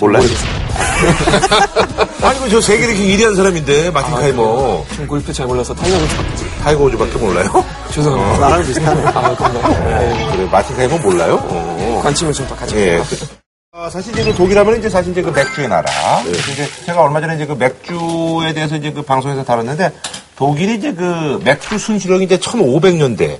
몰라요? 0.00 0.22
아니, 2.22 2.38
그저 2.40 2.60
세계 2.60 2.84
이렇게 2.84 3.00
1위 3.00 3.24
한 3.24 3.34
사람인데, 3.34 3.90
마틴 3.90 4.14
아, 4.14 4.18
카이머. 4.18 4.84
전 4.94 5.06
골프 5.06 5.32
잘 5.32 5.46
몰라서 5.46 5.74
타이거를 5.74 6.08
잡지. 6.08 6.44
타이거 6.62 6.84
우즈밖에 6.84 7.18
몰라요? 7.18 7.64
죄송합니다. 7.90 8.34
어. 8.34 8.38
나랑 8.38 8.66
비슷하네. 8.66 9.02
아, 9.10 9.34
그런가요? 9.34 9.84
네. 9.84 10.30
그래, 10.32 10.48
마틴 10.50 10.76
카이머 10.76 10.98
몰라요? 10.98 11.40
어. 11.42 12.00
관심을 12.02 12.32
좀더 12.32 12.54
가지고. 12.54 12.80
예. 12.80 13.02
아, 13.72 13.90
사실 13.90 14.12
이제 14.12 14.24
그 14.24 14.34
독일하면 14.34 14.78
이제 14.78 14.88
사실 14.88 15.12
이제 15.12 15.22
그 15.22 15.30
맥주의 15.30 15.68
나라. 15.68 15.90
네. 16.24 16.30
이제 16.30 16.68
제가 16.86 17.02
얼마 17.02 17.20
전에 17.20 17.36
이제 17.36 17.46
그 17.46 17.52
맥주에 17.52 18.52
대해서 18.54 18.76
이제 18.76 18.92
그 18.92 19.02
방송에서 19.02 19.44
다뤘는데 19.44 19.92
독일이 20.36 20.76
이제 20.76 20.92
그 20.94 21.40
맥주 21.44 21.78
순수령이 21.78 22.24
이제 22.24 22.38
1500년대. 22.38 23.38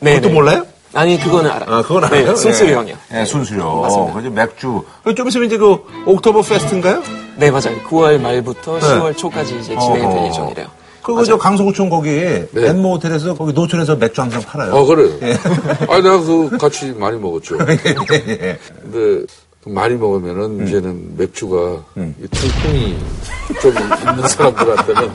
네. 0.00 0.14
그것도 0.14 0.28
네. 0.28 0.34
몰라요? 0.34 0.66
아니 0.94 1.18
그거는 1.18 1.50
알아. 1.50 1.66
아 1.68 1.82
그건 1.82 2.04
알아요. 2.04 2.26
네, 2.26 2.36
순수령이요. 2.36 2.96
네, 3.10 3.18
네 3.18 3.24
순수령. 3.24 3.80
맞습니다. 3.82 4.14
그죠 4.14 4.30
맥주. 4.30 4.82
좀 5.16 5.28
있으면 5.28 5.46
이제 5.46 5.58
그 5.58 5.76
옥토버 6.06 6.42
페스트인가요? 6.42 7.02
네 7.36 7.50
맞아요. 7.50 7.76
9월 7.88 8.20
말부터 8.20 8.78
네. 8.78 8.86
10월 8.86 9.16
초까지 9.16 9.58
이제 9.58 9.76
진행이 9.78 10.14
될 10.14 10.26
예정이래요. 10.26 10.66
그거 11.02 11.22
저 11.22 11.36
강서구청 11.36 11.90
거기 11.90 12.10
네. 12.10 12.48
앤모 12.56 12.94
호텔에서 12.94 13.34
거기 13.34 13.52
노천에서 13.52 13.96
맥주 13.96 14.22
항상 14.22 14.40
팔아요. 14.40 14.74
아 14.74 14.84
그래요. 14.86 15.10
예. 15.22 15.34
아 15.88 16.00
내가 16.00 16.18
그 16.18 16.56
같이 16.56 16.92
많이 16.92 17.18
먹었죠. 17.18 17.58
예. 17.68 18.58
근데 18.82 19.24
많이 19.66 19.94
먹으면은 19.94 20.60
음. 20.60 20.66
이제는 20.66 21.16
맥주가 21.16 21.82
음. 21.96 22.14
이 22.20 22.26
통풍이 22.28 22.98
좀 23.60 23.72
있는 23.72 24.28
사람들한테는 24.28 25.10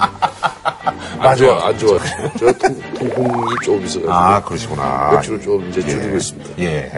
안 1.20 1.36
좋아, 1.36 1.68
안 1.68 1.78
좋아. 1.78 2.00
저 2.40 2.52
통, 2.54 2.80
통풍이 2.98 3.56
좀 3.64 3.76
있어가지고. 3.84 4.12
아, 4.12 4.42
그러시구나. 4.42 5.12
맥주를 5.14 5.42
좀 5.42 5.68
이제 5.70 5.82
줄이고 5.82 6.14
예. 6.14 6.18
있습니다. 6.18 6.50
예. 6.60 6.92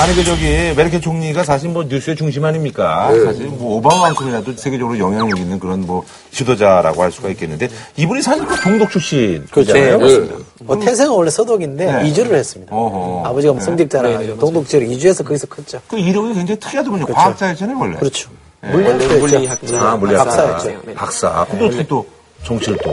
아니, 0.00 0.14
그, 0.14 0.24
저기, 0.24 0.44
메르켈 0.76 1.00
총리가 1.00 1.44
사실 1.44 1.70
뭐 1.70 1.84
뉴스의 1.84 2.14
중심 2.16 2.44
아닙니까? 2.44 3.10
네. 3.10 3.24
사실 3.24 3.46
뭐 3.46 3.76
오바마만큼이라도 3.76 4.52
세계적으로 4.54 4.98
영향력 4.98 5.38
있는 5.38 5.58
그런 5.58 5.80
뭐 5.86 6.04
지도자라고 6.30 7.02
할 7.02 7.10
수가 7.10 7.30
있겠는데 7.30 7.68
이분이 7.96 8.20
사실 8.20 8.46
그 8.46 8.54
동독 8.56 8.90
출신. 8.90 9.46
그렇잖아요. 9.50 9.98
네. 9.98 10.18
네. 10.18 10.28
뭐 10.64 10.78
태생은 10.78 11.12
원래 11.12 11.30
서독인데 11.30 12.02
네. 12.02 12.08
이주를 12.08 12.36
했습니다. 12.36 12.74
어허. 12.74 13.28
아버지가 13.28 13.54
뭐 13.54 13.62
성직자라 13.62 14.10
가지고 14.12 14.38
동독 14.38 14.68
지역을 14.68 14.92
이주해서 14.92 15.24
거기서 15.24 15.46
컸죠. 15.46 15.80
그 15.88 15.98
이력이 15.98 16.34
굉장히 16.34 16.60
특이하더군요. 16.68 17.04
그렇죠. 17.06 17.20
과학자였잖아요, 17.20 17.78
원래. 17.78 17.98
그렇죠. 17.98 18.30
네. 18.60 18.70
물리학자. 18.70 19.16
물리학자. 19.18 19.80
아, 19.80 19.96
물리학자. 19.96 20.24
박사였죠. 20.54 20.80
박사. 20.94 21.46
근데 21.50 21.66
어떻게 21.66 21.86
또 21.86 22.06
정치를 22.44 22.78
또. 22.82 22.92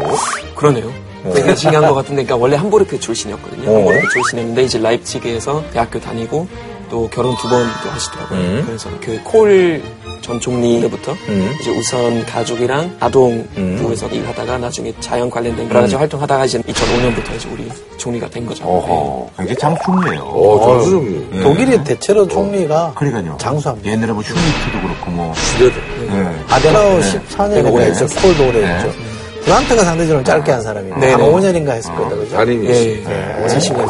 그러네요. 0.56 0.92
되게 1.34 1.56
중요한 1.56 1.88
것 1.88 1.96
같은데, 1.96 2.24
그러니까 2.24 2.36
원래 2.36 2.56
함부르크 2.56 3.00
출신이었거든요. 3.00 3.70
어. 3.72 3.78
함부르크 3.78 4.10
출신이었는데 4.10 4.64
이제 4.64 4.78
라이프치기에서 4.80 5.64
대학교 5.74 6.00
다니고 6.00 6.48
또 6.92 7.10
결혼 7.10 7.36
두 7.38 7.50
번도 7.50 7.90
하시더라고요. 7.90 8.40
음. 8.40 8.64
그래서 8.68 8.90
그 9.02 9.20
콜 9.24 9.82
전 10.22 10.40
총리 10.40 10.82
때부터 10.82 11.14
음. 11.28 11.56
이제 11.62 11.72
우선 11.72 12.26
가족이랑 12.26 12.96
아동 13.00 13.48
음. 13.58 13.80
부에서 13.82 14.08
일하다가 14.08 14.58
나중에 14.58 14.94
자연 15.00 15.30
관련된 15.30 15.70
여러 15.70 15.82
가지 15.82 15.96
음. 15.96 16.00
활동하다가 16.02 16.46
이제 16.46 16.60
2005년부터 16.60 17.36
이제 17.36 17.50
우리 17.52 17.70
총리가 17.98 18.30
된 18.30 18.46
거죠. 18.46 18.66
어허, 18.66 19.26
네. 19.38 19.46
굉장히 19.46 19.58
장총리예요. 19.60 20.22
어, 20.22 20.66
장수 20.66 21.28
네. 21.32 21.40
독일이 21.42 21.84
대체로 21.84 22.22
어. 22.24 22.28
총리가 22.28 22.94
그러니까요. 22.96 23.38
장수합니다. 23.40 23.90
옛날에 23.92 24.12
뭐 24.14 24.24
슈미트도 24.24 24.82
그렇고 24.82 25.12
뭐 25.12 25.34
네. 25.60 26.08
네. 26.08 26.36
아데나우 26.50 27.00
14년에 27.00 27.74
오래 27.74 27.86
했죠. 27.86 28.06
콜도 28.08 28.48
오래 28.48 28.66
했죠. 28.66 29.15
브란트가 29.46 29.84
상대적으로 29.84 30.24
짧게 30.24 30.52
한 30.52 30.62
사람이에요. 30.62 30.98
네. 30.98 31.12
한 31.12 31.22
5년인가 31.22 31.70
했을 31.70 31.94
거다, 31.94 32.16
그죠? 32.16 32.38
아니, 32.38 32.66
예, 32.66 32.96
예. 32.98 33.48
40년 33.48 33.88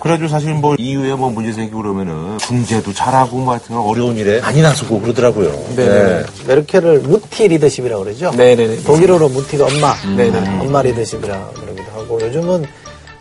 그래가지고 0.00 0.28
사실 0.28 0.52
뭐 0.52 0.74
이후에 0.78 1.14
뭐 1.14 1.30
문제 1.30 1.52
생기고 1.52 1.80
그러면은 1.80 2.36
중재도 2.38 2.92
잘하고 2.92 3.38
뭐 3.38 3.54
하여튼 3.54 3.76
어려운 3.76 4.16
일에 4.16 4.40
많이 4.40 4.60
나서고 4.60 5.00
그러더라고요. 5.00 5.50
네. 5.74 5.86
네. 5.86 6.24
메르켈을 6.46 7.00
무티 7.00 7.48
리더십이라고 7.48 8.04
그러죠? 8.04 8.30
네네. 8.32 8.82
독일어로 8.82 9.30
무티가 9.30 9.64
엄마. 9.64 9.94
네네. 10.16 10.60
엄마 10.60 10.82
리더십이라고 10.82 11.54
그러기도 11.54 11.84
하고 11.94 12.20
요즘은 12.20 12.66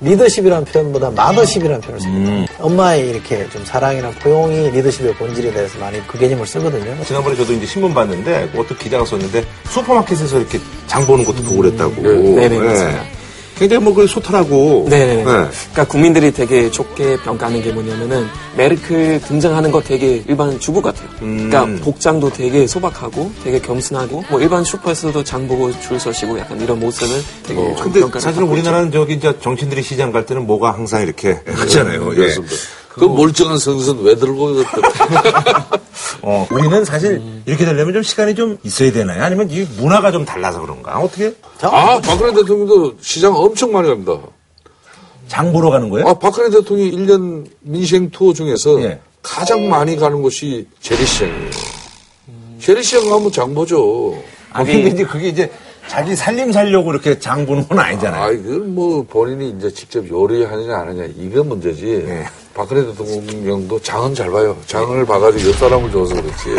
리더십이라는 0.03 0.65
표현보다 0.65 1.11
마더십이라는 1.11 1.81
표현을 1.81 2.01
씁니다. 2.01 2.31
음. 2.31 2.45
엄마의 2.59 3.09
이렇게 3.09 3.47
좀 3.49 3.63
사랑이나 3.65 4.11
포용이 4.11 4.69
리더십의 4.71 5.15
본질에 5.15 5.51
대해서 5.51 5.79
많이 5.79 6.05
그 6.07 6.17
개념을 6.17 6.45
쓰거든요. 6.45 7.03
지난번에 7.05 7.35
저도 7.35 7.53
이제 7.53 7.65
신문 7.65 7.93
봤는데 7.93 8.49
어떤 8.55 8.77
기자가 8.77 9.05
썼는데 9.05 9.43
슈퍼마켓에서 9.69 10.39
이렇게 10.39 10.59
장 10.87 11.05
보는 11.05 11.23
것도 11.23 11.41
보고 11.43 11.61
그랬다고. 11.61 12.01
네, 12.01 12.49
네, 12.49 12.59
네. 12.59 13.01
굉장히 13.57 13.83
뭐그 13.83 14.07
소탈하고. 14.07 14.87
네네. 14.89 15.15
네. 15.15 15.23
그러니까 15.23 15.83
국민들이 15.85 16.31
되게 16.31 16.69
좋게 16.71 17.17
평가하는 17.17 17.61
게 17.61 17.71
뭐냐면은 17.71 18.27
메르클 18.57 19.21
등장하는 19.21 19.71
거 19.71 19.81
되게 19.81 20.23
일반 20.27 20.59
주부 20.59 20.81
같아요. 20.81 21.07
음. 21.21 21.49
그러니까 21.49 21.83
복장도 21.83 22.31
되게 22.31 22.67
소박하고 22.67 23.31
되게 23.43 23.59
겸손하고 23.59 24.23
뭐 24.29 24.41
일반 24.41 24.63
슈퍼에서도 24.63 25.23
장 25.23 25.47
보고 25.47 25.71
줄 25.81 25.99
서시고 25.99 26.39
약간 26.39 26.59
이런 26.61 26.79
모습을 26.79 27.21
되게 27.43 27.59
어, 27.59 27.75
근데 27.81 28.01
사실은 28.19 28.47
우리나라는 28.47 28.91
저기 28.91 29.13
이제 29.13 29.33
정치인들이 29.41 29.83
시장 29.83 30.11
갈 30.11 30.25
때는 30.25 30.45
뭐가 30.45 30.71
항상 30.73 31.01
이렇게 31.01 31.39
하잖아요. 31.47 32.13
네, 32.13 32.23
예. 32.23 32.35
그 32.89 33.05
멀쩡한 33.05 33.57
선수는 33.57 34.03
왜 34.03 34.15
들고 34.15 34.63
어, 36.21 36.47
우리는 36.51 36.85
사실 36.85 37.13
음. 37.13 37.43
이렇게 37.45 37.65
되려면 37.65 37.93
좀 37.93 38.03
시간이 38.03 38.35
좀 38.35 38.57
있어야 38.63 38.91
되나요? 38.91 39.23
아니면 39.23 39.49
이 39.49 39.67
문화가 39.77 40.11
좀 40.11 40.25
달라서 40.25 40.61
그런가? 40.61 40.99
어떻게? 40.99 41.33
아, 41.61 41.99
박근혜 42.01 42.33
대통령도 42.33 42.95
시장 43.01 43.35
엄청 43.35 43.71
많이 43.71 43.87
갑니다. 43.87 44.17
장 45.27 45.51
보러 45.51 45.69
가는 45.69 45.89
거예요? 45.89 46.07
아, 46.07 46.13
박근혜 46.13 46.49
대통령이 46.49 46.91
1년 46.91 47.45
민생 47.61 48.09
투어 48.09 48.33
중에서 48.33 48.81
예. 48.83 48.99
가장 49.21 49.67
많이 49.69 49.95
가는 49.95 50.21
곳이 50.21 50.67
재래시장이에요. 50.81 51.49
음. 52.27 52.57
재래시장 52.59 53.09
가면 53.09 53.31
장 53.31 53.53
보죠. 53.53 54.15
아니, 54.51 54.71
근데 54.71 54.89
이제 54.89 55.03
그게 55.03 55.29
이제 55.29 55.51
자기 55.87 56.15
살림 56.15 56.51
살려고 56.51 56.91
이렇게 56.91 57.19
장 57.19 57.45
보는 57.45 57.67
건 57.67 57.79
아니잖아요. 57.79 58.23
아, 58.23 58.31
이건 58.31 58.75
뭐 58.75 59.03
본인이 59.03 59.53
이제 59.57 59.71
직접 59.71 60.07
요리하느냐 60.07 60.75
안 60.75 60.87
하느냐 60.89 61.05
이거 61.17 61.43
문제지. 61.43 62.03
네. 62.05 62.25
박근혜 62.53 62.85
대통령도 62.85 63.79
장은 63.81 64.13
잘 64.13 64.29
봐요. 64.31 64.55
장을 64.67 65.05
봐가지고 65.05 65.49
옆 65.49 65.55
사람을 65.55 65.91
줘서 65.91 66.15
그렇지. 66.15 66.49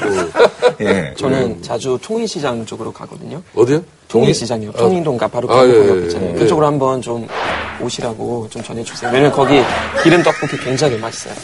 뭐, 0.00 0.80
예. 0.80 1.14
저는 1.16 1.62
자주 1.62 1.98
통인시장 2.02 2.66
쪽으로 2.66 2.92
가거든요. 2.92 3.42
어디요? 3.54 3.82
통인시장이요. 4.08 4.70
어. 4.70 4.72
통인동가 4.76 5.26
바로 5.28 5.50
아, 5.50 5.64
예, 5.66 5.70
예, 5.70 6.06
예, 6.06 6.32
그쪽으로 6.34 6.66
한번 6.66 7.00
좀 7.00 7.26
오시라고 7.80 8.48
좀 8.50 8.62
전해주세요. 8.62 9.10
왜냐면 9.10 9.32
거기 9.32 9.60
기름 10.02 10.22
떡볶이 10.22 10.56
굉장히 10.58 10.98
맛있어요. 10.98 11.34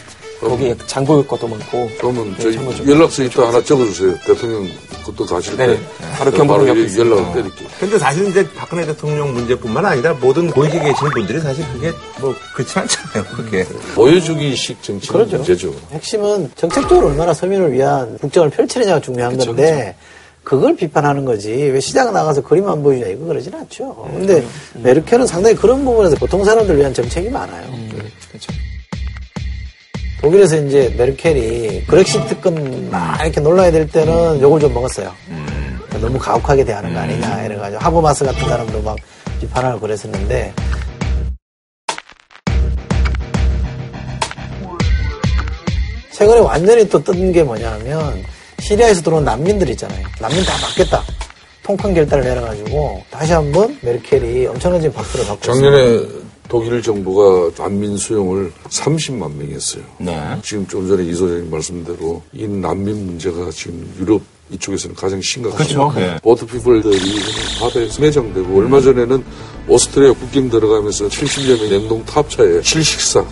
거기에 0.49 0.75
장볼 0.87 1.25
것도 1.27 1.47
많고. 1.47 1.89
그러면 1.99 2.35
네, 2.37 2.51
저희 2.51 2.89
연락처 2.89 3.23
있다 3.23 3.47
하나 3.47 3.63
적어주세요. 3.63 4.15
대통령 4.25 4.67
그것도 5.01 5.25
가실 5.25 5.55
때. 5.57 5.67
네. 5.67 5.79
바로 6.17 6.31
경북 6.31 6.67
옆에 6.67 6.97
연락을 6.97 7.33
드릴게요. 7.33 7.69
근데 7.79 7.99
사실 7.99 8.27
이제 8.27 8.47
박근혜 8.55 8.85
대통령 8.85 9.33
문제뿐만 9.33 9.85
아니라 9.85 10.13
모든 10.13 10.49
고위직에 10.49 10.83
계시는 10.83 11.11
분들이 11.11 11.39
사실 11.39 11.65
그게 11.73 11.91
뭐 12.19 12.35
그렇지 12.53 12.79
않잖아요. 12.79 13.23
그게. 13.35 13.65
보여주기식 13.95 14.81
정치 14.81 15.09
그렇죠. 15.09 15.37
문제죠. 15.37 15.73
핵심은 15.91 16.51
정책적으로 16.55 17.07
얼마나 17.07 17.33
서민을 17.33 17.71
위한 17.71 18.17
국정을 18.17 18.49
펼치느냐가 18.49 18.99
중요한 18.99 19.37
그쵸, 19.37 19.47
건데 19.47 19.95
그쵸. 19.97 20.21
그걸 20.43 20.75
비판하는 20.75 21.23
거지. 21.23 21.51
왜 21.51 21.79
시장 21.79 22.11
나가서 22.13 22.41
그림만 22.41 22.81
보여주냐 22.81 23.11
이거 23.11 23.25
그러진 23.25 23.53
않죠. 23.53 24.09
근데 24.11 24.37
음. 24.75 24.81
메르켈은 24.83 25.27
상당히 25.27 25.55
그런 25.55 25.85
부분에서 25.85 26.15
보통 26.15 26.43
사람들 26.43 26.77
위한 26.77 26.93
정책이 26.93 27.29
많아요. 27.29 27.67
음. 27.69 27.89
그렇죠. 28.29 28.51
독일에서 30.21 30.57
이제 30.57 30.93
메르켈이 30.97 31.85
브렉시트 31.87 32.27
특권 32.27 32.89
막 32.91 33.19
이렇게 33.21 33.41
놀라야 33.41 33.71
될 33.71 33.87
때는 33.87 34.39
욕을 34.41 34.59
좀 34.59 34.73
먹었어요. 34.73 35.11
너무 35.99 36.17
가혹하게 36.17 36.63
대하는 36.63 36.93
거 36.93 36.99
아니냐 36.99 37.43
이래가지고 37.45 37.81
하버마스 37.83 38.25
같은 38.25 38.47
사람도 38.47 38.81
막 38.81 38.97
비판하고 39.39 39.79
그랬었는데 39.79 40.53
최근에 46.11 46.39
완전히 46.39 46.87
또 46.87 47.01
뜬 47.01 47.31
게 47.31 47.43
뭐냐면 47.43 48.23
시리아에서 48.59 49.01
들어온 49.01 49.23
난민들 49.25 49.69
있잖아요. 49.69 50.05
난민 50.19 50.43
다 50.45 50.53
받겠다. 50.61 51.03
통큰 51.63 51.93
결단을 51.93 52.23
내려가지고 52.25 53.03
다시 53.09 53.33
한번 53.33 53.77
메르켈이 53.81 54.45
엄청난 54.47 54.81
박수를 54.93 55.25
받고 55.25 55.41
작년에 55.41 55.83
있습니다. 55.95 56.20
독일 56.47 56.81
정부가 56.81 57.51
난민 57.63 57.97
수용을 57.97 58.51
30만 58.67 59.33
명이 59.33 59.53
했어요. 59.53 59.83
네. 59.99 60.37
지금 60.43 60.67
좀 60.67 60.87
전에 60.87 61.03
이 61.05 61.13
소장님 61.13 61.49
말씀대로 61.49 62.21
이 62.33 62.47
난민 62.47 63.05
문제가 63.05 63.49
지금 63.51 63.89
유럽 63.99 64.21
이쪽에서는 64.51 64.95
가장 64.95 65.21
심각하죠. 65.21 65.89
그렇죠. 65.89 65.99
네. 65.99 66.19
보트피플들이 66.21 66.99
바다에서 67.59 68.01
매장되고 68.01 68.57
얼마 68.57 68.81
전에는 68.81 69.23
오스트리아 69.67 70.11
국경 70.13 70.49
들어가면서 70.49 71.07
70여 71.07 71.59
명 71.59 71.69
냉동 71.69 72.05
탑차에 72.05 72.61
실식사. 72.61 73.25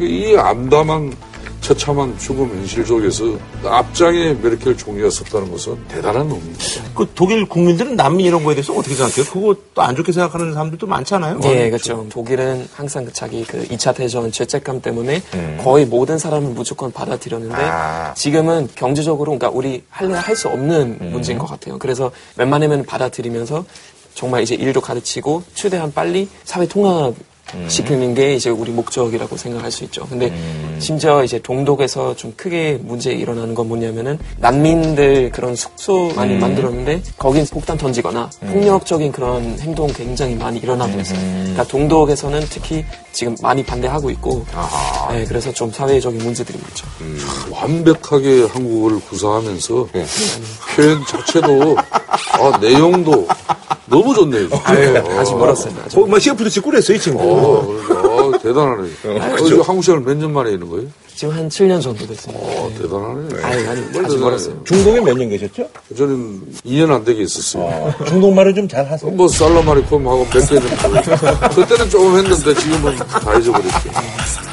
이 0.00 0.34
암담한 0.36 1.14
처참한 1.60 2.16
죽음 2.18 2.48
현실 2.50 2.84
속에서 2.86 3.24
앞장에 3.64 4.34
메르켈 4.34 4.76
총리가 4.76 5.10
섰다는 5.10 5.50
것은 5.50 5.76
대단한 5.88 6.28
놈입니다. 6.28 6.64
그 6.94 7.06
독일 7.14 7.46
국민들은 7.46 7.94
난민 7.96 8.26
이런 8.26 8.42
거에 8.44 8.54
대해서 8.54 8.72
어떻게 8.72 8.94
생각해요? 8.94 9.24
그거 9.32 9.54
또 9.74 9.82
안 9.82 9.94
좋게 9.96 10.12
생각하는 10.12 10.52
사람들도 10.52 10.86
많잖아요. 10.86 11.40
네, 11.40 11.70
그렇죠. 11.70 12.06
독일은 12.10 12.68
항상 12.74 13.04
그 13.04 13.12
자기 13.12 13.44
그 13.44 13.66
2차 13.68 13.94
대전 13.94 14.30
죄책감 14.30 14.80
때문에 14.82 15.22
음. 15.34 15.58
거의 15.62 15.84
모든 15.86 16.18
사람을 16.18 16.50
무조건 16.50 16.90
받아들였는데 16.92 17.54
아. 17.56 18.12
지금은 18.14 18.68
경제적으로 18.74 19.32
그러니까 19.38 19.48
우리 19.50 19.82
할래 19.90 20.14
할 20.14 20.36
수 20.36 20.48
없는 20.48 20.98
음. 21.00 21.10
문제인 21.12 21.36
것 21.38 21.46
같아요. 21.46 21.78
그래서 21.78 22.10
웬만하면 22.36 22.84
받아들이면서 22.86 23.64
정말 24.14 24.42
이제 24.42 24.54
일도 24.54 24.80
가르치고 24.80 25.42
최대한 25.54 25.92
빨리 25.92 26.28
사회 26.44 26.66
통합 26.66 27.14
시키는 27.68 28.14
게 28.14 28.34
이제 28.34 28.50
우리 28.50 28.70
목적이라고 28.72 29.36
생각할 29.36 29.70
수 29.70 29.84
있죠. 29.84 30.06
근데 30.06 30.32
심지어 30.78 31.24
이제 31.24 31.38
동독에서 31.38 32.16
좀 32.16 32.32
크게 32.36 32.78
문제 32.82 33.12
일어나는 33.12 33.54
건 33.54 33.68
뭐냐면은 33.68 34.18
난민들 34.38 35.30
그런 35.30 35.54
숙소 35.54 36.12
많이 36.14 36.36
만들었는데 36.36 37.02
거긴 37.16 37.44
폭탄 37.46 37.78
던지거나 37.78 38.30
폭력적인 38.40 39.12
그런 39.12 39.58
행동 39.60 39.92
굉장히 39.92 40.34
많이 40.34 40.58
일어나고 40.58 41.00
있어요. 41.00 41.18
그러니까 41.18 41.64
동독에서는 41.64 42.40
특히 42.50 42.84
지금 43.18 43.34
많이 43.42 43.64
반대하고 43.64 44.10
있고, 44.10 44.46
네, 45.10 45.24
그래서 45.26 45.52
좀 45.52 45.72
사회적인 45.72 46.22
문제들이 46.22 46.56
많죠. 46.62 46.86
완벽하게 47.50 48.44
한국어를 48.46 49.00
구사하면서 49.00 49.88
표현 50.76 51.04
자체도 51.04 51.76
아, 51.78 52.58
내용도 52.60 53.26
너무 53.86 54.14
좋네요. 54.14 54.46
아유, 54.62 54.96
아직 55.18 55.36
멀었습니다. 55.36 55.82
아직 55.86 55.98
어, 55.98 56.06
뭐 56.06 56.16
CF도 56.16 56.48
찍고 56.48 56.70
그랬어요, 56.70 56.96
이 56.96 57.00
친구. 57.00 57.20
어, 57.20 57.66
그러니까, 57.66 58.36
아, 58.36 58.38
대단하네. 58.40 58.88
어, 59.06 59.36
이거 59.48 59.62
한국 59.62 59.82
시간을 59.82 60.04
몇 60.04 60.14
년 60.16 60.32
만에 60.32 60.52
있는 60.52 60.68
거예요? 60.70 60.86
지금 61.18 61.34
한 61.34 61.48
7년 61.48 61.82
정도 61.82 62.06
됐습니다. 62.06 62.40
어, 62.40 62.70
대단하네. 62.80 63.42
아유, 63.42 63.68
아니, 63.70 63.80
뭘 63.90 64.04
아직. 64.04 64.20
멀었어요. 64.20 64.62
중동에 64.62 65.00
몇 65.00 65.18
년 65.18 65.28
계셨죠? 65.30 65.68
저는 65.96 66.42
2년 66.64 66.92
안 66.92 67.04
되게 67.04 67.24
있었어요. 67.24 67.92
중동말을 68.06 68.54
좀 68.54 68.68
잘 68.68 68.88
하세요? 68.88 69.10
뭐 69.10 69.26
살라마리콤 69.26 70.06
하고 70.06 70.24
몇개 70.32 70.40
정도. 70.46 70.68
그때는 71.56 71.90
조금 71.90 72.18
했는데 72.18 72.54
지금은 72.54 72.94
다 72.98 73.34
잊어버렸죠. 73.36 73.90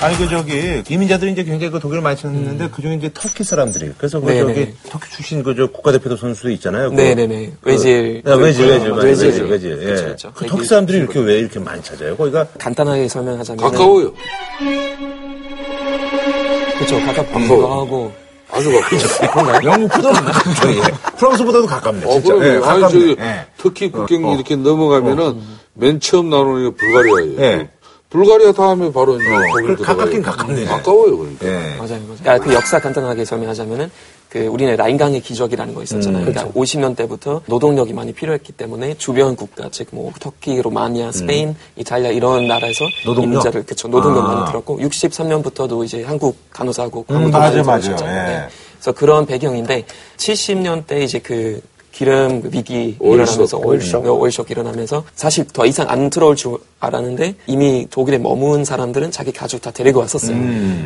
아니 0.02 0.18
그 0.18 0.28
저기 0.28 0.82
이민자들이 0.90 1.34
이제 1.34 1.44
굉장히 1.44 1.72
그 1.72 1.80
독일을 1.80 2.02
많이 2.02 2.18
찾는데 2.18 2.70
그 2.74 2.82
중에 2.82 2.96
이제 2.96 3.12
터키 3.14 3.44
사람들이 3.44 3.92
그래서 4.00 4.20
그 4.20 4.26
네네. 4.26 4.42
저기 4.54 4.74
터키 4.90 5.12
출신 5.12 5.44
그저 5.44 5.68
국가대표도 5.68 6.18
선수도 6.18 6.50
있잖아요. 6.52 6.90
그 6.90 6.96
네네네. 6.96 7.52
외질. 7.62 8.24
네, 8.26 8.34
외질, 8.36 8.66
외질. 8.68 8.92
외질. 8.92 9.28
외질, 9.28 9.44
외질. 9.46 9.72
예. 9.84 9.86
그쵸, 9.94 10.06
그쵸. 10.08 10.32
그 10.34 10.48
터키 10.48 10.66
사람들이 10.66 10.98
이렇게 10.98 11.20
왜 11.20 11.38
이렇게 11.40 11.60
많이 11.60 11.84
찾아요? 11.84 12.16
거기가 12.18 12.48
간단하게 12.58 13.08
설명하자면. 13.08 13.62
가까워요. 13.72 14.12
그쵸, 16.80 17.00
가깝기도 17.06 17.68
하고. 17.68 18.12
아주 18.52 18.72
가까워요. 19.20 19.60
영국보다 19.64 20.14
저기 20.62 20.80
프랑스보다도 21.18 21.66
가깝네. 21.66 22.06
어, 22.06 22.22
진짜. 22.22 22.46
예, 22.46 22.52
아니, 22.52 22.62
가깝네. 22.62 22.90
저기, 22.90 23.16
예. 23.20 23.46
터키 23.58 23.92
국경이 23.92 24.36
이렇게 24.36 24.56
넘어가면은 24.56 25.42
맨 25.74 26.00
처음 26.00 26.30
나오는 26.30 26.70
게 26.70 26.76
불가리아예요. 26.78 27.42
예. 27.42 27.70
불가리아 28.10 28.52
다음에 28.54 28.92
바로 28.92 29.16
이제 29.20 29.26
독일 29.52 29.76
그 29.76 29.84
가깝긴. 29.84 30.22
가깝네. 30.22 30.66
가까워요, 30.66 31.18
그러니까. 31.18 31.48
예. 31.48 31.52
맞아요, 31.78 31.78
맞아요. 31.78 32.18
그러니까 32.22 32.38
그 32.40 32.54
역사 32.54 32.80
간단하게 32.80 33.26
설명하자면은 33.26 33.92
그 34.30 34.46
우리는 34.48 34.76
라인강의 34.76 35.22
기적이라는 35.22 35.74
거 35.74 35.82
있었잖아요. 35.84 36.26
그러니까 36.26 36.54
50년 36.54 36.96
대부터 36.96 37.42
노동력이 37.46 37.94
많이 37.94 38.12
필요했기 38.14 38.54
때문에 38.54 38.96
주변 38.98 39.36
국가, 39.36 39.70
즉 39.70 39.88
뭐 39.92 40.12
터키, 40.20 40.62
로마니아, 40.62 41.12
스페인, 41.12 41.56
이탈리아 41.78 42.12
이런 42.12 42.48
나라에서 42.48 42.86
노동력? 43.06 43.30
이민자를 43.30 43.66
그쵸 43.66 43.88
노동력 43.88 44.26
아. 44.26 44.28
많이 44.34 44.46
들었고 44.48 44.80
63년부터도 44.80 45.86
이제 45.86 46.04
한국 46.04 46.38
간호사고 46.52 47.06
음, 47.12 47.32
맞아요. 47.32 47.64
들어오셨죠. 47.64 48.06
예. 48.06 48.10
네. 48.10 48.48
그래서 48.76 48.92
그런 48.92 49.26
배경인데 49.26 49.86
70년대 50.18 51.02
이제 51.02 51.20
그 51.20 51.62
기름 51.96 52.42
위기 52.52 52.98
오일 53.00 53.22
일어나면서 53.22 53.46
쇼크. 53.46 53.68
오일 53.68 53.82
쇼크, 53.82 54.10
오일 54.10 54.30
쇼크 54.30 54.52
일어나면서 54.52 55.06
사실 55.16 55.46
더 55.48 55.66
이상 55.66 55.90
안 55.90 56.10
들어올 56.10 56.36
줄 56.36 56.58
알았는데 56.82 57.36
이미 57.48 57.88
독일에 57.90 58.18
머문 58.18 58.66
사람들은 58.66 59.12
자기 59.12 59.32
가족 59.32 59.62
다 59.62 59.72
데리고 59.72 60.02
왔었어요. 60.02 60.38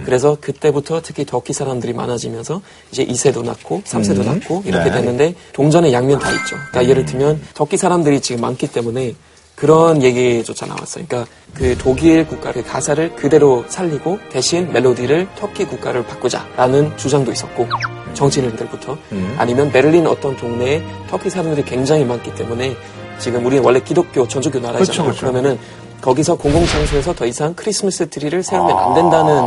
그래서 0.05 0.37
그때부터 0.39 1.01
특히 1.01 1.25
터키 1.25 1.51
사람들이 1.51 1.93
많아지면서 1.93 2.61
이제 2.91 3.03
2세도 3.07 3.43
낳고 3.43 3.81
3세도 3.85 4.23
낳고 4.23 4.61
이렇게 4.67 4.91
네. 4.91 4.91
되는데 4.91 5.33
동전의 5.53 5.93
양면 5.93 6.19
다 6.19 6.29
있죠. 6.29 6.55
그러니까 6.69 6.87
예를 6.87 7.05
들면 7.05 7.41
터키 7.55 7.75
사람들이 7.75 8.21
지금 8.21 8.41
많기 8.41 8.67
때문에 8.67 9.15
그런 9.59 10.01
얘기조차 10.01 10.65
나왔어요. 10.65 11.03
그러니까 11.05 11.29
그 11.53 11.77
독일 11.77 12.25
국가의 12.25 12.63
가사를 12.63 13.15
그대로 13.17 13.65
살리고 13.67 14.17
대신 14.29 14.71
멜로디를 14.71 15.27
터키 15.35 15.65
국가를 15.65 16.05
바꾸자라는 16.05 16.95
주장도 16.95 17.33
있었고 17.33 17.67
정치인들부터 18.13 18.97
아니면 19.37 19.69
베를린 19.71 20.07
어떤 20.07 20.37
동네에 20.37 20.81
터키 21.09 21.29
사람들이 21.29 21.65
굉장히 21.65 22.05
많기 22.05 22.33
때문에 22.35 22.75
지금 23.19 23.45
우리는 23.45 23.61
원래 23.63 23.81
기독교 23.81 24.25
천주교 24.25 24.59
나라잖아요. 24.59 24.85
그쵸, 24.85 25.05
그쵸. 25.05 25.25
러면은 25.25 25.59
거기서 25.99 26.35
공공장소에서 26.35 27.13
더 27.13 27.25
이상 27.25 27.53
크리스마스 27.53 28.09
트리를 28.09 28.41
세우면 28.41 28.77
안 28.77 28.93
된다는 28.93 29.43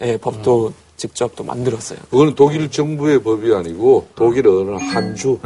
예, 0.00 0.16
법도 0.16 0.72
직접 1.00 1.34
또 1.34 1.42
만들었어요. 1.44 1.98
그거는 2.10 2.34
독일 2.34 2.70
정부의 2.70 3.22
법이 3.22 3.54
아니고 3.54 4.08
독일 4.14 4.46
어느 4.48 4.72
한 4.72 5.16
주. 5.16 5.38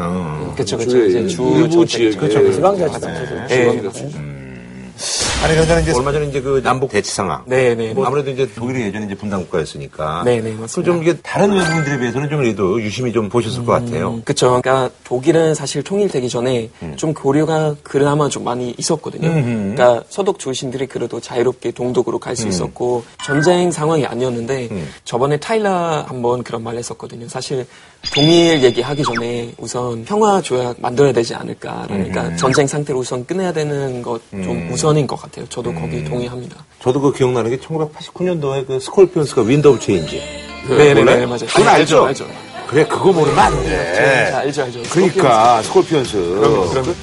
그쵸, 0.57 0.77
그쵸. 0.77 0.91
주의 0.91 1.11
이제 1.11 1.27
주 1.29 1.43
일부. 1.45 1.87
지역에. 1.87 2.17
그쵸, 2.17 2.53
지방자치단 2.53 3.49
예, 3.51 3.57
지방자치. 3.79 5.24
아니 5.45 5.53
그러니까 5.53 5.81
이제 5.81 5.93
얼마 5.93 6.11
전에 6.11 6.27
이제 6.27 6.41
그 6.41 6.63
남북 6.63 6.91
대치 6.91 7.13
상황. 7.15 7.43
네, 7.47 7.75
네. 7.75 7.93
뭐 7.93 8.07
아무래도 8.07 8.31
이제 8.31 8.49
독일이 8.55 8.81
예전에 8.83 9.05
이제 9.07 9.15
분단 9.15 9.41
국가였으니까. 9.43 10.23
네, 10.25 10.41
네. 10.41 10.57
그좀 10.57 11.03
이게 11.03 11.15
다른 11.23 11.53
외국인들에 11.53 11.99
비해서는 11.99 12.31
좀 12.31 12.39
그래도 12.39 12.81
유심히 12.81 13.13
좀 13.13 13.29
보셨을 13.29 13.65
것 13.67 13.73
같아요. 13.73 14.23
그쵸. 14.25 14.61
그러니까 14.63 14.89
독일은 15.05 15.55
사실 15.55 15.83
통일되기 15.83 16.31
전에 16.31 16.71
음. 16.83 16.95
좀 16.97 17.13
교류가 17.13 17.75
그나마 17.83 18.29
좀 18.29 18.45
많이 18.45 18.75
있었거든요. 18.79 19.29
그러니까 19.33 20.03
서독 20.09 20.39
출신들이 20.39 20.87
그래도 20.87 21.21
자유롭게 21.21 21.73
동독으로 21.73 22.19
갈 22.19 22.33
음. 22.33 22.37
수 22.37 22.49
있었고 22.49 23.05
전쟁 23.25 23.71
상황이 23.71 24.07
아니었는데 24.07 24.71
저번에 25.05 25.37
타일러 25.37 26.07
한번 26.09 26.43
그런 26.43 26.63
말 26.63 26.77
했었거든요. 26.77 27.29
사실 27.29 27.67
통일 28.15 28.63
얘기하기 28.63 29.03
전에 29.03 29.53
우선 29.59 30.05
평화 30.05 30.41
조약 30.41 30.77
만들어야 30.81 31.13
되지 31.13 31.35
않을까. 31.35 31.85
그러니까 31.87 32.29
음. 32.29 32.37
전쟁 32.37 32.67
상태로 32.67 32.99
우선 32.99 33.27
끝내야 33.27 33.53
되는 33.53 34.01
것 34.01 34.23
좀 34.43 34.69
우선인 34.73 35.07
것 35.07 35.17
같아요. 35.17 35.34
저도 35.49 35.71
음. 35.71 35.81
거기 35.81 36.05
동의합니다. 36.05 36.65
저도 36.81 37.01
그 37.01 37.13
기억나는 37.13 37.51
게 37.51 37.59
1989년도에 37.59 38.67
그 38.67 38.81
스콜피언스가 38.81 39.43
of 39.43 39.79
Change. 39.81 40.23
네 40.69 40.77
네네 40.77 40.95
몰라요? 40.95 41.27
맞아요. 41.27 41.47
그건 41.47 41.69
알죠? 41.69 42.05
알죠. 42.07 42.27
그래 42.67 42.87
그거 42.87 43.13
모르면 43.13 43.39
안 43.39 43.63
돼. 43.63 44.31
자, 44.31 44.39
알죠 44.39 44.63
알죠. 44.63 44.83
그러니까 44.91 45.63
스콜피언스. 45.63 46.17
그럼 46.17 46.71
그럼 46.71 46.95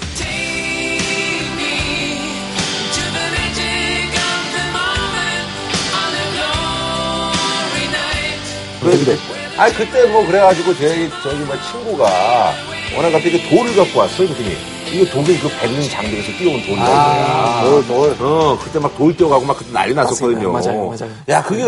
그런데 8.82 9.16
아 9.58 9.70
그때 9.72 10.06
뭐 10.08 10.26
그래가지고 10.26 10.76
제 10.76 11.10
저기 11.22 11.38
뭐 11.44 11.56
친구가 11.72 12.54
워낙 12.96 13.12
갑자기 13.12 13.42
그 13.42 13.50
돌을 13.50 13.76
갖고 13.76 14.00
왔어요 14.00 14.28
그랬더니 14.28 14.58
이거 14.92 15.06
독일 15.12 15.40
그 15.40 15.48
베를린 15.60 15.90
장벽에서 15.90 16.32
떼어온 16.38 16.62
돌이야 16.64 16.84
아, 16.86 17.64
돌, 17.64 17.88
돌. 17.88 18.16
어 18.20 18.58
그때 18.62 18.80
막 18.80 18.92
돌 18.98 19.16
떼어가고 19.16 19.46
막 19.46 19.58
그때 19.58 19.72
난리 19.72 19.94
났었거든요. 19.94 20.52
맞아요, 20.52 20.88
맞아요. 20.90 21.12
야 21.30 21.42
그게 21.44 21.64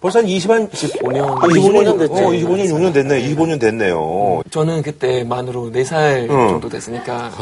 벌써 0.00 0.18
한 0.18 0.28
20, 0.28 0.50
한 0.50 0.68
25년 0.68 1.38
25년 1.40 1.98
됐죠. 1.98 2.14
어, 2.14 2.30
25년 2.30 2.68
6년 2.68 2.92
됐네 2.92 3.22
25년 3.34 3.58
됐네요 3.58 4.42
저는 4.50 4.82
그때 4.82 5.24
만으로 5.24 5.70
4살 5.72 6.28
응. 6.30 6.48
정도 6.48 6.68
됐으니까 6.68 7.32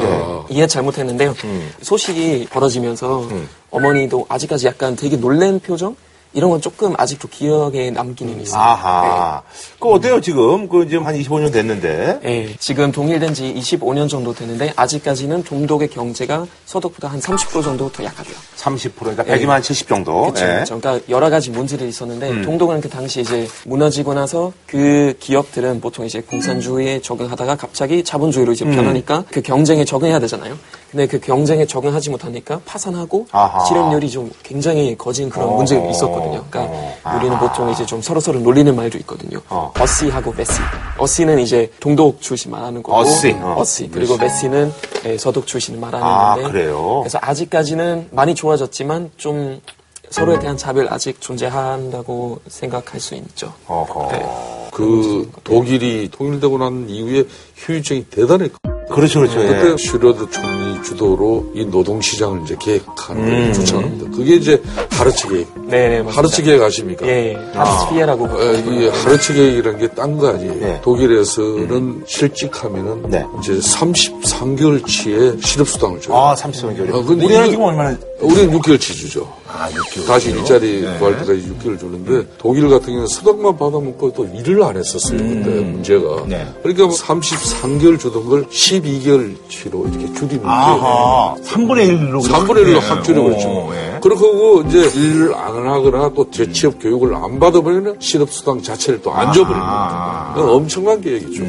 이해 0.49 0.65
잘못했는데요. 0.65 1.35
소식이 1.81 2.47
벌어지면서 2.49 3.27
어머니도 3.71 4.25
아직까지 4.29 4.67
약간 4.67 4.95
되게 4.95 5.17
놀란 5.17 5.59
표정? 5.59 5.95
이런 6.35 6.49
건 6.49 6.59
조금 6.61 6.93
아직도 6.97 7.29
기억에 7.29 7.89
남기는 7.91 8.41
있어요. 8.41 8.61
아하 8.61 9.41
그 9.79 9.89
어때요 9.89 10.19
지금 10.19 10.67
그 10.67 10.87
지금 10.87 11.05
한 11.05 11.15
25년 11.15 11.51
됐는데 11.51 12.19
예, 12.25 12.55
지금 12.59 12.91
동일된 12.91 13.33
지 13.33 13.53
25년 13.55 14.09
정도 14.09 14.33
되는데 14.33 14.73
아직까지는 14.75 15.43
동독의 15.43 15.87
경제가 15.89 16.45
서독보다 16.65 17.07
한 17.07 17.19
30% 17.19 17.63
정도 17.63 17.89
더 17.91 18.03
약하대요. 18.03 18.35
30% 18.57 18.91
그러니까 18.99 19.23
100이면 19.23 19.59
한70 19.59 19.87
정도 19.87 20.21
그렇죠. 20.23 20.45
예. 20.45 20.53
그렇죠. 20.55 20.79
그러니까 20.79 21.05
여러 21.09 21.29
가지 21.29 21.51
문제들이 21.51 21.89
있었는데 21.89 22.41
동독은 22.41 22.81
그 22.81 22.89
당시 22.89 23.21
이제 23.21 23.47
무너지고 23.65 24.13
나서 24.13 24.51
그 24.65 25.15
기업들은 25.19 25.79
보통 25.79 26.05
이제 26.05 26.19
공산주의에 26.21 26.99
적응하다가 27.01 27.55
갑자기 27.55 28.03
자본주의로 28.03 28.51
이제 28.51 28.65
변하니까 28.65 29.23
그 29.31 29.41
경쟁에 29.41 29.85
적응해야 29.85 30.19
되잖아요. 30.19 30.57
근데 30.91 31.07
그 31.07 31.19
경쟁에 31.19 31.65
적응하지 31.65 32.09
못하니까 32.09 32.61
파산하고 32.65 33.27
아하. 33.31 33.65
실업률이 33.65 34.09
좀 34.09 34.31
굉장히 34.43 34.97
거진 34.97 35.29
그런 35.29 35.53
문제가 35.55 35.85
있었거든요. 35.89 36.24
그러니까 36.31 37.17
우리는 37.17 37.37
보통 37.39 37.69
이제 37.71 37.85
좀 37.85 38.01
서로 38.01 38.19
서로 38.19 38.39
놀리는 38.39 38.75
말도 38.75 38.97
있거든요. 38.99 39.39
어. 39.49 39.71
어시하고 39.79 40.33
메시. 40.35 40.53
어시는 40.97 41.39
이제 41.39 41.71
동독 41.79 42.21
출신 42.21 42.51
말하는 42.51 42.81
거고 42.83 42.97
어시, 42.97 43.31
어. 43.39 43.55
어시. 43.59 43.89
그리고 43.91 44.17
메시는 44.17 44.73
예, 45.05 45.17
서독 45.17 45.47
출신을 45.47 45.79
말하는 45.79 46.05
아, 46.05 46.35
건데 46.35 46.51
그래요? 46.51 46.99
그래서 47.01 47.19
아직까지는 47.21 48.09
많이 48.11 48.35
좋아졌지만 48.35 49.11
좀 49.17 49.61
서로에 50.09 50.39
대한 50.39 50.55
차별 50.57 50.87
아직 50.91 51.19
존재한다고 51.19 52.39
생각할 52.47 52.99
수 52.99 53.15
있죠. 53.15 53.53
어허. 53.67 54.11
네. 54.11 54.25
그 54.71 55.31
독일이 55.43 56.09
통일되고 56.11 56.57
난 56.57 56.89
이후에 56.89 57.23
효율성이 57.67 58.05
대단했고 58.05 58.74
그렇죠 58.89 59.19
그렇죠 59.21 59.41
예. 59.43 59.47
그때 59.47 59.75
슈뢰더 59.77 60.29
총리 60.29 60.81
주도로 60.83 61.45
이 61.55 61.65
노동시장을 61.65 62.43
이제 62.43 62.55
개혁하는 62.59 63.23
음. 63.23 63.43
걸 63.45 63.53
주창합니다. 63.53 64.17
그게 64.17 64.35
이제 64.35 64.61
하르츠 64.91 65.27
개혁. 65.27 65.47
네, 65.65 65.89
네, 65.89 65.97
맞습니다. 66.03 66.17
하르츠 66.17 66.43
개혁 66.43 66.61
아십니까? 66.61 67.07
예, 67.07 67.29
예. 67.33 67.57
하르츠 67.57 67.93
피에라고 67.93 68.25
어, 68.25 68.53
이 68.53 68.87
하르츠 68.89 69.33
개혁이라는 69.33 69.79
게 69.79 69.87
딴 69.95 70.17
거 70.17 70.29
아니에요. 70.29 70.53
네. 70.59 70.81
독일에서는 70.83 72.03
실직하면은 72.05 73.09
네. 73.09 73.25
이제 73.39 73.53
33개월치의 73.53 75.43
실업수당을 75.43 76.01
줘요. 76.01 76.15
아 76.17 76.35
30년 76.35 76.77
결이 76.77 76.89
아, 76.89 77.01
근데 77.05 77.25
우리나라 77.25 77.47
지금 77.49 77.63
얼마나 77.63 77.97
우리는 78.21 78.49
6개월 78.59 78.79
지주죠. 78.79 79.31
아, 79.47 79.69
6개월. 79.69 80.07
다시 80.07 80.29
일자리 80.31 80.81
구할 80.99 81.17
때까지 81.19 81.53
6개월 81.59 81.77
주는데 81.77 82.25
독일 82.37 82.69
같은 82.69 82.85
경우는 82.87 83.07
서당만 83.07 83.57
받아먹고 83.57 84.13
또 84.13 84.25
일을 84.33 84.63
안 84.63 84.77
했었어요. 84.77 85.17
그때 85.17 85.49
문제가. 85.61 86.25
네. 86.25 86.47
그러니까 86.63 86.87
33개월 86.87 87.99
주던 87.99 88.25
걸 88.25 88.45
12개월 88.47 89.35
치로 89.49 89.85
이렇게 89.87 90.05
줄이는 90.13 90.39
게 90.43 90.47
아하. 90.47 91.35
3분의 91.43 91.89
1로. 91.89 92.23
3분의 92.23 92.65
1로 92.65 92.79
확 92.79 93.03
줄여버렸죠. 93.03 93.69
예. 93.73 93.99
그렇게 94.01 94.25
하고 94.25 94.63
이제 94.67 94.79
일을 94.97 95.35
안 95.35 95.67
하거나 95.67 96.09
또 96.15 96.29
재취업 96.31 96.79
교육을 96.81 97.13
안 97.15 97.37
받아버리면 97.39 97.97
실업수당 97.99 98.61
자체를 98.61 99.01
또 99.01 99.11
안 99.11 99.31
줘버리는 99.33 99.61
아. 99.61 100.33
거예요. 100.35 100.51
엄청난 100.51 101.01
계획이죠. 101.01 101.43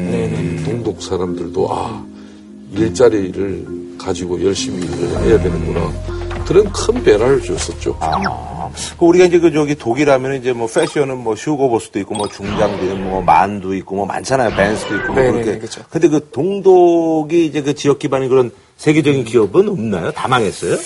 동독 0.65 1.01
사람들도 1.01 1.67
아 1.71 2.03
일자리를 2.75 3.65
가지고 3.97 4.43
열심히 4.43 4.83
일을 4.85 5.09
해야 5.23 5.41
되는구나. 5.41 6.16
그런 6.47 6.71
큰 6.71 7.03
변화를 7.03 7.41
줬었죠. 7.41 7.97
그 8.97 9.05
우리가 9.05 9.25
이제 9.25 9.37
그 9.39 9.51
저기 9.51 9.75
독일 9.75 10.09
하면 10.09 10.35
이제 10.35 10.53
뭐 10.53 10.67
패션은 10.67 11.17
뭐 11.17 11.35
슈거보스도 11.35 11.99
있고 11.99 12.15
뭐 12.15 12.27
중장비는 12.29 13.09
뭐 13.09 13.21
만도 13.21 13.73
있고 13.75 13.97
뭐 13.97 14.05
많잖아요. 14.05 14.55
벤스도 14.55 14.95
있고 14.95 15.13
뭐 15.13 15.15
네네, 15.15 15.31
그렇게. 15.31 15.59
그쵸. 15.59 15.81
근데 15.89 16.07
그 16.07 16.29
동독이 16.31 17.45
이제 17.45 17.61
그 17.61 17.75
지역 17.75 17.99
기반의 17.99 18.29
그런 18.29 18.51
세계적인 18.77 19.25
기업은 19.25 19.67
없나요? 19.67 20.11
다 20.11 20.27
망했어요? 20.27 20.77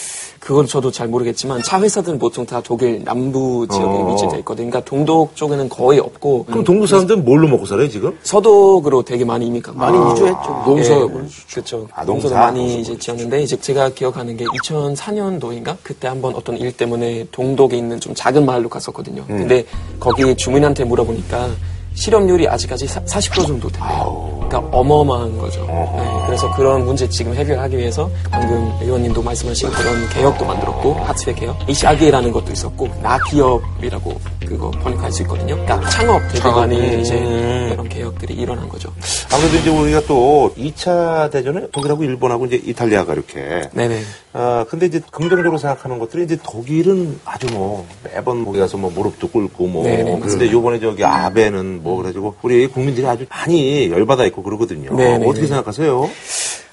그건 0.42 0.66
저도 0.66 0.90
잘 0.90 1.08
모르겠지만 1.08 1.62
차 1.62 1.80
회사들은 1.80 2.18
보통 2.18 2.48
다 2.48 2.60
독일 2.62 3.04
남부 3.04 3.68
지역에 3.72 3.86
어. 3.86 4.12
위치돼 4.12 4.40
있거든요. 4.40 4.72
그러니까 4.72 4.82
동독 4.90 5.36
쪽에는 5.36 5.70
거의 5.70 6.00
없고 6.00 6.46
그럼 6.46 6.64
동독 6.64 6.88
사람들은 6.88 7.24
뭘로 7.24 7.48
먹고 7.48 7.68
살아요 7.68 7.88
지금? 7.88 8.18
서독으로 8.24 9.04
되게 9.04 9.24
많이 9.24 9.46
이민 9.46 9.62
간 9.62 9.78
많이 9.78 9.96
거예요. 9.96 10.14
이주했죠. 10.14 10.64
농사 10.66 10.94
예, 10.94 10.98
뭐 10.98 11.28
그렇죠. 11.48 11.88
아, 11.94 12.04
농사도 12.04 12.34
농사? 12.34 12.46
많이 12.48 12.82
이제 12.82 12.98
지었는데 12.98 13.44
이제 13.44 13.56
제가 13.56 13.90
기억하는 13.90 14.36
게 14.36 14.46
2004년도인가 14.46 15.78
그때 15.84 16.08
한번 16.08 16.34
어떤 16.34 16.58
일 16.58 16.72
때문에 16.76 17.28
동독에 17.32 17.78
있는 17.78 18.00
좀 18.00 18.16
작은 18.16 18.44
마을로 18.44 18.68
갔었거든요. 18.68 19.24
음. 19.30 19.38
근데 19.38 19.64
거기 20.00 20.36
주민한테 20.36 20.86
물어보니까 20.86 21.52
실업률이 21.94 22.48
아직까지 22.48 22.86
40% 22.88 23.48
정도 23.48 23.70
된대요. 23.70 24.32
그러니까 24.50 24.78
어마어마한 24.78 25.38
거죠. 25.38 25.66
네, 25.66 26.24
그래서 26.26 26.52
그런 26.56 26.86
문제 26.86 27.08
지금 27.08 27.34
해결하기 27.34 27.78
위해서 27.78 28.10
방금 28.30 28.72
의원님도 28.82 29.22
말씀하신 29.22 29.70
그런 29.70 30.10
개혁도 30.10 30.46
만들었고 30.46 30.94
하트의 30.96 31.36
개혁, 31.36 31.58
이샤기라는 31.70 32.32
것도 32.32 32.52
있었고 32.52 32.90
나기업이라고 33.02 34.20
그거 34.52 34.70
번역할 34.70 35.10
수 35.14 35.22
있거든요. 35.22 35.56
그러니까 35.56 35.90
창업 35.90 36.22
창업. 36.36 36.60
많이 36.60 37.02
이제 37.02 37.16
음. 37.16 37.70
그런 37.72 37.88
개혁들이 37.88 38.34
일어난 38.34 38.68
거죠. 38.68 38.94
아무래도 39.32 39.58
이제 39.58 39.70
우리가 39.70 40.02
또 40.08 40.54
2차 40.58 41.32
대전에 41.32 41.68
독일하고 41.72 42.04
일본하고 42.04 42.48
이제 42.48 42.58
이탈리아가 42.58 43.14
이렇게. 43.14 43.62
네네. 43.72 44.02
아, 44.34 44.66
근데 44.70 44.88
이제 44.88 45.02
긍정적으로 45.10 45.58
생각하는 45.58 46.00
것들이 46.00 46.26
이제 46.26 46.38
독일은 46.44 47.20
아주 47.24 47.48
뭐 47.54 47.88
매번 48.04 48.44
거기 48.44 48.60
가서 48.60 48.76
뭐 48.78 48.92
무릎도 48.92 49.30
꿇고 49.30 49.68
뭐. 49.68 49.84
네네, 49.86 50.20
근데 50.20 50.52
요번에 50.52 50.82
저기 50.82 51.06
아베는 51.06 51.82
뭐 51.82 51.96
그래가지고 51.98 52.36
우리 52.42 52.68
국민들이 52.68 53.08
아주 53.08 53.26
많이 53.30 53.90
열받아 53.90 54.26
있고 54.26 54.44
그러거든요. 54.44 54.94
네네네. 54.94 55.28
어떻게 55.28 55.48
생각하세요? 55.48 56.10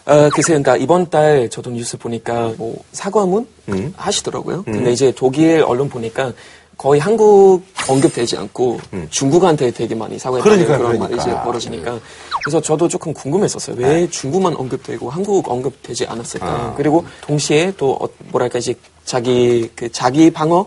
어, 0.09 0.31
글쎄요, 0.33 0.57
그러니까 0.63 0.79
이번 0.79 1.11
달 1.11 1.51
저도 1.51 1.71
뉴스 1.71 1.99
보니까 1.99 2.55
뭐 2.57 2.83
사과문 2.93 3.47
음. 3.69 3.93
하시더라고요. 3.95 4.63
근데 4.63 4.91
이제 4.91 5.13
독일 5.15 5.63
언론 5.63 5.91
보니까 5.91 6.33
거의 6.79 7.01
한국 7.01 7.63
언급되지 7.89 8.37
않고 8.39 8.79
중국한테 9.11 9.73
되게 9.73 9.97
많이 9.97 10.17
음. 10.17 10.41
그러니까요, 10.45 10.79
그런 10.79 10.99
말이 10.99 11.13
그러니까. 11.15 11.23
이제 11.23 11.43
벌어지니까 11.43 11.99
그래서 12.45 12.61
저도 12.61 12.87
조금 12.87 13.13
궁금했었어요. 13.13 13.77
왜 13.79 14.09
중국만 14.09 14.55
언급되고 14.55 15.11
한국 15.11 15.51
언급되지 15.51 16.07
않았을까? 16.07 16.47
아. 16.47 16.75
그리고 16.77 17.05
동시에 17.21 17.73
또 17.77 17.99
어, 18.01 18.09
뭐랄까 18.31 18.61
이제 18.61 18.75
자기 19.05 19.69
그 19.75 19.91
자기 19.91 20.31
방어 20.31 20.67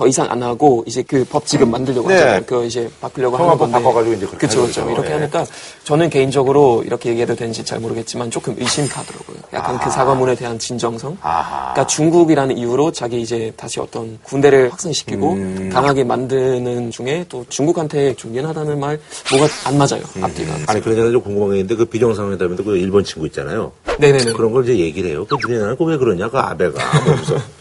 더 0.00 0.06
이상 0.06 0.26
안 0.30 0.42
하고 0.42 0.82
이제 0.86 1.02
그 1.02 1.26
법 1.30 1.44
지금 1.46 1.70
만들려고 1.70 2.08
네. 2.08 2.14
하잖아요. 2.14 2.40
그거 2.46 2.64
이제 2.64 2.88
바꾸려고 3.02 3.36
하는 3.36 3.58
건데. 3.58 3.72
바꿔가지고 3.74 4.14
이제 4.16 4.26
그렇게 4.26 4.46
그쵸, 4.46 4.62
그쵸. 4.66 4.90
이렇게 4.90 5.10
예. 5.10 5.12
하니까 5.12 5.44
저는 5.84 6.08
개인적으로 6.08 6.82
이렇게 6.86 7.10
얘기해도 7.10 7.36
되는지 7.36 7.62
잘 7.64 7.78
모르겠지만 7.80 8.30
조금 8.30 8.56
의심 8.58 8.88
가더라고요. 8.88 9.36
약간 9.52 9.78
그 9.78 9.90
사과문에 9.90 10.34
대한 10.36 10.58
진정성. 10.58 11.18
아하. 11.20 11.72
그러니까 11.74 11.86
중국이라는 11.86 12.56
이유로 12.56 12.92
자기 12.92 13.20
이제 13.20 13.52
다시 13.58 13.78
어떤 13.78 14.18
군대를 14.22 14.72
확산시키고 14.72 15.32
음. 15.34 15.70
강하게 15.72 16.04
만드는 16.04 16.90
중에 16.90 17.26
또 17.28 17.44
중국한테 17.50 18.14
좀 18.14 18.32
미안하다는 18.32 18.80
말 18.80 18.98
뭐가 19.30 19.46
안 19.66 19.76
맞아요. 19.76 20.02
앞뒤가. 20.22 20.54
아니, 20.66 20.80
그러잖아 20.80 21.10
좀 21.10 21.20
궁금한 21.20 21.50
게 21.50 21.56
있는데 21.56 21.76
그 21.76 21.84
비정상회담에도 21.84 22.64
그 22.64 22.76
일본 22.78 23.04
친구 23.04 23.26
있잖아요. 23.26 23.70
네네네. 23.98 24.32
그런 24.32 24.50
걸 24.52 24.64
이제 24.64 24.78
얘기를 24.78 25.10
해요. 25.10 25.26
그 25.28 25.36
니네는 25.46 25.76
그왜 25.76 25.98
그러냐? 25.98 26.30
그 26.30 26.38
아베가. 26.38 26.80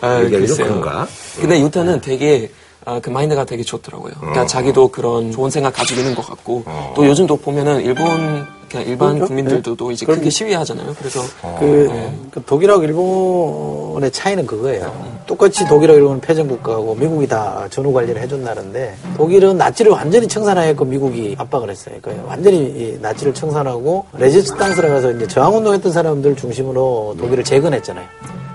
아. 0.00 0.20
그런가? 0.20 1.06
근데 1.40 1.60
유타는 1.60 2.00
되게 2.00 2.50
아, 2.84 3.00
그 3.00 3.10
마인드가 3.10 3.44
되게 3.44 3.64
좋더라고요. 3.64 4.12
그러니까 4.20 4.42
어. 4.42 4.46
자기도 4.46 4.88
그런 4.88 5.32
좋은 5.32 5.50
생각 5.50 5.74
가지고 5.74 6.00
있는 6.00 6.14
것 6.14 6.24
같고 6.24 6.62
또 6.94 7.04
요즘도 7.04 7.36
보면은 7.38 7.82
일본 7.82 8.46
그냥 8.70 8.86
일반 8.86 9.14
그렇죠. 9.14 9.26
국민들도 9.26 9.90
이제 9.90 10.06
크게 10.06 10.30
시위하잖아요. 10.30 10.94
그래서 10.98 11.20
그, 11.58 11.88
그 12.30 12.42
독일하고 12.44 12.84
일본의 12.84 14.10
차이는 14.12 14.46
그거예요. 14.46 15.16
똑같이 15.26 15.66
독일하고 15.66 15.98
일본은 15.98 16.20
패전 16.20 16.46
국가고 16.48 16.94
미국이 16.94 17.26
다 17.26 17.66
전후 17.70 17.92
관리를 17.92 18.20
해준 18.20 18.44
나라인데 18.44 18.96
독일은 19.16 19.56
나치를 19.56 19.90
완전히 19.92 20.28
청산하였고 20.28 20.84
미국이 20.84 21.34
압박을 21.38 21.70
했어요. 21.70 21.96
그러니까 22.00 22.28
완전히 22.28 22.58
이 22.58 22.98
나치를 23.00 23.34
청산하고 23.34 24.06
레지스탕스라 24.14 24.88
가서 24.88 25.12
이제 25.12 25.26
저항 25.26 25.56
운동했던 25.56 25.90
사람들 25.92 26.36
중심으로 26.36 27.16
독일을 27.18 27.42
재건했잖아요. 27.42 28.06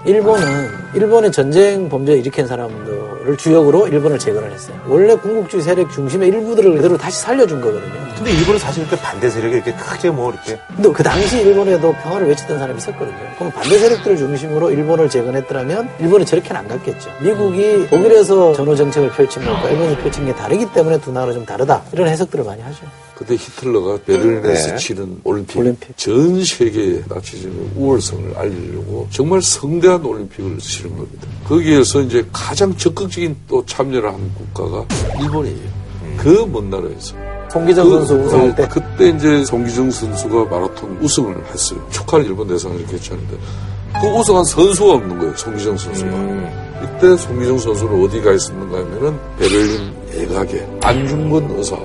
일본은 0.03 0.69
일본의 0.95 1.31
전쟁 1.31 1.87
범죄 1.87 2.13
를 2.13 2.19
일으킨 2.19 2.47
사람들을 2.47 3.37
주역으로 3.37 3.87
일본을 3.87 4.17
재건을 4.17 4.51
했어요. 4.51 4.75
원래 4.87 5.15
군국주의 5.15 5.61
세력 5.61 5.91
중심의 5.91 6.29
일부들을 6.29 6.73
그대로 6.75 6.97
다시 6.97 7.19
살려준 7.21 7.61
거거든요. 7.61 7.93
근데 8.15 8.31
일본은 8.31 8.59
사실 8.59 8.83
이렇게 8.83 8.97
반대 9.01 9.29
세력이 9.29 9.55
이렇게 9.55 9.73
크게 9.73 10.09
뭐 10.09 10.31
이렇게. 10.31 10.59
근데 10.75 10.91
그 10.91 11.03
당시 11.03 11.41
일본에도 11.41 11.93
평화를 11.93 12.27
외쳤던 12.29 12.57
사람이 12.57 12.77
있었거든요. 12.79 13.17
그럼 13.37 13.51
반대 13.51 13.77
세력들을 13.77 14.17
중심으로 14.17 14.71
일본을 14.71 15.09
재건했더라면 15.09 15.89
일본은 15.99 16.25
저렇게는 16.25 16.61
안 16.61 16.67
갔겠죠. 16.67 17.11
미국이 17.21 17.87
독일에서 17.87 18.53
전후 18.53 18.75
정책을 18.75 19.09
펼친 19.11 19.45
것과 19.45 19.69
일본이 19.69 19.95
펼친 19.97 20.25
게 20.25 20.33
다르기 20.33 20.71
때문에 20.73 20.99
두 20.99 21.11
나라가 21.11 21.33
좀 21.33 21.45
다르다. 21.45 21.83
이런 21.93 22.07
해석들을 22.07 22.43
많이 22.43 22.61
하죠. 22.63 22.85
그때 23.21 23.35
히틀러가 23.35 23.99
베를린에서 24.03 24.67
네. 24.71 24.75
치른 24.77 25.21
올림픽, 25.23 25.59
올림픽. 25.59 25.95
전 25.95 26.43
세계에 26.43 27.03
나치즘의 27.07 27.69
우월성을 27.75 28.35
알리려고 28.35 29.07
정말 29.11 29.43
성대한 29.43 30.03
올림픽을 30.03 30.57
치른 30.57 30.97
겁니다. 30.97 31.27
거기에서 31.47 32.01
이제 32.01 32.25
가장 32.33 32.75
적극적인 32.75 33.37
또 33.47 33.63
참여를 33.63 34.11
한 34.11 34.33
국가가 34.33 34.83
일본이에요. 35.21 35.81
그먼 36.17 36.71
나라에서. 36.71 37.15
송기정 37.51 37.89
그, 37.89 37.91
선수 37.97 38.15
우승할 38.15 38.55
때 38.55 38.63
어, 38.63 38.67
그때 38.67 39.09
이제 39.09 39.45
송기정 39.45 39.91
선수가 39.91 40.45
마라톤 40.45 40.97
우승을 40.99 41.45
했어요. 41.53 41.87
축하를 41.91 42.25
일본 42.25 42.47
대상을 42.47 42.75
이렇게 42.79 42.95
했는데 42.95 43.37
그 44.01 44.07
우승한 44.07 44.43
선수가 44.45 44.93
없는 44.93 45.19
거예요. 45.19 45.37
송기정 45.37 45.77
선수가. 45.77 46.09
이때 46.83 47.17
송기정 47.17 47.59
선수는 47.59 48.03
어디 48.03 48.19
가 48.21 48.31
있었는가 48.31 48.79
하면은 48.79 49.19
베를린 49.37 49.93
예각에 50.15 50.67
안중근 50.81 51.57
의사 51.57 51.77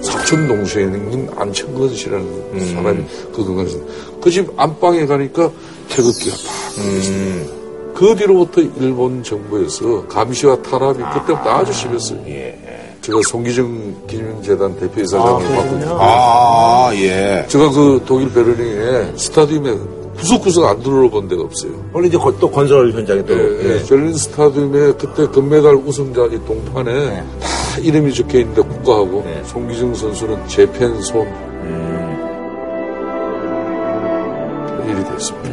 사촌 0.00 0.46
동생인 0.48 1.28
안창근 1.36 1.94
씨라는 1.94 2.74
사람이 2.74 3.04
그 3.34 3.44
건강에서 3.44 3.78
그집 4.20 4.48
안방에 4.56 5.06
가니까 5.06 5.50
태극기가 5.88 6.36
팍 6.36 6.84
있었어요. 6.84 7.58
그 7.94 8.14
뒤로부터 8.16 8.60
일본 8.80 9.22
정부에서 9.22 10.06
감시와 10.06 10.62
탄압이 10.62 10.98
그때부터 11.14 11.50
아주 11.50 11.72
심했어요. 11.72 12.18
제가 13.00 13.20
송기정 13.28 13.94
기념재단 14.06 14.78
대표이사장을 14.78 15.42
맡고 15.56 15.96
아, 15.98 16.90
예. 16.94 17.44
제가 17.48 17.70
그 17.70 18.00
독일 18.06 18.30
베를린에 18.32 19.16
스타디움에 19.16 19.74
구석구석 20.18 20.64
안 20.64 20.82
들어본 20.82 21.28
데가 21.28 21.42
없어요. 21.42 21.72
원래 21.92 22.08
이제 22.08 22.18
거- 22.18 22.34
또 22.38 22.50
건설 22.50 22.92
현장에 22.92 23.24
또. 23.24 23.32
예, 23.34 23.76
예. 23.78 23.82
베를린 23.88 24.14
스타디움에 24.14 24.92
그때 24.98 25.26
금메달 25.28 25.74
우승자 25.76 26.26
이 26.26 26.38
동판에 26.44 27.22
다 27.78 27.84
이름이 27.84 28.12
적혀 28.12 28.40
있는데 28.40 28.60
국가하고 28.62 29.22
네. 29.24 29.42
송기정 29.44 29.94
선수는 29.94 30.48
재팬 30.48 31.00
손 31.00 31.26
일이 34.88 35.04
됐습니다. 35.04 35.48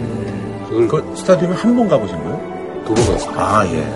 그걸 0.70 0.88
그 0.88 1.16
스타디움에 1.16 1.56
한 1.56 1.76
번 1.76 1.88
가보신 1.88 2.18
거예요? 2.18 2.84
두 2.88 2.94
번 2.96 3.06
갔습니다. 3.14 3.42
아, 3.60 3.66
예. 3.68 3.94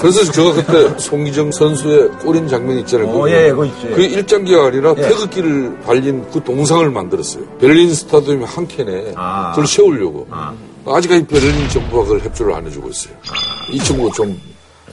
그래서 0.00 0.32
제가 0.32 0.52
그때 0.54 0.98
송기정 0.98 1.52
선수의 1.52 2.08
꼬린 2.24 2.48
장면 2.48 2.78
있잖아요. 2.78 3.08
어, 3.08 3.12
그거. 3.12 3.30
예, 3.30 3.50
그거 3.50 3.64
있죠. 3.66 3.88
그 3.94 4.00
일장기가 4.02 4.66
아니라 4.66 4.94
예. 4.96 5.02
태극기를 5.02 5.80
발린 5.80 6.24
그 6.32 6.42
동상을 6.42 6.88
만들었어요. 6.90 7.44
베를린 7.58 7.94
스타디움 7.94 8.44
한 8.44 8.66
캔에 8.66 9.12
아. 9.16 9.50
그걸 9.50 9.66
세우려고. 9.66 10.26
아. 10.30 10.54
아직까지 10.86 11.26
베를린 11.26 11.68
정부가 11.68 12.02
그걸 12.04 12.20
협조를 12.20 12.54
안 12.54 12.66
해주고 12.66 12.88
있어요. 12.88 13.14
이 13.70 13.78
친구가 13.78 14.14
좀. 14.14 14.40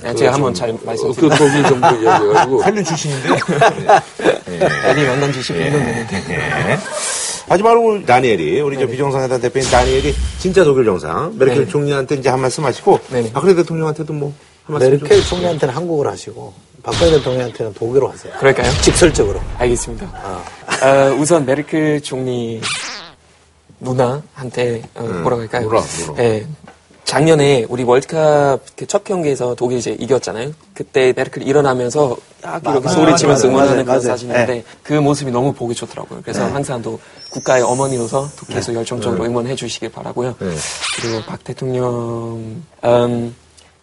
네, 0.03 0.13
제가 0.15 0.33
한번 0.33 0.53
잘 0.53 0.69
어, 0.69 0.77
그 0.79 0.85
말씀드릴게요. 0.85 1.37
독일 1.37 1.63
정부 1.63 1.87
이야기해가지고. 2.03 2.61
한류 2.63 2.83
출신인데. 2.83 3.29
애리 4.85 5.05
만난 5.07 5.31
지 5.33 5.39
10년 5.39 5.71
됐는데. 5.71 6.23
예. 6.29 6.77
하지만 7.49 7.77
오늘 7.77 8.05
다니엘이 8.05 8.59
우리 8.61 8.77
저 8.77 8.85
비정상회담 8.85 9.39
대표인 9.41 9.65
다니엘이 9.69 10.13
진짜 10.39 10.63
독일 10.63 10.85
정상 10.85 11.31
메르켈 11.37 11.59
네네. 11.59 11.71
총리한테 11.71 12.15
이제 12.15 12.29
한 12.29 12.41
말씀 12.41 12.65
하시고 12.65 12.99
네네. 13.09 13.31
박근혜 13.31 13.55
대통령한테도 13.55 14.11
뭐 14.13 14.33
한 14.65 14.73
말씀 14.73 14.89
좀. 14.99 15.07
메르켈 15.07 15.23
총리한테는 15.29 15.73
한국어로 15.73 16.09
하시고 16.11 16.53
박근혜 16.83 17.11
대통령한테는 17.11 17.73
독일어로 17.73 18.11
하세요. 18.11 18.33
그럴까요? 18.37 18.69
직설적으로. 18.81 19.39
알겠습니다. 19.57 20.05
어, 20.05 21.15
우선 21.17 21.45
메르켈 21.45 22.01
총리 22.01 22.61
누나한테 23.79 24.81
어, 24.95 25.03
뭐라고 25.03 25.41
할까요? 25.41 25.69
누나, 25.69 25.81
누나. 25.81 26.23
예. 26.23 26.45
작년에 27.07 27.65
우리 27.69 27.83
월드컵 27.83 28.59
그첫 28.75 29.05
경기에서 29.05 29.55
독일이 29.55 29.79
이제 29.79 29.95
이겼잖아요. 29.97 30.51
그때 30.73 31.13
메르켈이 31.15 31.45
일어나면서 31.45 32.17
딱 32.41 32.61
이렇게. 32.65 32.89
소리치면서. 32.89 33.47
응원하는 33.47 33.85
그런. 33.85 34.01
사진인데 34.01 34.65
그 34.83 34.91
모습이 34.91 35.31
너무 35.31 35.53
보기 35.53 35.73
좋더라고요. 35.73 36.19
그래서 36.21 36.43
항상 36.45 36.81
또 36.81 36.99
국가의 37.31 37.63
어머니로서 37.63 38.29
또 38.37 38.45
계속 38.47 38.75
열정적으로 38.75 39.23
응원해 39.23 39.55
주시길 39.55 39.89
바라고요. 39.89 40.35
그리고 40.37 41.21
박 41.25 41.41
대통령 41.45 42.61
ähm, 42.83 43.33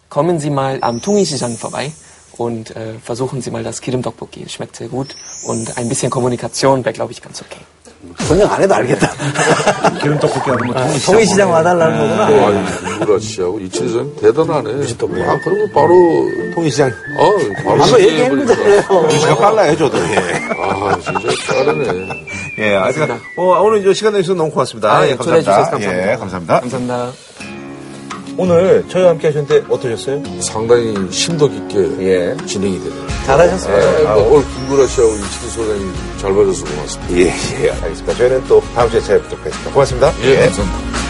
kommen 0.07 0.37
Sie 0.37 0.51
mal 0.51 0.77
am 0.83 1.01
Tungi-Si장 1.01 1.57
vorbei 1.57 1.91
und 2.37 2.75
äh, 2.77 2.93
versuchen 3.03 3.41
Sie 3.41 3.49
mal 3.49 3.63
das 3.63 3.81
Kirim-Tteokbokki. 3.81 4.45
Schmeckt 4.47 4.75
sehr 4.75 4.87
gut 4.87 5.15
und 5.47 5.75
ein 5.79 5.89
bisschen 5.89 6.11
Kommunikation 6.11 6.85
wäre, 6.85 6.93
glaube 6.93 7.11
ich, 7.11 7.23
ganz 7.23 7.41
okay. 7.41 7.65
번역 8.27 8.51
안 8.51 8.61
해도 8.61 8.75
알겠다. 8.75 9.11
기름 10.01 10.19
떡볶이 10.19 10.49
하고 10.49 10.65
뭐 10.65 10.73
통일시장 10.73 11.13
통일시장 11.13 11.51
와달라는 11.51 11.99
거구나. 11.99 12.25
아, 12.25 12.97
김구라 12.97 13.19
씨하고 13.19 13.59
이철선 13.59 14.15
대단하네. 14.17 14.69
아, 14.71 15.39
그런 15.43 15.59
거 15.59 15.73
바로, 15.73 16.29
통일시장 16.53 16.91
어, 17.17 17.31
바로. 17.63 17.83
아까 17.83 17.99
얘기한 17.99 18.39
거잖아요. 18.45 18.81
저 19.21 19.37
빨라요 19.37 19.77
저도 19.77 19.97
예. 19.97 20.17
아, 20.59 20.97
진짜 20.99 21.53
빠르네. 21.53 22.25
예, 22.59 22.75
아직 22.75 23.01
어, 23.37 23.43
오늘 23.61 23.81
이제 23.81 23.93
시간 23.93 24.13
내주셔서 24.13 24.37
너무 24.37 24.51
고맙습니다. 24.51 24.97
아, 24.97 25.05
예, 25.05 25.11
예, 25.11 25.17
주셔서 25.17 25.71
감사합니다. 25.71 26.11
예, 26.11 26.15
감사합니다. 26.15 26.59
감사합니다. 26.61 27.54
오늘 28.37 28.85
저희와 28.89 29.11
함께 29.11 29.27
하셨는데 29.27 29.65
어떠셨어요? 29.69 30.21
상당히 30.41 30.93
심도 31.11 31.49
깊게 31.49 31.79
예. 31.99 32.37
진행이 32.45 32.79
되네요. 32.83 33.07
잘하셨어요. 33.25 33.77
네, 33.77 34.03
뭐 34.03 34.33
오늘 34.33 34.45
김구라 34.55 34.87
씨하고 34.87 35.13
이치도 35.13 35.47
소장님 35.47 35.93
잘 36.17 36.33
봐줘서 36.35 36.65
고맙습니다. 36.65 37.13
예, 37.17 37.21
예, 37.65 37.71
알겠습니다. 37.71 38.13
저희는 38.15 38.43
또 38.47 38.61
다음 38.73 38.89
주에 38.89 38.99
찾아뵙도록 38.99 39.39
하겠습니다. 39.39 39.71
고맙습니다. 39.71 40.13
예, 40.23 40.35
감사합니다. 40.37 41.04